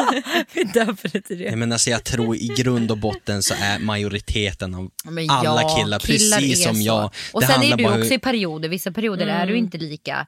Vi 0.54 0.64
döper 0.64 1.10
det 1.14 1.22
till 1.22 1.38
det. 1.40 1.46
Nej, 1.46 1.56
men 1.56 1.72
alltså 1.72 1.90
jag 1.90 2.04
tror 2.04 2.36
i 2.36 2.48
grund 2.58 2.92
och 2.92 2.98
botten 2.98 3.44
så 3.44 3.54
är 3.62 3.80
majoriteten 3.80 4.76
av 4.76 4.90
Men 5.06 5.30
alla 5.30 5.62
ja, 5.62 5.76
killar 5.78 6.00
precis 6.00 6.34
är 6.38 6.56
som 6.68 6.76
så. 6.76 6.82
jag. 6.82 7.12
Och 7.34 7.42
Det 7.42 7.48
sen 7.48 7.64
är 7.64 7.78
du 7.78 7.86
också 7.86 7.98
hur- 7.98 8.12
i 8.14 8.20
perioder. 8.20 8.70
Vissa 8.70 8.92
perioder 8.92 9.28
är 9.28 9.48
du 9.48 9.58
inte 9.58 9.78
lika 9.78 10.26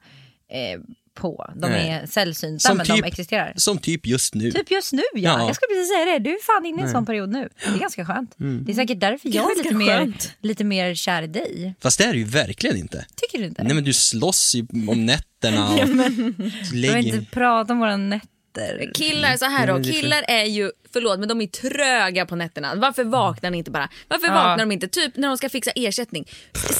eh, 0.52 0.80
på. 1.16 1.52
De 1.56 1.70
Nej. 1.70 1.88
är 1.90 2.06
sällsynta 2.06 2.68
Som 2.68 2.76
men 2.76 2.86
typ- 2.86 2.96
de 3.02 3.08
existerar. 3.08 3.52
Som 3.56 3.78
typ 3.78 4.06
just 4.06 4.34
nu. 4.34 4.52
Typ 4.52 4.70
just 4.70 4.92
nu 4.92 5.02
ja. 5.14 5.20
Ja. 5.20 5.46
Jag 5.46 5.56
skulle 5.56 5.68
precis 5.76 5.88
säga 5.94 6.04
det. 6.04 6.18
Du 6.18 6.30
är 6.30 6.42
fan 6.44 6.66
inne 6.66 6.80
i 6.82 6.84
en 6.84 6.90
sån 6.92 7.06
period 7.06 7.28
nu. 7.28 7.48
Det 7.64 7.74
är 7.74 7.78
ganska 7.78 8.06
skönt. 8.06 8.40
Mm. 8.40 8.64
Det 8.64 8.72
är 8.72 8.74
säkert 8.74 9.00
därför 9.00 9.28
jag 9.34 9.50
är 9.52 9.56
lite 9.62 9.74
mer, 9.74 10.12
lite 10.40 10.64
mer 10.64 10.94
kär 10.94 11.22
i 11.22 11.26
dig. 11.26 11.74
Fast 11.80 11.98
det 11.98 12.04
är 12.04 12.12
det 12.12 12.18
ju 12.18 12.24
verkligen 12.24 12.76
inte. 12.76 13.06
Tycker 13.16 13.38
du 13.38 13.44
inte? 13.44 13.62
Nej 13.62 13.74
men 13.74 13.84
du 13.84 13.92
slåss 13.92 14.54
ju 14.54 14.66
om 14.88 15.06
nätterna 15.06 15.68
och 15.72 15.78
Jag 15.78 15.86
vill 15.86 16.34
lägger... 16.80 16.98
inte 17.16 17.30
prata 17.30 17.72
om 17.72 17.78
våra 17.78 17.96
nätter. 17.96 18.90
Killar, 18.94 19.36
så 19.36 19.44
här 19.44 19.66
då. 19.66 19.82
Killar 19.82 20.24
är 20.28 20.44
ju, 20.44 20.70
förlåt 20.92 21.18
men 21.18 21.28
de 21.28 21.40
är 21.40 21.46
tröga 21.46 22.26
på 22.26 22.36
nätterna. 22.36 22.74
Varför 22.74 23.04
vaknar 23.04 23.50
ni 23.50 23.58
inte 23.58 23.70
bara? 23.70 23.88
Varför 24.08 24.26
Ja. 24.26 24.32
vaknar 24.34 24.58
de 24.58 24.72
inte? 24.72 24.88
Typ 24.88 25.16
när 25.16 25.28
de 25.28 25.36
ska 25.36 25.48
fixa 25.48 25.70
ersättning. 25.74 26.28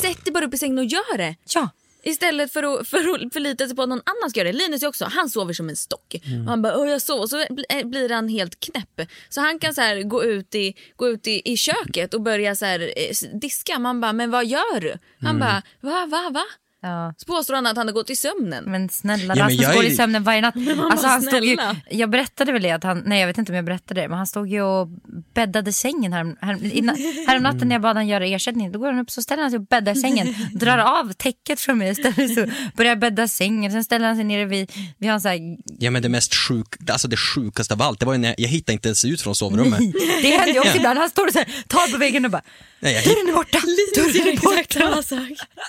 Sätt 0.03 0.25
dig 0.25 0.33
bara 0.33 0.45
upp 0.45 0.55
i 0.55 0.59
sängen 0.59 0.79
och 0.79 0.85
gör 0.85 1.19
det. 1.19 1.35
Ja. 1.55 1.69
Istället 2.07 2.53
för 2.53 2.63
att, 2.63 2.89
för 2.89 2.99
att 2.99 3.33
förlita 3.33 3.67
sig 3.67 3.77
på 3.77 3.83
att 3.83 3.89
någon 3.89 4.03
annan 4.05 4.31
ska 4.31 4.41
göra 4.41 4.53
det. 4.53 4.59
Linus 4.59 4.83
också, 4.83 5.05
han 5.05 5.31
sover 5.31 5.53
som 5.53 5.69
en 5.69 5.77
stock. 5.77 6.15
Och 6.45 6.51
han 6.51 6.63
bara, 6.63 6.89
jag 6.89 7.03
sover. 7.03 7.27
Så 7.27 7.41
eh, 7.69 7.87
blir 7.87 8.09
han 8.09 8.29
helt 8.29 8.61
knäpp. 8.61 9.11
Så 9.29 9.41
han 9.41 9.59
kan 9.59 9.75
så 9.75 9.81
här, 9.81 10.03
gå 10.03 10.25
ut, 10.25 10.55
i, 10.55 10.75
gå 10.97 11.09
ut 11.09 11.27
i, 11.27 11.43
i 11.53 11.57
köket 11.57 12.15
och 12.15 12.23
börja 12.23 12.55
så 12.55 12.65
här, 12.65 12.81
eh, 12.97 13.39
diska. 13.41 13.79
Man 13.79 14.01
bara, 14.01 14.13
men 14.13 14.31
vad 14.31 14.47
gör 14.47 14.81
du? 14.81 14.99
Han 15.21 15.39
bara, 15.39 15.63
va, 15.81 16.07
va, 16.07 16.31
va? 16.31 16.45
Ja. 16.83 17.15
Så 17.17 17.27
påstår 17.27 17.55
han 17.55 17.67
att 17.67 17.77
han 17.77 17.87
har 17.87 17.93
gått 17.95 18.11
i 18.11 18.17
sömnen. 18.17 18.65
Men 18.65 18.89
snälla, 18.89 19.23
Ja, 19.23 19.29
men 19.35 19.39
Rasmus 19.39 19.61
jag 19.63 19.71
är 19.71 19.75
går 19.75 19.85
ju- 19.85 19.91
i 19.91 19.97
sömnen 19.97 20.23
varje 20.23 20.41
natt. 20.41 20.55
Alltså, 20.91 21.07
han 21.07 21.23
stod 21.23 21.45
ju, 21.45 21.57
jag 21.91 22.11
berättade 22.11 22.53
väl 22.53 22.63
det 22.63 22.71
att 22.71 22.85
han, 22.85 23.03
nej 23.07 23.21
jag 23.21 23.27
vet 23.27 23.39
inte 23.39 23.53
om 23.53 23.57
jag 23.57 23.65
berättade 23.65 24.01
det, 24.01 24.09
men 24.09 24.19
han 24.19 24.27
stod 24.27 24.49
ju 24.49 24.63
och 24.63 24.89
bäddade 25.35 25.73
sängen 25.73 26.13
här, 26.13 26.37
här, 26.41 26.73
innan, 26.73 26.97
här 27.27 27.37
om 27.37 27.43
natten 27.43 27.69
när 27.69 27.75
jag 27.75 27.83
bad 27.83 27.97
han 27.97 28.09
göra 28.09 28.27
ersättning. 28.27 28.73
Då 28.73 28.79
går 28.79 28.87
han 28.93 28.99
upp 28.99 29.11
så 29.11 29.23
ställer 29.23 29.43
han 29.43 29.51
sig 29.51 29.59
och 29.59 29.67
bäddar 29.67 29.95
sängen, 29.95 30.35
drar 30.55 30.79
av 30.79 31.13
täcket 31.13 31.61
från 31.61 31.79
mig, 31.79 31.95
ställer 31.95 32.29
sig 32.29 32.53
börjar 32.77 32.97
bädda 32.97 33.29
sängen. 33.29 33.73
Sen 33.73 33.85
ställer 33.85 34.07
han 34.07 34.17
sig 34.17 34.25
nere 34.25 34.45
vid, 34.45 34.73
vi 34.99 35.07
har 35.07 35.15
en 35.15 35.21
så 35.21 35.29
här, 35.29 35.39
Ja 35.79 35.91
men 35.91 36.03
det 36.03 36.09
mest 36.09 36.35
sjuk, 36.35 36.67
alltså 36.91 37.09
det 37.09 37.17
sjukaste 37.17 37.75
av 37.75 37.83
allt, 37.83 38.01
det 38.01 38.07
var 38.07 38.13
ju 38.13 38.19
när 38.19 38.29
jag, 38.29 38.41
jag 38.41 38.49
hittade 38.49 38.73
inte 38.73 38.89
ens 38.89 39.05
ut 39.05 39.21
från 39.21 39.35
sovrummet. 39.35 39.81
det 40.23 40.29
händer 40.31 40.53
ju 40.55 40.61
också 40.61 40.77
ibland, 40.77 40.99
han 40.99 41.11
står 41.11 41.27
och 41.27 41.33
så 41.33 41.39
här, 41.39 41.49
tar 41.69 41.93
på 41.93 41.99
väggen 41.99 42.25
och 42.25 42.31
bara, 42.31 42.43
Nej, 42.81 42.95
jag 42.95 43.05
dörren 43.05 43.29
är 43.29 43.33
borta, 43.33 43.59
dörren 43.97 44.29
är 44.29 44.33
Exakt 44.33 44.75
borta. 44.79 45.03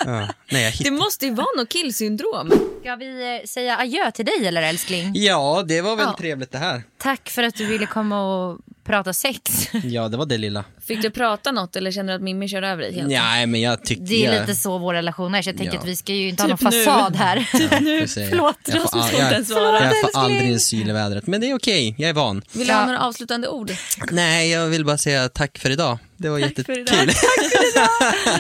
Ja, 0.06 0.28
nej, 0.52 0.63
jag 0.63 0.72
Det 0.72 0.78
hittade... 0.78 0.96
måste 1.08 1.26
ju 1.26 1.34
vara 1.34 1.48
något 1.58 1.70
killsyndrom. 1.70 2.52
Ska 2.82 2.96
vi 2.96 3.39
eh, 3.41 3.46
säga 3.48 3.78
adjö 3.78 4.12
till 4.12 4.26
dig 4.26 4.48
eller 4.48 4.62
älskling? 4.62 5.12
Ja, 5.15 5.63
det 5.67 5.82
var 5.82 5.96
väl 5.96 6.06
Ja. 6.06 6.15
trevligt 6.17 6.52
det 6.52 6.58
här. 6.58 6.84
Tack 6.98 7.30
för 7.30 7.43
att 7.43 7.56
du 7.56 7.65
ville 7.65 7.86
komma 7.86 8.22
och 8.46 8.60
prata 8.88 9.13
sex. 9.13 9.69
Ja, 9.84 10.08
det 10.08 10.17
var 10.17 10.26
det 10.26 10.38
lilla. 10.38 10.63
Fick 10.88 11.02
du 11.02 11.10
prata 11.10 11.52
något 11.52 11.76
eller 11.76 11.91
känner 11.91 12.13
du 12.13 12.15
att 12.15 12.21
Mimmi 12.23 12.47
kör 12.47 12.62
över 12.62 12.84
dig 12.84 12.93
helt? 12.95 13.08
Nej, 13.10 13.45
men 13.47 13.62
jag 13.62 13.84
tyckte... 13.86 14.04
Det 14.04 14.26
är 14.26 14.34
jag... 14.34 14.41
lite 14.41 14.56
så 14.56 14.78
vår 14.78 14.93
relation 14.93 15.36
är, 15.36 15.41
så 15.41 15.50
jag 15.50 15.58
tänker 15.58 15.73
Ja. 15.73 15.80
att 15.80 15.86
vi 15.88 15.95
ska 15.95 16.13
ju 16.13 16.30
inte 16.30 16.43
ha 16.43 16.47
någon 16.47 16.58
Typ 16.58 16.71
nu. 16.71 16.84
fasad 16.86 17.15
här. 17.15 17.36
nu, 17.82 18.08
Förlåt, 18.08 18.58
jag 18.65 18.76
Rasmus 18.76 19.06
får 19.12 19.19
inte 19.21 19.34
ens 19.36 19.47
svara. 19.50 19.84
jag 19.84 20.02
får 20.12 20.19
aldrig 20.19 20.52
en 20.52 20.60
syl 20.60 20.89
i 20.89 20.93
vädret, 20.93 21.28
men 21.28 21.41
det 21.41 21.50
är 21.50 21.56
okej, 21.56 21.95
jag 21.97 22.10
är 22.10 22.13
van. 22.13 22.41
Vill 22.52 22.67
du 22.67 22.73
ha 22.73 22.80
Ja. 22.80 22.86
några 22.86 23.00
avslutande 23.00 23.47
ord? 23.47 23.71
Nej, 24.12 24.52
jag 24.52 24.67
vill 24.67 24.86
bara 24.86 24.97
säga 24.97 25.30
tack 25.30 25.58
för 25.58 25.69
idag. 25.69 25.97
Det 26.17 26.30
var 26.30 26.39
för 26.39 26.80
idag. 26.80 26.95
jättekul. 26.95 27.13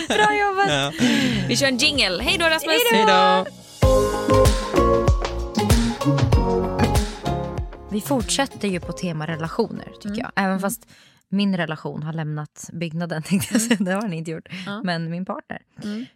Bra 0.07 0.37
jobbat. 0.39 0.69
Ja. 0.69 0.91
Vi 1.47 1.57
kör 1.57 1.67
en 1.67 1.77
jingle. 1.77 2.23
Hej 2.23 2.37
då 2.39 2.45
Rasmus! 2.45 2.75
Hej 2.91 3.05
då! 3.07 4.66
Vi 7.97 8.01
fortsätter 8.01 8.67
ju 8.67 8.79
på 8.79 8.91
tema 8.91 9.27
relationer 9.27 9.91
tycker 10.01 10.17
jag. 10.21 10.31
Även 10.35 10.59
fast 10.59 10.87
min 11.29 11.57
relation 11.57 12.03
har 12.03 12.13
lämnat 12.13 12.69
byggnaden. 12.73 13.23
Säga. 13.59 13.77
Det 13.79 13.91
har 13.91 14.01
den 14.01 14.13
inte 14.13 14.31
gjort. 14.31 14.49
Men 14.83 15.09
min 15.09 15.25
partner. 15.25 15.61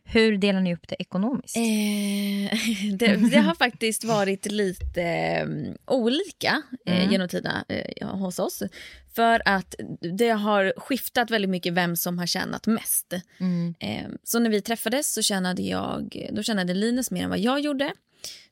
Hur 0.04 0.38
delar 0.38 0.62
ni 0.62 0.74
upp 0.74 0.88
det 0.88 0.96
ekonomiskt? 1.02 1.58
Eh, 1.58 1.62
det, 2.98 3.15
det 3.32 3.38
har 3.38 3.56
faktiskt 3.56 4.04
varit 4.04 4.52
lite 4.52 5.02
mm, 5.02 5.78
olika 5.86 6.62
eh, 6.86 7.12
genom 7.12 7.28
tiderna 7.28 7.65
eh, 7.70 7.91
ja, 7.96 8.08
hos 8.08 8.39
oss. 8.39 8.63
För 9.15 9.41
att 9.46 9.76
det 10.17 10.30
har 10.30 10.74
skiftat 10.78 11.32
väldigt 11.32 11.52
mycket 11.52 11.74
vem 11.74 11.96
som 11.96 12.20
har 12.20 12.26
tjänat 12.26 12.67
mest. 12.67 13.13
Eh, 13.80 14.08
så 14.24 14.39
när 14.39 14.50
vi 14.50 14.62
träffades 14.62 15.13
så 15.13 15.22
tjänade 15.22 15.62
jag, 15.62 16.28
då 16.32 16.44
tjänade 16.44 16.74
Linus 16.74 17.12
mer 17.12 17.24
än 17.24 17.30
vad 17.30 17.39
jag 17.39 17.60
gjorde. 17.60 17.94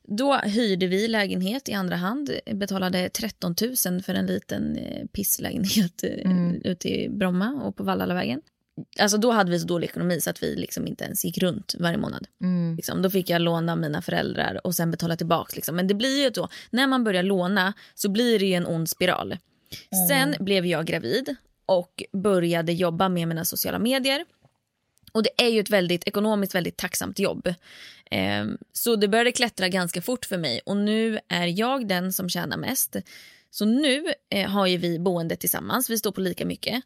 Då 0.08 0.36
hyrde 0.36 0.86
vi 0.86 1.08
lägenhet 1.08 1.68
i 1.68 1.72
andra 1.72 1.96
hand, 1.96 2.30
betalade 2.52 3.08
13 3.08 3.54
000 3.86 4.02
för 4.02 4.14
en 4.14 4.26
liten 4.26 4.76
eh, 4.76 5.06
pisslägenhet 5.06 6.04
eh, 6.04 6.52
ute 6.64 6.88
i 6.88 7.08
Bromma 7.08 7.62
och 7.64 7.76
på 7.76 7.82
Vallallavägen. 7.84 8.40
Alltså 8.98 9.18
då 9.18 9.30
hade 9.30 9.50
vi 9.50 9.58
så 9.58 9.66
dålig 9.66 9.88
ekonomi 9.88 10.20
så 10.20 10.30
att 10.30 10.42
vi 10.42 10.56
liksom 10.56 10.86
inte 10.86 11.04
ens 11.04 11.24
gick 11.24 11.38
runt 11.38 11.74
varje 11.78 11.98
månad. 11.98 12.26
Liksom, 12.76 13.02
då 13.02 13.10
fick 13.10 13.30
jag 13.30 13.42
låna 13.42 13.76
mina 13.76 14.02
föräldrar 14.02 14.66
och 14.66 14.74
sen 14.74 14.90
betala 14.90 15.16
tillbaka. 15.16 15.52
Liksom. 15.56 15.76
Men 15.76 15.86
det 15.86 15.94
blir 15.94 16.24
ju 16.24 16.30
då, 16.30 16.48
när 16.70 16.86
man 16.86 17.04
börjar 17.04 17.22
låna 17.22 17.72
så 17.94 18.08
blir 18.10 18.38
det 18.38 18.54
en 18.54 18.66
ond 18.66 18.88
spiral. 18.88 19.36
Sen 20.08 20.34
blev 20.40 20.66
jag 20.66 20.86
gravid 20.86 21.36
och 21.66 22.02
började 22.12 22.72
jobba 22.72 23.08
med 23.08 23.28
mina 23.28 23.44
sociala 23.44 23.78
medier. 23.78 24.24
Och 25.12 25.22
det 25.22 25.42
är 25.42 25.48
ju 25.48 25.60
ett 25.60 25.70
väldigt 25.70 26.08
ekonomiskt 26.08 26.54
väldigt 26.54 26.76
tacksamt 26.76 27.18
jobb. 27.18 27.54
Eh, 28.10 28.46
så 28.72 28.96
det 28.96 29.08
började 29.08 29.32
klättra 29.32 29.68
ganska 29.68 30.02
fort 30.02 30.24
för 30.24 30.38
mig 30.38 30.60
och 30.66 30.76
nu 30.76 31.18
är 31.28 31.46
jag 31.46 31.88
den 31.88 32.12
som 32.12 32.28
tjänar 32.28 32.56
mest. 32.56 32.96
Så 33.50 33.64
nu 33.64 34.04
eh, 34.30 34.50
har 34.50 34.66
ju 34.66 34.76
vi 34.76 34.98
boende 34.98 35.36
tillsammans, 35.36 35.90
vi 35.90 35.98
står 35.98 36.12
på 36.12 36.20
lika 36.20 36.46
mycket. 36.46 36.82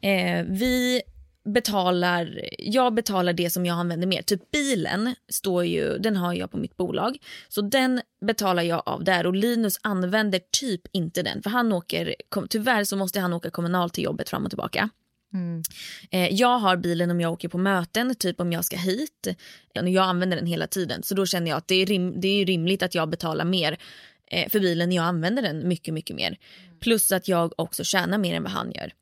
Eh, 0.00 0.44
vi 0.48 1.02
betalar, 1.44 2.40
jag 2.58 2.94
betalar 2.94 3.32
det 3.32 3.50
som 3.50 3.66
jag 3.66 3.78
använder 3.78 4.06
mer. 4.06 4.22
Typ 4.22 4.50
bilen 4.50 5.14
står 5.28 5.64
ju, 5.64 5.98
den 5.98 6.16
har 6.16 6.34
jag 6.34 6.50
på 6.50 6.56
mitt 6.56 6.76
bolag. 6.76 7.16
Så 7.48 7.60
den 7.60 8.00
betalar 8.26 8.62
jag 8.62 8.82
av 8.86 9.04
där 9.04 9.26
och 9.26 9.34
Linus 9.34 9.78
använder 9.82 10.40
typ 10.60 10.82
inte 10.92 11.22
den. 11.22 11.42
För 11.42 11.50
han 11.50 11.72
åker, 11.72 12.14
tyvärr 12.48 12.84
så 12.84 12.96
måste 12.96 13.20
han 13.20 13.32
åka 13.32 13.50
kommunalt 13.50 13.94
till 13.94 14.04
jobbet 14.04 14.28
fram 14.28 14.44
och 14.44 14.50
tillbaka. 14.50 14.90
Eh, 16.10 16.28
jag 16.32 16.58
har 16.58 16.76
bilen 16.76 17.10
om 17.10 17.20
jag 17.20 17.32
åker 17.32 17.48
på 17.48 17.58
möten, 17.58 18.14
typ 18.14 18.40
om 18.40 18.52
jag 18.52 18.64
ska 18.64 18.76
hit. 18.76 19.28
Ja, 19.72 19.88
Jag 19.88 20.04
använder 20.04 20.36
den 20.36 20.46
hela 20.46 20.66
tiden 20.66 21.02
så 21.02 21.14
då 21.14 21.26
känner 21.26 21.50
jag 21.50 21.56
att 21.56 21.68
det 21.68 21.74
är, 21.74 21.86
rim, 21.86 22.20
det 22.20 22.28
är 22.28 22.46
rimligt 22.46 22.82
att 22.82 22.94
jag 22.94 23.08
betalar 23.08 23.44
mer 23.44 23.78
eh, 24.30 24.48
för 24.48 24.60
bilen 24.60 24.88
när 24.88 24.96
jag 24.96 25.04
använder 25.04 25.42
den 25.42 25.68
mycket, 25.68 25.94
mycket 25.94 26.16
mer. 26.16 26.38
Plus 26.80 27.12
att 27.12 27.28
jag 27.28 27.52
också 27.56 27.84
tjänar 27.84 28.18
mer 28.18 28.34
än 28.34 28.42
vad 28.42 28.52
han 28.52 28.72
gör. 28.72 28.92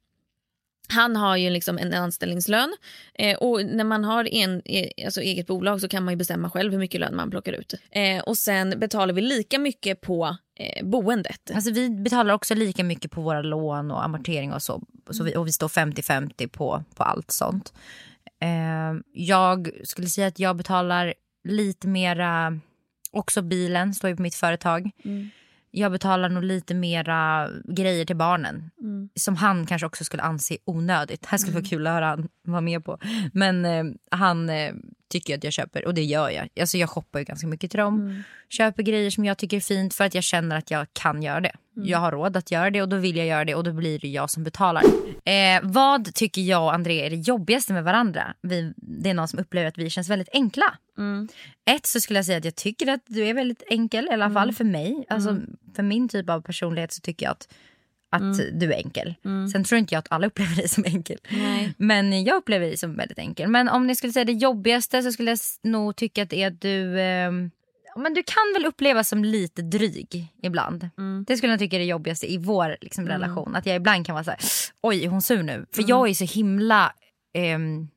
Han 0.93 1.17
har 1.17 1.37
ju 1.37 1.51
liksom 1.51 1.79
en 1.79 1.95
anställningslön 1.95 2.77
eh, 3.15 3.37
och 3.37 3.65
när 3.67 3.85
man 3.85 4.05
har 4.05 4.35
en, 4.35 4.63
eh, 4.65 5.05
alltså 5.05 5.21
eget 5.21 5.47
bolag 5.47 5.81
så 5.81 5.89
kan 5.89 6.05
man 6.05 6.13
ju 6.13 6.17
bestämma 6.19 6.51
själv 6.51 6.73
hur 6.73 6.79
mycket 6.79 7.01
lön 7.01 7.17
man 7.17 7.31
plockar 7.31 7.53
ut. 7.53 7.75
Eh, 7.91 8.23
och 8.23 8.37
sen 8.37 8.79
betalar 8.79 9.15
vi 9.15 9.21
lika 9.21 9.59
mycket 9.59 10.01
på 10.01 10.37
eh, 10.59 10.87
boendet. 10.87 11.51
Alltså, 11.55 11.73
vi 11.73 11.91
betalar 11.91 12.35
också 12.35 12.55
lika 12.55 12.85
mycket 12.85 13.11
på 13.11 13.21
våra 13.21 13.43
lån 13.43 13.91
och 13.91 14.05
amortering 14.05 14.53
och 14.53 14.63
så. 14.63 14.83
så 15.11 15.25
vi, 15.25 15.37
och 15.37 15.47
vi 15.47 15.53
står 15.53 15.69
50-50 15.69 16.49
på, 16.49 16.85
på 16.95 17.03
allt 17.03 17.31
sånt. 17.31 17.73
Eh, 18.41 19.01
jag 19.13 19.71
skulle 19.85 20.07
säga 20.07 20.27
att 20.27 20.39
jag 20.39 20.57
betalar 20.57 21.15
lite 21.49 21.89
mera, 21.89 22.61
också 23.13 23.43
bilen 23.43 23.95
står 23.95 24.11
ju 24.11 24.17
på 24.17 24.23
mitt 24.23 24.35
företag. 24.35 24.91
Jag 25.75 25.93
betalar 25.93 26.29
nog 26.29 26.45
lite 26.45 26.75
mera 26.75 27.49
grejer 27.65 28.05
till 28.05 28.17
barnen. 28.17 28.71
Som 29.15 29.37
han 29.37 29.67
kanske 29.67 29.87
också 29.87 30.05
skulle 30.05 30.23
anse 30.23 30.57
onödigt. 30.65 31.27
Här 31.27 31.39
skulle 31.39 31.55
vara 31.55 31.65
kul 31.65 31.87
att 31.87 31.93
höra 31.93 32.07
han 32.11 32.29
vara 32.45 32.61
med 32.61 32.85
på. 32.85 32.99
Men 33.33 33.65
eh, 33.65 33.85
han 34.11 34.51
eh, 34.51 34.73
tycker 35.13 35.33
jag 35.33 35.39
att 35.39 35.45
jag 35.45 35.53
köper, 35.53 35.85
och 35.87 35.95
det 35.95 36.03
gör 36.05 36.31
jag. 36.31 36.49
Alltså 36.61 36.79
jag 36.79 36.91
shoppar 36.91 37.19
ju 37.19 37.25
ganska 37.25 37.47
mycket 37.47 37.71
till 37.71 37.79
dem. 37.81 38.01
Mm. 38.01 38.23
Köper 38.49 38.83
grejer 38.83 39.11
som 39.11 39.25
jag 39.25 39.39
tycker 39.39 39.57
är 39.57 39.61
fint 39.61 39.95
för 39.95 40.05
att 40.05 40.15
jag 40.15 40.25
känner 40.25 40.59
att 40.59 40.71
jag 40.71 40.87
kan 40.93 41.23
göra 41.23 41.41
det. 41.41 41.53
Mm. 41.77 41.89
Jag 41.89 41.99
har 41.99 42.13
råd 42.13 42.37
att 42.37 42.51
göra 42.51 42.71
det 42.71 42.83
och 42.83 42.89
då 42.89 42.97
vill 42.97 43.17
jag 43.17 43.27
göra 43.27 43.45
det 43.45 43.55
och 43.55 43.65
då 43.65 43.73
blir 43.73 43.99
det 43.99 44.09
jag 44.09 44.31
som 44.31 44.45
betalar. 44.45 44.83
Eh, 45.25 45.61
vad 45.63 46.15
tycker 46.15 46.41
jag 46.43 46.63
och 46.63 46.75
André 46.75 47.07
är 47.07 47.11
det 47.11 47.17
jobbigaste 47.17 47.73
med 47.73 47.85
varandra? 47.85 48.35
Vi, 48.43 48.73
det 48.77 49.11
är 49.11 49.15
någon 49.15 49.29
som 49.29 49.39
upplever 49.39 49.69
att 49.69 49.79
vi 49.79 49.91
känns 49.91 50.09
väldigt 50.11 50.29
enkla. 50.33 50.75
Mm. 50.99 51.29
Ett 51.71 51.87
så 51.87 52.01
skulle 52.01 52.19
jag 52.19 52.27
säga 52.27 52.39
att 52.39 52.45
jag 52.45 52.55
tycker 52.57 52.87
att 52.87 53.01
du 53.07 53.27
är 53.27 53.35
väldigt 53.35 53.63
enkel, 53.69 54.05
i 54.05 54.13
alla 54.13 54.25
Mm. 54.25 54.35
fall 54.35 54.53
för 54.53 54.65
mig. 54.65 55.05
Alltså, 55.09 55.39
För 55.77 55.83
min 55.83 56.09
typ 56.09 56.31
av 56.31 56.41
personlighet 56.41 56.93
så 56.93 57.01
tycker 57.01 57.27
jag 57.27 57.31
att, 57.33 57.49
att 58.13 58.21
Mm. 58.21 58.59
du 58.59 58.73
är 58.73 58.77
enkel. 58.77 59.15
Sen 59.53 59.65
tror 59.65 59.79
inte 59.79 59.95
jag 59.95 59.99
att 59.99 60.13
alla 60.13 60.27
upplever 60.27 60.57
dig 60.57 60.69
som 60.69 60.85
enkel. 60.85 61.19
Nej. 61.31 61.75
Men 61.77 62.25
jag 62.25 62.37
upplever 62.37 62.67
dig 62.67 62.77
som 62.77 62.97
väldigt 62.97 63.19
enkel. 63.19 63.49
Men 63.51 63.69
om 63.69 63.87
ni 63.87 63.95
skulle 63.95 64.13
säga 64.13 64.25
det 64.25 64.33
jobbigaste 64.33 65.03
så 65.03 65.13
skulle 65.13 65.31
jag 65.31 65.39
nog 65.63 65.97
tycka 65.97 66.23
att 66.23 66.31
det 66.31 66.43
är 66.43 66.47
att 66.47 66.61
du... 66.61 66.99
ja, 67.95 68.01
men 68.01 68.15
du 68.15 68.23
kan 68.23 68.53
väl 68.55 68.67
upplevas 68.67 69.09
som 69.09 69.25
lite 69.25 69.63
dryg 69.63 70.27
ibland. 70.43 70.89
Mm. 70.99 71.25
Det 71.29 71.37
skulle 71.37 71.53
jag 71.53 71.59
tycka 71.59 71.77
är 71.77 71.81
det 71.81 71.87
jobbigaste 71.87 72.33
i 72.33 72.39
vår 72.39 72.77
liksom, 72.81 73.09
relation. 73.09 73.57
Att 73.57 73.67
jag 73.67 73.77
ibland 73.77 74.07
kan 74.07 74.15
vara 74.15 74.25
så 74.25 74.31
här, 74.31 74.41
oj 74.81 75.05
är 75.05 75.09
hon 75.09 75.23
sur 75.23 75.43
nu? 75.43 75.53
Mm. 75.55 75.67
För 75.73 75.85
jag 75.89 76.09
är 76.09 76.15
så 76.15 76.25
himla... 76.25 76.93
ehm, 77.35 77.89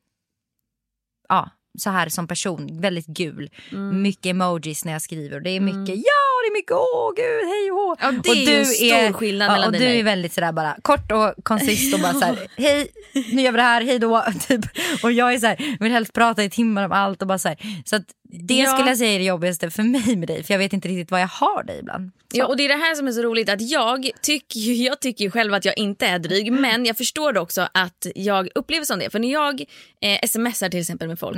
ja, 1.29 1.49
så 1.77 1.89
här 1.89 2.09
som 2.09 2.27
person, 2.27 2.81
väldigt 2.81 3.07
gul. 3.07 3.49
Mm. 3.71 4.01
Mycket 4.01 4.25
emojis 4.25 4.85
när 4.85 4.91
jag 4.91 5.01
skriver. 5.01 5.39
Det 5.39 5.49
är 5.49 5.59
mycket 5.59 5.95
ja, 5.95 6.25
det 6.43 6.47
är 6.47 6.53
mycket 6.53 6.71
åh 6.71 7.11
gud, 7.15 7.49
hej 7.49 7.71
och 7.71 7.77
hå. 7.77 7.95
Ja, 7.99 8.11
det 8.11 8.29
och 8.29 8.35
är 8.35 8.51
ju 8.51 8.59
en 8.59 8.65
stor 8.65 9.13
skillnad 9.13 9.49
ja, 9.49 9.51
mellan 9.51 9.67
och 9.67 9.71
dig 9.71 9.79
du 9.79 9.85
och 9.85 9.89
mig. 9.89 9.99
är 9.99 10.03
väldigt 10.03 10.33
sådär 10.33 10.51
bara 10.51 10.77
kort 10.81 11.11
och 11.11 11.43
koncist 11.43 11.93
och 11.93 11.99
bara 11.99 12.13
så 12.13 12.25
här, 12.25 12.37
hej, 12.57 12.87
nu 13.13 13.41
gör 13.41 13.51
vi 13.51 13.57
det 13.57 13.63
här, 13.63 13.81
hej 13.81 13.99
då. 13.99 14.25
Typ. 14.47 14.65
Och 15.03 15.11
jag 15.11 15.33
är 15.33 15.39
så 15.39 15.47
här, 15.47 15.77
vill 15.79 15.91
helst 15.91 16.13
prata 16.13 16.43
i 16.43 16.49
timmar 16.49 16.85
om 16.85 16.91
allt 16.91 17.21
och 17.21 17.27
bara 17.27 17.39
så 17.39 17.47
här. 17.47 17.57
Så 17.85 17.95
att 17.95 18.05
det 18.29 18.53
Ja. 18.53 18.73
skulle 18.73 18.89
jag 18.89 18.97
säga 18.97 19.11
är 19.15 19.19
det 19.19 19.25
jobbigaste 19.25 19.69
för 19.69 19.83
mig 19.83 20.15
med 20.15 20.27
dig, 20.27 20.43
för 20.43 20.53
jag 20.53 20.59
vet 20.59 20.73
inte 20.73 20.87
riktigt 20.87 21.11
vad 21.11 21.21
jag 21.21 21.27
har 21.27 21.63
dig 21.63 21.79
ibland. 21.79 22.11
Så. 22.31 22.37
Ja, 22.39 22.45
och 22.45 22.57
det 22.57 22.65
är 22.65 22.69
det 22.69 22.75
här 22.75 22.95
som 22.95 23.07
är 23.07 23.11
så 23.11 23.21
roligt 23.21 23.49
att 23.49 23.61
jag 23.61 24.09
tycker, 24.21 24.59
ju- 24.59 24.73
jag 24.85 24.99
tycker 25.01 25.25
ju 25.25 25.31
själv 25.31 25.53
att 25.53 25.65
jag 25.65 25.77
inte 25.77 26.05
är 26.07 26.19
dryg 26.19 26.51
men 26.51 26.85
jag 26.85 26.97
förstår 26.97 27.37
också 27.37 27.67
att 27.73 28.07
jag 28.15 28.49
upplever 28.55 28.85
som 28.85 28.99
det. 28.99 29.09
För 29.09 29.19
när 29.19 29.31
jag 29.31 29.61
eh, 30.01 30.27
smsar 30.27 30.69
till 30.69 30.79
exempel 30.79 31.07
med 31.07 31.19
folk 31.19 31.37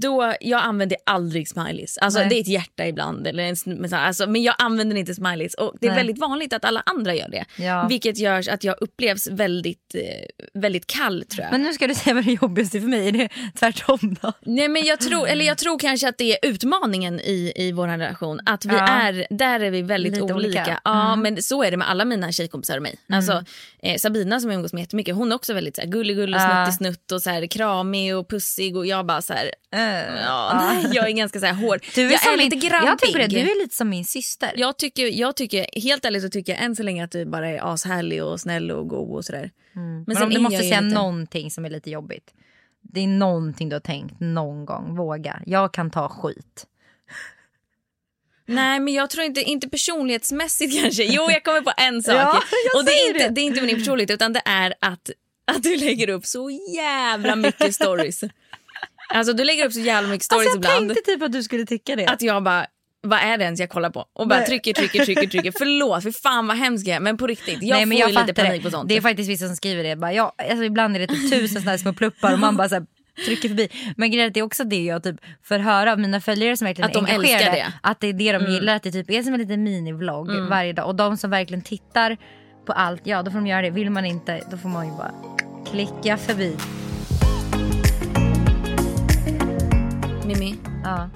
då, 0.00 0.34
jag 0.40 0.62
använder 0.62 0.98
aldrig 1.06 1.48
smileys. 1.48 1.98
Alltså 1.98 2.18
Nej. 2.20 2.28
det 2.28 2.34
är 2.34 2.40
ett 2.40 2.48
hjärta 2.48 2.86
ibland 2.86 3.26
eller 3.26 3.42
en, 3.42 3.94
alltså, 3.94 4.26
men 4.26 4.42
jag 4.42 4.54
använder 4.58 4.96
inte 4.96 5.14
smileys 5.14 5.54
och 5.54 5.74
det 5.80 5.86
är 5.86 5.90
Nej. 5.90 5.96
väldigt 5.96 6.18
vanligt 6.18 6.52
att 6.52 6.64
alla 6.64 6.82
andra 6.86 7.14
gör 7.14 7.28
det. 7.28 7.44
Ja. 7.64 7.86
Vilket 7.88 8.18
gör 8.18 8.50
att 8.50 8.64
jag 8.64 8.76
upplevs 8.80 9.26
väldigt, 9.26 9.94
eh, 9.94 10.00
väldigt 10.60 10.86
kall 10.86 11.24
tror 11.24 11.42
jag. 11.44 11.52
Men 11.52 11.62
nu 11.62 11.72
ska 11.72 11.86
du 11.86 11.94
säga 11.94 12.14
vad 12.14 12.24
det 12.24 12.32
jobbigaste 12.42 12.80
för 12.80 12.88
mig 12.88 13.08
är, 13.08 13.12
det 13.12 13.28
tvärtom 13.58 14.16
då? 14.22 14.32
Nej 14.42 14.68
men 14.68 14.84
jag 14.84 15.00
tror, 15.00 15.28
eller 15.28 15.44
jag 15.44 15.58
tror 15.58 15.78
kanske 15.78 16.08
att 16.08 16.18
det 16.18 16.32
är 16.44 16.50
utmaningen 16.50 17.20
i, 17.20 17.52
i 17.56 17.72
vår 17.72 17.88
relation. 17.88 18.40
Att 18.46 18.64
vi 18.64 18.74
Ja. 18.74 18.88
är, 18.88 19.26
där 19.30 19.60
är 19.60 19.70
vi 19.70 19.82
väldigt 19.82 20.12
Lite 20.12 20.22
olika. 20.22 20.36
olika. 20.36 20.80
Ja 20.84 21.12
Mm. 21.12 21.20
men 21.34 21.42
så 21.42 21.62
är 21.62 21.70
det 21.70 21.76
med 21.76 21.90
alla 21.90 22.04
mina 22.04 22.32
tjejkompisar 22.32 22.76
och 22.76 22.82
mig. 22.82 22.96
Alltså, 23.12 23.44
eh, 23.82 23.96
Sabina 23.96 24.40
som 24.40 24.50
jag 24.50 24.56
umgås 24.56 24.72
med 24.72 24.80
jättemycket 24.80 25.14
hon 25.14 25.32
är 25.32 25.36
också 25.36 25.54
väldigt 25.54 25.76
så 25.76 25.82
här, 25.82 25.88
gullig 25.88 26.16
gullig 26.16 26.36
Ja. 26.38 26.72
snutt 26.72 27.12
och 27.12 27.22
så 27.22 27.30
här, 27.30 27.46
kramig 27.46 28.16
och 28.16 28.28
pussig 28.30 28.76
och 28.76 28.86
jag 28.86 29.06
bara 29.06 29.22
så 29.22 29.32
här, 29.32 29.50
ja, 29.78 29.78
Ja. 30.22 30.60
nej, 30.60 30.90
jag 30.94 31.06
är 31.08 31.12
ganska 31.12 31.40
så 31.40 31.46
här 31.46 31.54
hård. 31.54 31.80
Du 31.94 32.06
är 32.06 32.10
jag 32.10 32.20
som 32.20 32.32
är 32.32 32.36
min, 32.36 32.50
lite 32.50 32.66
grabbig. 32.68 32.88
Jag 32.88 32.98
tänker 32.98 33.12
på 33.12 33.28
det, 33.28 33.42
du 33.44 33.50
är 33.50 33.62
lite 33.62 33.74
som 33.76 33.88
min 33.88 34.04
syster. 34.04 34.52
jag 34.56 34.76
tycker, 34.76 35.06
jag 35.06 35.36
tycker, 35.36 35.80
helt 35.82 36.04
ärligt 36.04 36.22
så 36.22 36.28
tycker 36.28 36.52
jag 36.52 36.62
än 36.62 36.76
så 36.76 36.82
länge 36.82 37.04
att 37.04 37.10
du 37.10 37.24
bara 37.26 37.48
är 37.48 37.72
ashärlig 37.74 38.24
och 38.24 38.40
snäll 38.40 38.70
och 38.70 38.88
god 38.88 39.16
och 39.16 39.24
sådär. 39.24 39.50
Men, 40.06 40.16
sen 40.16 40.22
om 40.24 40.30
du 40.30 40.38
måste 40.40 40.58
säga 40.58 40.80
lite- 40.80 40.94
någonting 40.94 41.50
som 41.50 41.64
är 41.64 41.70
lite 41.70 41.90
jobbigt. 41.90 42.30
Det 42.82 43.00
är 43.00 43.06
någonting 43.06 43.68
du 43.68 43.74
har 43.76 43.80
tänkt 43.80 44.20
någon 44.20 44.64
gång. 44.64 44.96
Våga. 44.96 45.40
Jag 45.46 45.72
kan 45.72 45.90
ta 45.90 46.08
skit. 46.08 46.66
Nej 48.46 48.80
men 48.80 48.94
jag 48.94 49.10
tror 49.10 49.24
inte, 49.24 49.42
inte 49.42 49.68
personlighetsmässigt 49.68 50.76
kanske. 50.82 51.04
Jo 51.04 51.30
jag 51.30 51.44
kommer 51.44 51.60
på 51.60 51.72
en 51.76 52.02
sak. 52.02 52.14
Ja, 52.16 52.42
och 52.78 52.84
det 52.84 52.90
är, 52.92 53.08
inte, 53.08 53.28
det. 53.28 53.34
det 53.34 53.40
är 53.40 53.44
inte 53.44 53.60
med 53.60 53.68
din 53.68 53.78
personlighet 53.78 54.10
utan 54.10 54.32
det 54.32 54.42
är 54.44 54.74
att, 54.80 55.10
att 55.44 55.62
du 55.62 55.76
lägger 55.76 56.08
upp 56.08 56.26
så 56.26 56.50
jävla 56.76 57.36
mycket 57.36 57.74
stories. 57.74 58.20
Alltså 59.14 59.32
du 59.32 59.44
lägger 59.44 59.66
upp 59.66 59.72
så 59.72 59.80
jävla 59.80 60.08
mycket 60.08 60.24
stories 60.24 60.46
Alltså, 60.46 60.68
jag 60.70 60.76
ibland. 60.76 60.94
tänkte 60.94 61.12
typ 61.12 61.22
att 61.22 61.32
du 61.32 61.42
skulle 61.42 61.66
tycka 61.66 61.96
det. 61.96 62.06
Att 62.06 62.22
jag 62.22 62.42
bara, 62.42 62.66
vad 63.02 63.18
är 63.18 63.38
det 63.38 63.44
ens 63.44 63.60
jag 63.60 63.70
kollar 63.70 63.90
på? 63.90 64.00
Och 64.12 64.28
bara 64.28 64.38
Nej. 64.38 64.46
trycker, 64.48 64.72
trycker, 64.72 65.04
trycker, 65.04 65.26
trycker. 65.26 65.52
Förlåt, 65.58 66.02
för 66.02 66.10
fan 66.10 66.46
vad 66.46 66.56
hemskt 66.56 66.86
jag 66.86 66.96
är. 66.96 67.00
Men 67.00 67.16
på 67.16 67.26
riktigt, 67.26 67.62
jag 67.62 67.76
Nej, 67.76 67.86
men 67.86 67.98
får 67.98 68.00
jag 68.00 68.10
ju 68.10 68.26
lite 68.26 68.34
panik 68.42 68.62
det. 68.62 68.70
på 68.70 68.76
sånt. 68.76 68.88
Det 68.88 68.96
är 68.96 69.00
faktiskt 69.00 69.30
vissa 69.30 69.46
som 69.46 69.56
skriver 69.56 69.84
det. 69.84 69.96
Bara, 69.96 70.12
ja, 70.12 70.32
alltså, 70.50 70.64
ibland 70.64 70.96
är 70.96 71.00
det 71.00 71.06
typ 71.06 71.30
tusen 71.30 71.48
såna 71.62 71.70
här 71.70 71.78
små 71.78 71.92
pluppar 71.92 72.32
och 72.32 72.38
man 72.38 72.56
bara 72.56 72.68
så 72.68 72.74
här, 72.74 72.86
trycker 73.24 73.48
förbi. 73.48 73.68
Men 73.96 74.10
grejen 74.10 74.24
är 74.24 74.28
att 74.28 74.34
det 74.34 74.40
är 74.40 74.44
också 74.44 74.64
det 74.64 74.82
jag 74.84 75.02
typ 75.02 75.16
får 75.44 75.58
höra 75.58 75.92
av 75.92 75.98
mina 75.98 76.20
följare 76.20 76.56
som 76.56 76.66
verkligen 76.66 76.86
Att 76.86 76.94
de 76.94 77.06
älskar 77.06 77.38
det. 77.52 77.60
Mm. 77.60 77.72
Att 77.82 78.00
det 78.00 78.06
är 78.06 78.12
det 78.12 78.32
de 78.32 78.52
gillar. 78.52 78.76
Att 78.76 78.82
det 78.82 78.92
typ 78.92 79.10
är 79.10 79.22
som 79.22 79.34
en 79.34 79.40
liten 79.40 79.62
minivlogg 79.62 80.28
varje 80.48 80.72
dag. 80.72 80.86
Och 80.86 80.94
de 80.94 81.16
som 81.16 81.30
verkligen 81.30 81.62
tittar 81.62 82.16
på 82.66 82.72
allt, 82.72 83.00
ja 83.04 83.22
då 83.22 83.30
får 83.30 83.38
de 83.38 83.46
göra 83.46 83.62
det. 83.62 83.70
Vill 83.70 83.90
man 83.90 84.04
inte, 84.04 84.40
då 84.50 84.56
får 84.56 84.68
man 84.68 84.86
ju 84.86 84.92
bara 84.92 85.12
klicka 85.70 86.16
förbi. 86.16 86.56
Mimmi, 90.26 90.54
Ja. 90.84 91.10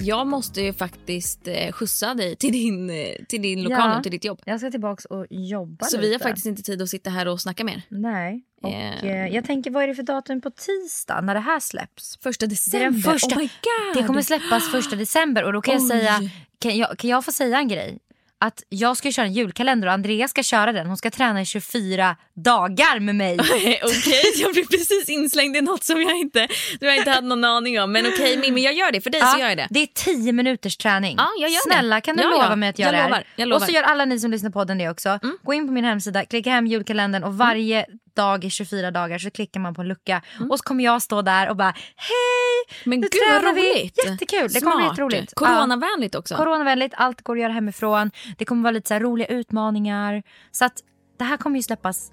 jag 0.00 0.26
måste 0.26 0.60
ju 0.62 0.72
faktiskt 0.72 1.48
eh, 1.48 1.72
skjutsa 1.72 2.14
dig 2.14 2.36
till 2.36 2.52
din, 2.52 2.90
eh, 2.90 2.96
till 3.28 3.42
din 3.42 3.62
lokal 3.62 3.78
Ja. 3.90 3.96
och 3.96 4.02
till 4.02 4.12
ditt 4.12 4.24
jobb. 4.24 4.40
Jag 4.44 4.60
ska 4.60 4.70
tillbaka 4.70 5.14
och 5.14 5.26
jobba 5.30 5.86
Så 5.86 5.96
lite. 5.96 6.08
vi 6.08 6.12
har 6.12 6.20
faktiskt 6.20 6.46
inte 6.46 6.62
tid 6.62 6.82
att 6.82 6.88
sitta 6.88 7.10
här 7.10 7.28
och 7.28 7.40
snacka 7.40 7.64
mer. 7.64 7.82
Nej. 7.88 8.42
Och, 8.62 8.70
Eh. 8.72 9.04
eh, 9.04 9.34
jag 9.34 9.44
tänker, 9.44 9.70
vad 9.70 9.82
är 9.82 9.88
det 9.88 9.94
för 9.94 10.02
datum 10.02 10.40
på 10.40 10.50
tisdag 10.50 11.20
när 11.20 11.34
det 11.34 11.40
här 11.40 11.60
släpps? 11.60 12.18
Första 12.22 12.46
Det 12.46 12.50
december. 12.52 13.00
första. 13.12 13.34
Oh 13.34 13.38
my 13.38 13.44
god. 13.44 14.02
Det 14.02 14.06
kommer 14.06 14.22
släppas 14.22 14.70
första 14.70 14.96
december 14.96 15.44
och 15.44 15.52
då 15.52 15.60
kan 15.62 15.74
jag 15.74 15.82
Oj. 15.82 15.88
säga, 15.88 16.20
kan 16.58 16.76
jag, 16.76 16.98
kan 16.98 17.10
jag 17.10 17.24
få 17.24 17.32
säga 17.32 17.58
en 17.58 17.68
grej? 17.68 17.98
Att 18.42 18.62
jag 18.68 18.96
ska 18.96 19.12
köra 19.12 19.26
en 19.26 19.32
julkalender 19.32 19.88
och 19.88 19.94
Andrea 19.94 20.28
ska 20.28 20.42
köra 20.42 20.72
den. 20.72 20.86
Hon 20.86 20.96
ska 20.96 21.10
träna 21.10 21.40
i 21.40 21.44
24 21.44 22.16
dagar 22.34 23.00
med 23.00 23.14
mig. 23.14 23.38
Okej, 23.82 24.32
jag 24.36 24.52
blev 24.52 24.66
precis 24.66 25.08
inslängd 25.08 25.56
i 25.56 25.60
något 25.60 25.84
som 25.84 26.02
jag 26.02 26.16
inte, 26.18 26.48
som 26.78 26.88
jag 26.88 26.96
inte 26.96 27.10
hade 27.10 27.26
någon 27.26 27.44
aning 27.44 27.80
om. 27.80 27.92
Men 27.92 28.06
okej 28.06 28.36
Mimmi, 28.36 28.64
jag 28.64 28.74
gör 28.74 28.92
det. 28.92 29.00
För 29.00 29.10
dig 29.10 29.20
så 29.20 29.38
gör 29.38 29.48
jag 29.48 29.56
det. 29.58 29.66
det 29.70 29.82
är 29.82 29.86
10 29.86 30.32
minuters 30.32 30.76
träning. 30.76 31.14
Ja, 31.18 31.28
jag 31.38 31.50
gör 31.50 31.68
det. 31.68 31.74
Snälla 31.74 32.00
kan 32.00 32.16
du 32.16 32.22
Ja, 32.22 32.30
lova 32.30 32.44
ja. 32.44 32.56
mig 32.56 32.68
att 32.68 32.78
Jag 32.78 32.86
göra 32.86 32.96
det 32.96 33.02
här? 33.02 33.08
lovar, 33.08 33.24
jag 33.36 33.48
lovar. 33.48 33.56
Mm. 33.56 33.62
Och 33.62 33.68
så 33.68 33.74
gör 33.74 33.82
alla 33.82 34.04
ni 34.04 34.20
som 34.20 34.30
lyssnar 34.30 34.50
på 34.50 34.58
podden 34.58 34.78
det 34.78 34.88
också. 34.88 35.18
Gå 35.42 35.54
in 35.54 35.66
på 35.66 35.72
min 35.72 35.84
hemsida, 35.84 36.24
klicka 36.24 36.50
hem 36.50 36.66
julkalendern 36.66 37.24
och 37.24 37.34
varje 37.36 37.86
dag 38.14 38.44
i 38.44 38.50
24 38.50 38.90
dagar 38.90 39.18
så 39.18 39.30
klickar 39.30 39.60
man 39.60 39.74
på 39.74 39.80
en 39.82 39.88
lucka. 39.88 40.22
Och 40.50 40.58
så 40.58 40.62
kommer 40.64 40.84
jag 40.84 41.02
stå 41.02 41.22
där 41.22 41.48
och 41.50 41.56
bara 41.56 41.74
hej! 41.96 42.76
Men 42.84 43.00
nu 43.00 43.08
gud 43.10 43.20
vad 43.30 43.40
tränar 43.40 43.54
vi. 43.54 43.60
roligt. 43.72 43.98
Jättekul, 44.06 44.48
det 44.52 44.60
kommer 44.60 44.76
bli 44.76 44.82
Smart. 44.84 44.92
jätteroligt. 44.92 45.34
Coronavänligt 45.34 46.14
också. 46.14 46.36
Coronavänligt, 46.36 46.94
allt 46.98 47.22
går 47.22 47.36
att 47.36 47.40
göra 47.42 47.52
hemifrån. 47.52 48.10
Det 48.38 48.44
kommer 48.44 48.62
vara 48.62 48.70
lite 48.70 48.88
så 48.88 48.98
roliga 48.98 49.26
utmaningar. 49.26 50.22
Så 50.50 50.64
att 50.64 50.72
det 51.18 51.24
här 51.24 51.36
kommer 51.36 51.56
ju 51.56 51.62
släppas 51.62 52.10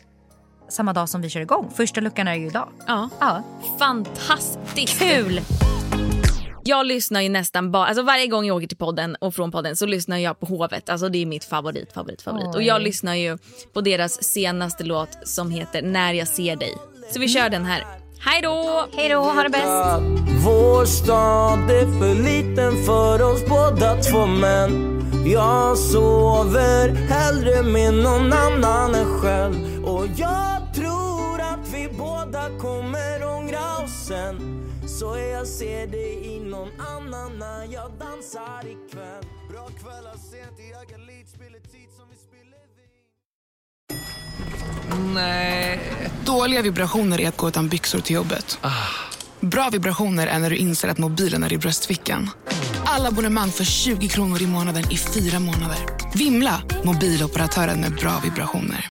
samma 0.69 0.93
dag 0.93 1.09
som 1.09 1.21
vi 1.21 1.29
kör 1.29 1.41
igång. 1.41 1.71
Första 1.75 2.01
luckan 2.01 2.27
är 2.27 2.35
ju 2.35 2.47
idag. 2.47 2.69
ja. 2.87 3.09
Ja, 3.19 3.43
Fantastiskt. 3.79 4.99
kul! 4.99 5.41
Jag 6.69 6.85
lyssnar 6.85 7.21
ju 7.21 7.29
nästan 7.29 7.71
bara, 7.71 7.85
alltså 7.85 8.03
varje 8.03 8.27
gång 8.27 8.45
jag 8.45 8.57
åker 8.57 8.67
till 8.67 8.77
podden 8.77 9.15
och 9.15 9.35
från 9.35 9.51
podden 9.51 9.75
så 9.75 9.85
lyssnar 9.85 10.17
jag 10.17 10.39
på 10.39 10.45
Hovet. 10.45 10.89
Alltså 10.89 11.09
det 11.09 11.21
är 11.21 11.25
mitt 11.25 11.43
favorit, 11.43 11.93
favorit, 11.93 12.21
favorit. 12.21 12.47
Oj. 12.47 12.55
Och 12.55 12.61
jag 12.61 12.81
lyssnar 12.81 13.15
ju 13.15 13.37
på 13.73 13.81
deras 13.81 14.23
senaste 14.23 14.83
låt 14.83 15.09
som 15.23 15.51
heter 15.51 15.81
När 15.81 16.13
jag 16.13 16.27
ser 16.27 16.55
dig. 16.55 16.73
Så 17.13 17.19
vi 17.19 17.27
kör 17.27 17.49
den 17.49 17.65
här. 17.65 17.83
Hej 18.19 18.41
då! 18.41 18.85
Hej 18.95 19.09
då, 19.09 19.19
ha 19.19 19.43
det 19.43 19.49
bäst! 19.49 19.65
Vår 20.45 20.85
stad 20.85 21.71
är 21.71 21.99
för 21.99 22.23
liten 22.23 22.85
för 22.85 23.21
oss 23.21 23.45
båda 23.45 24.01
två 24.01 24.25
men 24.25 25.01
jag 25.25 25.77
sover 25.77 26.89
hellre 26.89 27.63
med 27.63 27.93
någon 27.93 28.33
annan 28.33 28.95
än 28.95 29.19
själv 29.19 29.85
och 29.85 30.05
jag 30.15 30.73
tror 30.75 31.41
att 31.41 31.73
vi 31.73 31.89
båda 31.97 32.49
kommer 32.59 33.25
ångra 33.25 33.83
oss 33.83 34.05
sen 34.07 34.58
så 34.99 35.17
jag 35.17 35.47
ser 35.47 35.87
dig 35.87 36.35
i 36.35 36.39
någon 36.39 36.69
annan 36.81 37.39
när 37.39 37.73
jag 37.73 37.91
dansar 37.99 38.61
ikväll 38.61 39.23
Bra 39.49 39.67
kvällar 39.67 40.15
sent 40.31 40.59
i 40.59 40.73
Ögalit, 40.73 41.29
spiller 41.29 41.59
tid 41.59 41.89
som 41.97 42.07
vi 42.09 42.15
spiller 42.15 42.59
vin 44.95 46.25
Dåliga 46.25 46.61
vibrationer 46.61 47.21
är 47.21 47.27
att 47.27 47.37
gå 47.37 47.47
utan 47.47 47.67
byxor 47.67 47.99
till 47.99 48.15
jobbet. 48.15 48.59
Bra 49.39 49.69
vibrationer 49.69 50.27
är 50.27 50.39
när 50.39 50.49
du 50.49 50.55
inser 50.55 50.87
att 50.87 50.97
mobilen 50.97 51.43
är 51.43 51.53
i 51.53 51.57
bröstfickan. 51.57 52.29
Alla 52.85 53.07
abonnemang 53.07 53.49
för 53.49 53.63
20 53.63 54.07
kronor 54.07 54.41
i 54.41 54.47
månaden 54.47 54.83
i 54.91 54.97
fyra 54.97 55.39
månader. 55.39 55.77
Vimla! 56.15 56.61
Mobiloperatören 56.83 57.81
med 57.81 57.95
bra 57.95 58.21
vibrationer. 58.23 58.85